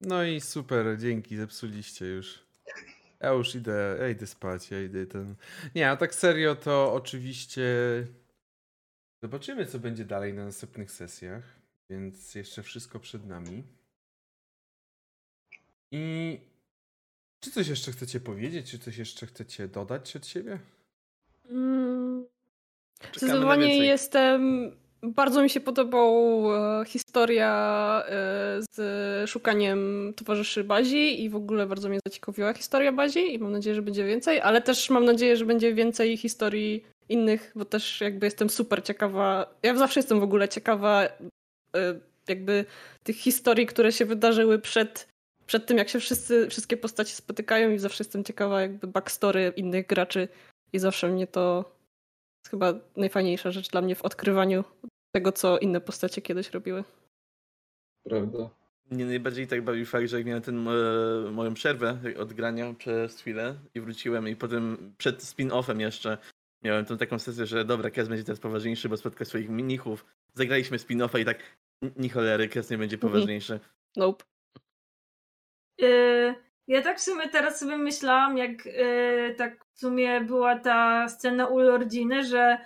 [0.00, 2.46] no i super, dzięki, zepsuliście już.
[3.20, 5.34] Ja już idę, ja idę spać, ja idę ten...
[5.74, 7.66] Nie, a tak serio to oczywiście
[9.22, 11.42] zobaczymy, co będzie dalej na następnych sesjach,
[11.90, 13.62] więc jeszcze wszystko przed nami.
[15.90, 16.38] I
[17.40, 20.58] czy coś jeszcze chcecie powiedzieć, czy coś jeszcze chcecie dodać od siebie?
[21.50, 22.26] Mm,
[23.16, 24.72] Zdecydowanie jestem.
[25.04, 26.44] Bardzo mi się podobał
[26.80, 27.52] e, historia
[28.06, 28.12] e,
[28.74, 33.74] z szukaniem towarzyszy Bazi i w ogóle bardzo mnie zaciekawiła historia Bazi i mam nadzieję,
[33.74, 38.26] że będzie więcej, ale też mam nadzieję, że będzie więcej historii innych, bo też jakby
[38.26, 39.54] jestem super ciekawa.
[39.62, 41.10] Ja zawsze jestem w ogóle ciekawa e,
[42.28, 42.64] jakby
[43.04, 45.08] tych historii, które się wydarzyły przed,
[45.46, 49.86] przed tym, jak się wszyscy, wszystkie postacie spotykają i zawsze jestem ciekawa jakby backstory innych
[49.86, 50.28] graczy
[50.72, 51.72] i zawsze mnie to
[52.44, 54.64] jest chyba najfajniejsza rzecz dla mnie w odkrywaniu
[55.12, 56.84] tego, co inne postacie kiedyś robiły.
[58.04, 58.50] Prawda.
[58.90, 60.72] Mnie najbardziej tak bawi fakt, że jak miałem ten, e,
[61.30, 66.18] moją przerwę od grania przez chwilę i wróciłem i potem przed spin-offem jeszcze
[66.62, 70.04] miałem tą taką sesję, że dobra, Kez będzie teraz poważniejszy, bo spotka swoich mnichów.
[70.34, 71.38] Zagraliśmy spin-offa i tak
[71.82, 73.12] "N- ni cholery, Kez nie będzie Mhm.
[73.12, 73.60] poważniejszy.
[73.96, 74.24] Nope.
[75.78, 76.34] Yy,
[76.66, 81.46] ja tak w sumie teraz sobie myślałam, jak yy, tak w sumie była ta scena
[81.46, 82.58] u Lordziny, że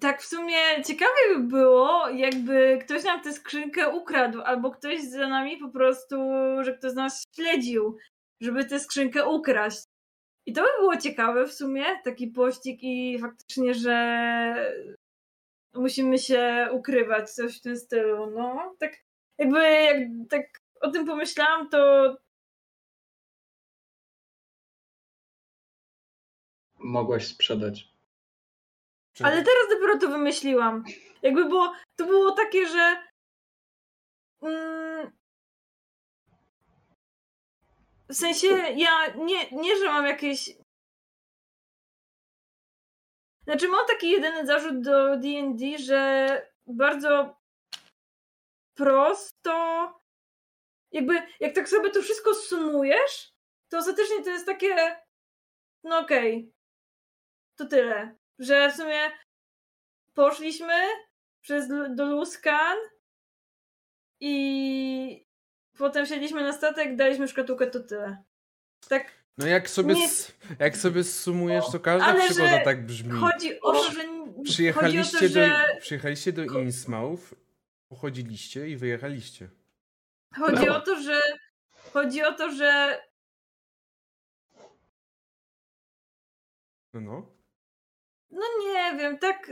[0.00, 5.28] tak w sumie ciekawie by było, jakby ktoś nam tę skrzynkę ukradł, albo ktoś za
[5.28, 6.16] nami po prostu,
[6.60, 7.96] że ktoś nas śledził,
[8.40, 9.84] żeby tę skrzynkę ukraść.
[10.46, 14.74] I to by było ciekawe w sumie, taki pościg i faktycznie, że
[15.74, 18.76] musimy się ukrywać, coś w tym stylu, no.
[18.78, 18.92] Tak
[19.38, 19.96] jakby jak
[20.30, 21.78] tak o tym pomyślałam, to
[26.78, 27.93] Mogłaś sprzedać.
[29.22, 30.84] Ale teraz dopiero to wymyśliłam.
[31.22, 33.02] Jakby było, to było takie, że
[34.42, 35.12] mm,
[38.08, 40.50] w sensie ja nie, nie, że mam jakieś
[43.44, 47.36] znaczy mam taki jedyny zarzut do D&D, że bardzo
[48.74, 49.54] prosto
[50.92, 53.32] jakby jak tak sobie to wszystko sumujesz,
[53.68, 55.04] to ostatecznie to jest takie
[55.84, 56.52] no okej,
[57.56, 58.16] to tyle.
[58.38, 59.10] Że w sumie
[60.14, 60.74] poszliśmy
[61.40, 62.76] przez do Luskan
[64.20, 65.26] i
[65.78, 68.22] potem wsiedliśmy na statek, daliśmy szkatułkę, to tyle.
[68.88, 70.08] Tak No jak sobie, Nie-
[70.58, 73.10] jak sobie sumujesz, to każda Ale przygoda tak brzmi.
[73.20, 74.00] chodzi o to, że
[74.44, 77.34] Przyjechaliście, to, że do, przyjechaliście do Innsmouth,
[77.88, 79.48] pochodziliście i wyjechaliście.
[80.36, 80.76] chodzi Brawo.
[80.78, 81.20] o to, że
[81.92, 83.00] chodzi o to, że
[86.94, 87.33] No, no.
[88.34, 88.42] No
[88.74, 89.50] nie wiem, tak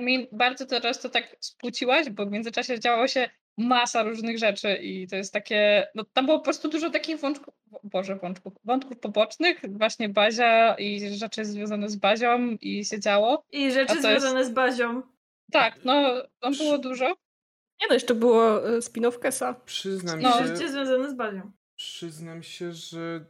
[0.00, 4.74] I mean, bardzo teraz to tak spłuciłaś, bo w międzyczasie działo się masa różnych rzeczy
[4.76, 7.54] i to jest takie, no tam było po prostu dużo takich wątków,
[7.84, 13.44] boże wątków, wątków pobocznych, właśnie Bazia i rzeczy związane z Bazią i się działo.
[13.52, 15.02] i rzeczy to jest- związane z Bazią.
[15.52, 17.06] Tak, no tam było dużo.
[17.80, 19.54] Nie no, jeszcze było e, spin-off Kesa.
[19.54, 20.32] Przyznam No.
[20.38, 21.52] się, Rzeczy związane z Bazią.
[21.76, 23.24] przyznam się, że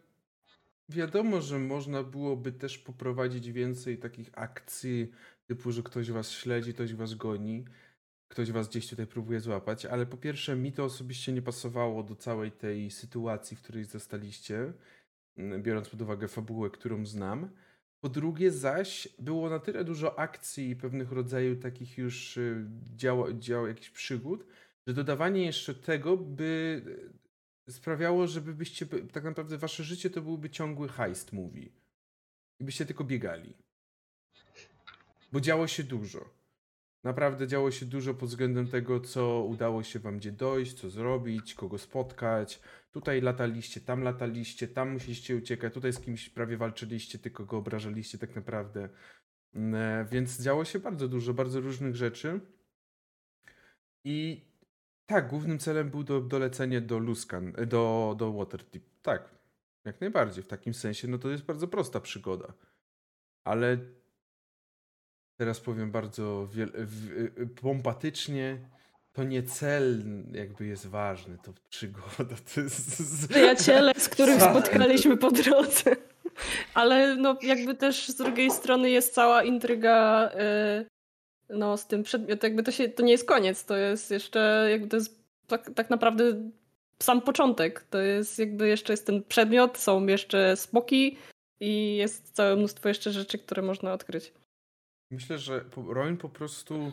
[0.88, 5.10] wiadomo, że można byłoby też poprowadzić więcej takich akcji,
[5.46, 7.64] typu, że ktoś was śledzi, ktoś was goni,
[8.28, 12.16] ktoś was gdzieś tutaj próbuje złapać, ale po pierwsze mi to osobiście nie pasowało do
[12.16, 14.72] całej tej sytuacji, w której zostaliście,
[15.36, 17.50] m, biorąc pod uwagę fabułę, którą znam.
[18.00, 23.32] Po drugie zaś było na tyle dużo akcji i pewnych rodzajów takich już y, dział,
[23.32, 24.46] dział jakichś przygód,
[24.86, 26.82] że dodawanie jeszcze tego by
[27.70, 31.68] sprawiało, żeby byście, by- tak naprawdę wasze życie to byłby ciągły heist movie.
[32.60, 33.54] I byście tylko biegali.
[35.32, 36.30] Bo działo się dużo.
[37.04, 41.54] Naprawdę działo się dużo pod względem tego, co udało się wam gdzie dojść, co zrobić,
[41.54, 42.60] kogo spotkać.
[42.92, 48.18] Tutaj lataliście, tam lataliście, tam musieliście uciekać, tutaj z kimś prawie walczyliście, tylko go obrażaliście
[48.18, 48.88] tak naprawdę.
[49.54, 52.40] Mm, e, Więc działo się bardzo dużo, bardzo różnych rzeczy.
[54.04, 54.44] I
[55.06, 58.82] tak, głównym celem był do, dolecenie do Luskan, do, do Waterdeep.
[59.02, 59.34] Tak,
[59.84, 60.44] jak najbardziej.
[60.44, 62.52] W takim sensie, no to jest bardzo prosta przygoda.
[63.44, 63.78] Ale
[65.36, 66.86] teraz powiem bardzo wiel-
[67.62, 68.58] pompatycznie,
[69.12, 72.36] to nie cel jakby jest ważny, to przygoda.
[72.54, 73.28] To jest...
[73.28, 75.96] Przyjaciele, z których spotkaliśmy po drodze.
[76.74, 80.86] Ale no jakby też z drugiej strony jest cała intryga y,
[81.48, 84.88] no z tym przedmiotem, jakby to się, to nie jest koniec, to jest jeszcze jakby
[84.88, 86.50] to jest tak, tak naprawdę
[86.98, 87.84] sam początek.
[87.90, 91.16] To jest jakby jeszcze jest ten przedmiot, są jeszcze smoki
[91.60, 94.32] i jest całe mnóstwo jeszcze rzeczy, które można odkryć.
[95.10, 96.92] Myślę, że Roin po prostu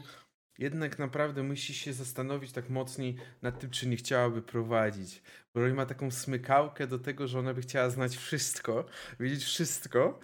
[0.57, 5.21] jednak naprawdę musi się zastanowić tak mocniej nad tym, czy nie chciałaby prowadzić.
[5.53, 8.85] Bo Roin ma taką smykałkę do tego, że ona by chciała znać wszystko,
[9.19, 10.19] wiedzieć wszystko,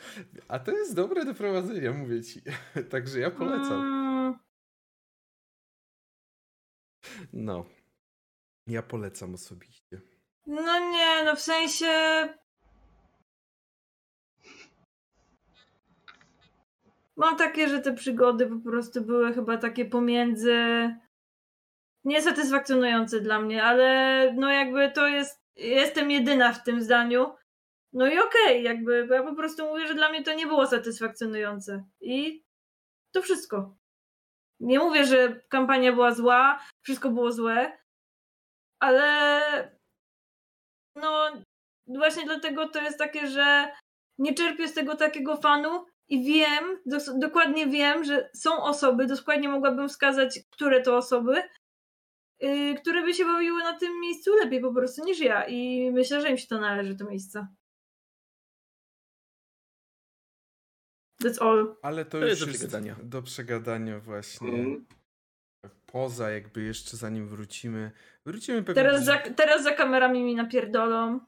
[0.47, 2.41] a to jest dobre do prowadzenia, mówię ci.
[2.91, 4.39] Także ja polecam.
[7.33, 7.65] No.
[8.67, 10.01] Ja polecam osobiście.
[10.47, 11.87] No nie, no w sensie.
[17.17, 20.55] Mam takie, że te przygody po prostu były chyba takie pomiędzy.
[22.03, 25.41] Niesatysfakcjonujące dla mnie, ale no jakby to jest.
[25.55, 27.35] Jestem jedyna w tym zdaniu.
[27.93, 30.67] No i okej, jakby bo ja po prostu mówię, że dla mnie to nie było
[30.67, 31.83] satysfakcjonujące.
[32.01, 32.43] I
[33.13, 33.77] to wszystko.
[34.59, 37.77] Nie mówię, że kampania była zła, wszystko było złe,
[38.79, 39.41] ale
[40.95, 41.31] no
[41.87, 43.71] właśnie dlatego to jest takie, że
[44.17, 49.49] nie czerpię z tego takiego fanu i wiem, dos- dokładnie wiem, że są osoby, dokładnie
[49.49, 51.43] mogłabym wskazać, które to osoby,
[52.39, 56.21] yy, które by się bawiły na tym miejscu lepiej po prostu niż ja i myślę,
[56.21, 57.47] że im się to należy, to miejsce.
[61.23, 61.75] That's all.
[61.81, 62.95] Ale to, To już jest do jest przegadania.
[63.03, 64.49] do przegadania właśnie.
[64.49, 64.85] Mm.
[65.85, 67.91] Poza jakby jeszcze zanim wrócimy.
[68.25, 68.83] Wrócimy pewnie.
[68.83, 71.19] Teraz za, teraz za kamerami mi napierdolą.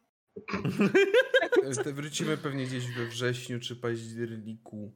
[1.93, 4.91] Wrócimy pewnie gdzieś we wrześniu czy październiku.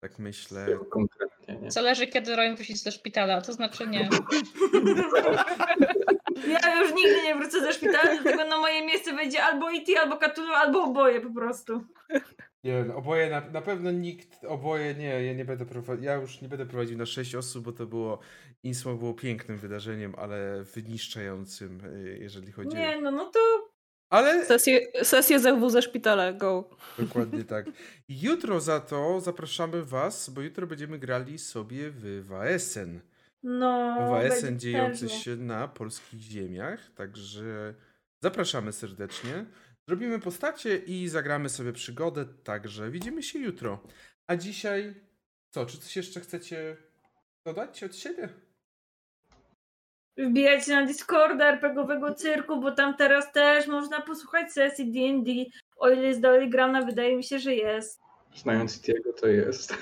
[0.00, 0.66] Tak myślę.
[0.90, 1.70] Konkretnie, nie?
[1.70, 4.08] Zależy, kiedy Rowan wróci ze szpitala, to znaczy nie.
[6.48, 10.16] Ja już nigdy nie wrócę ze szpitala, dlatego na moje miejsce wejdzie albo E.T., albo
[10.16, 11.84] Cthulhu, albo oboje po prostu.
[12.64, 16.40] Nie wiem, oboje na, na pewno nikt, oboje nie, ja nie będę prowadził, ja już
[16.40, 18.18] nie będę prowadził na sześć osób, bo to było,
[18.62, 22.80] Insmo było pięknym wydarzeniem, ale wyniszczającym, y, jeżeli chodzi o...
[22.80, 23.67] Nie, no, no to
[24.10, 26.70] Ale Sesję, sesję ZW ze szpitala, go.
[26.98, 27.66] dokładnie tak.
[28.08, 33.00] Jutro za to zapraszamy was, bo jutro będziemy grali sobie w Waesen.
[33.42, 33.96] no.
[34.10, 35.20] Waesen dziejący pewnie.
[35.20, 37.74] się na polskich ziemiach, także
[38.22, 39.44] zapraszamy serdecznie.
[39.88, 43.82] Zrobimy postacie i zagramy sobie przygodę, także widzimy się jutro.
[44.26, 44.94] A dzisiaj
[45.50, 46.76] co, czy coś jeszcze chcecie
[47.46, 48.28] dodać od siebie?
[50.18, 55.30] Wbijajcie na Discorda RPGowego Cyrku, bo tam teraz też można posłuchać sesji D&D.
[55.76, 58.00] O ile jest dalej grana, wydaje mi się, że jest.
[58.36, 59.74] Znając Tiego, to jest.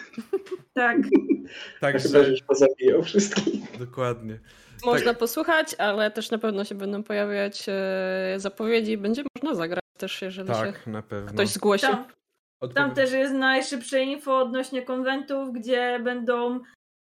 [0.75, 0.97] Tak.
[1.07, 1.49] Chyba,
[1.81, 3.79] Także że już pozabijał wszystkich.
[3.79, 4.39] dokładnie.
[4.85, 9.85] Można posłuchać, ale też na pewno się będą pojawiać e, zapowiedzi i będzie można zagrać
[9.99, 11.33] też, jeżeli się Tak, na pewno.
[11.33, 11.87] ktoś zgłosi.
[11.87, 12.05] Tam,
[12.75, 16.61] tam też jest najszybsze info odnośnie konwentów, gdzie będą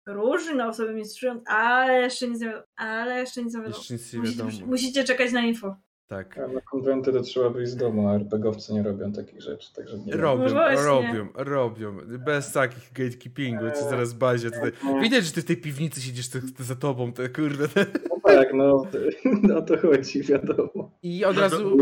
[0.07, 2.65] różne osoby mistrzujące, ale jeszcze nic nie wiadomo.
[2.77, 3.77] Ale jeszcze nic nie wiadomo.
[3.77, 4.65] Jeszcze nic nie Musicie, wiadomo.
[4.67, 5.75] musicie czekać na info.
[6.07, 6.37] Tak.
[6.37, 9.97] A na konwenty to trzeba wyjść z domu, a RPGowcy nie robią takich rzeczy, także
[9.97, 11.97] nie Robią, No robią, robią.
[12.25, 14.71] Bez takich gatekeepingu, czy zaraz bazie tutaj.
[15.01, 17.67] Widać, że ty w tej piwnicy siedzisz ty, ty za tobą, te kurde.
[18.09, 18.85] No tak, no
[19.57, 20.91] o to chodzi, wiadomo.
[21.03, 21.77] I od razu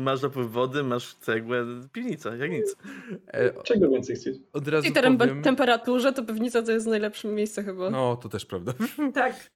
[0.00, 2.76] Masz dopływ wody, masz cegłę, piwnica, jak nic.
[3.26, 4.38] e, Czego więcej chcieć?
[4.52, 5.42] od razu I terem powiem...
[5.42, 7.90] temperaturze to pewnica to jest najlepsze miejsce chyba.
[7.90, 8.72] No, to też prawda.
[9.14, 9.50] Tak.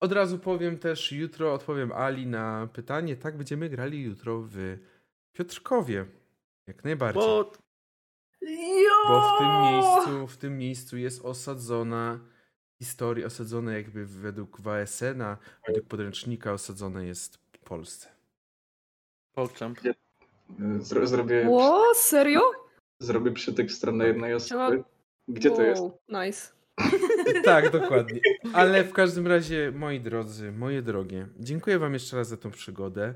[0.00, 3.16] Od razu powiem też, jutro odpowiem Ali na pytanie.
[3.16, 4.78] Tak, będziemy grali jutro w
[5.32, 6.06] Piotrkowie.
[6.66, 7.22] Jak najbardziej.
[7.22, 7.52] Bo!
[9.08, 12.20] Bo w tym miejscu, w tym miejscu jest osadzona
[12.78, 18.17] historia, osadzona jakby według Waesena, według podręcznika osadzone jest w Polsce.
[19.38, 19.80] PogChamp.
[20.80, 22.40] Zro, zrobię, Ło, serio?
[23.00, 24.84] zrobię przytyk w stronę jednej Trzeba- osoby.
[25.28, 25.80] Gdzie to jest?
[25.82, 26.52] Wow, Nice.
[27.44, 28.20] Tak, dokładnie.
[28.52, 33.14] Ale w każdym razie, moi drodzy, moje drogie, dziękuję wam jeszcze raz za tą przygodę.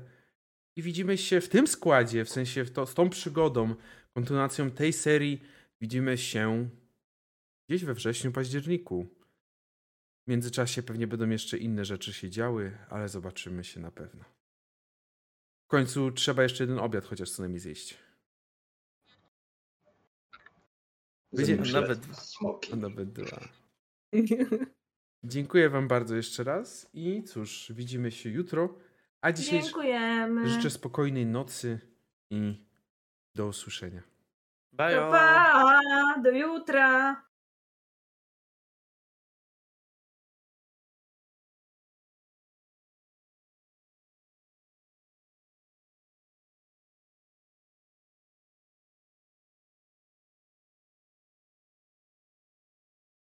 [0.75, 3.75] I widzimy się w tym składzie, w sensie w to, z tą przygodą,
[4.13, 5.41] kontynuacją tej serii,
[5.81, 6.69] widzimy się
[7.69, 9.07] gdzieś we wrześniu, październiku.
[10.27, 14.23] W międzyczasie pewnie będą jeszcze inne rzeczy się działy, ale zobaczymy się na pewno.
[15.73, 17.97] W końcu trzeba jeszcze jeden obiad chociaż co najmniej zjeść.
[21.31, 21.99] Zanim nawet-.
[22.73, 23.39] A nawet dwa.
[25.23, 28.75] Dziękuję wam bardzo jeszcze raz i cóż, widzimy się jutro.
[29.21, 30.49] A dzisiaj Dziękujemy.
[30.49, 31.79] życzę spokojnej nocy
[32.29, 32.65] i
[33.35, 34.03] do usłyszenia.
[34.71, 34.95] Bye!
[34.95, 37.23] Pa, pa, do jutra.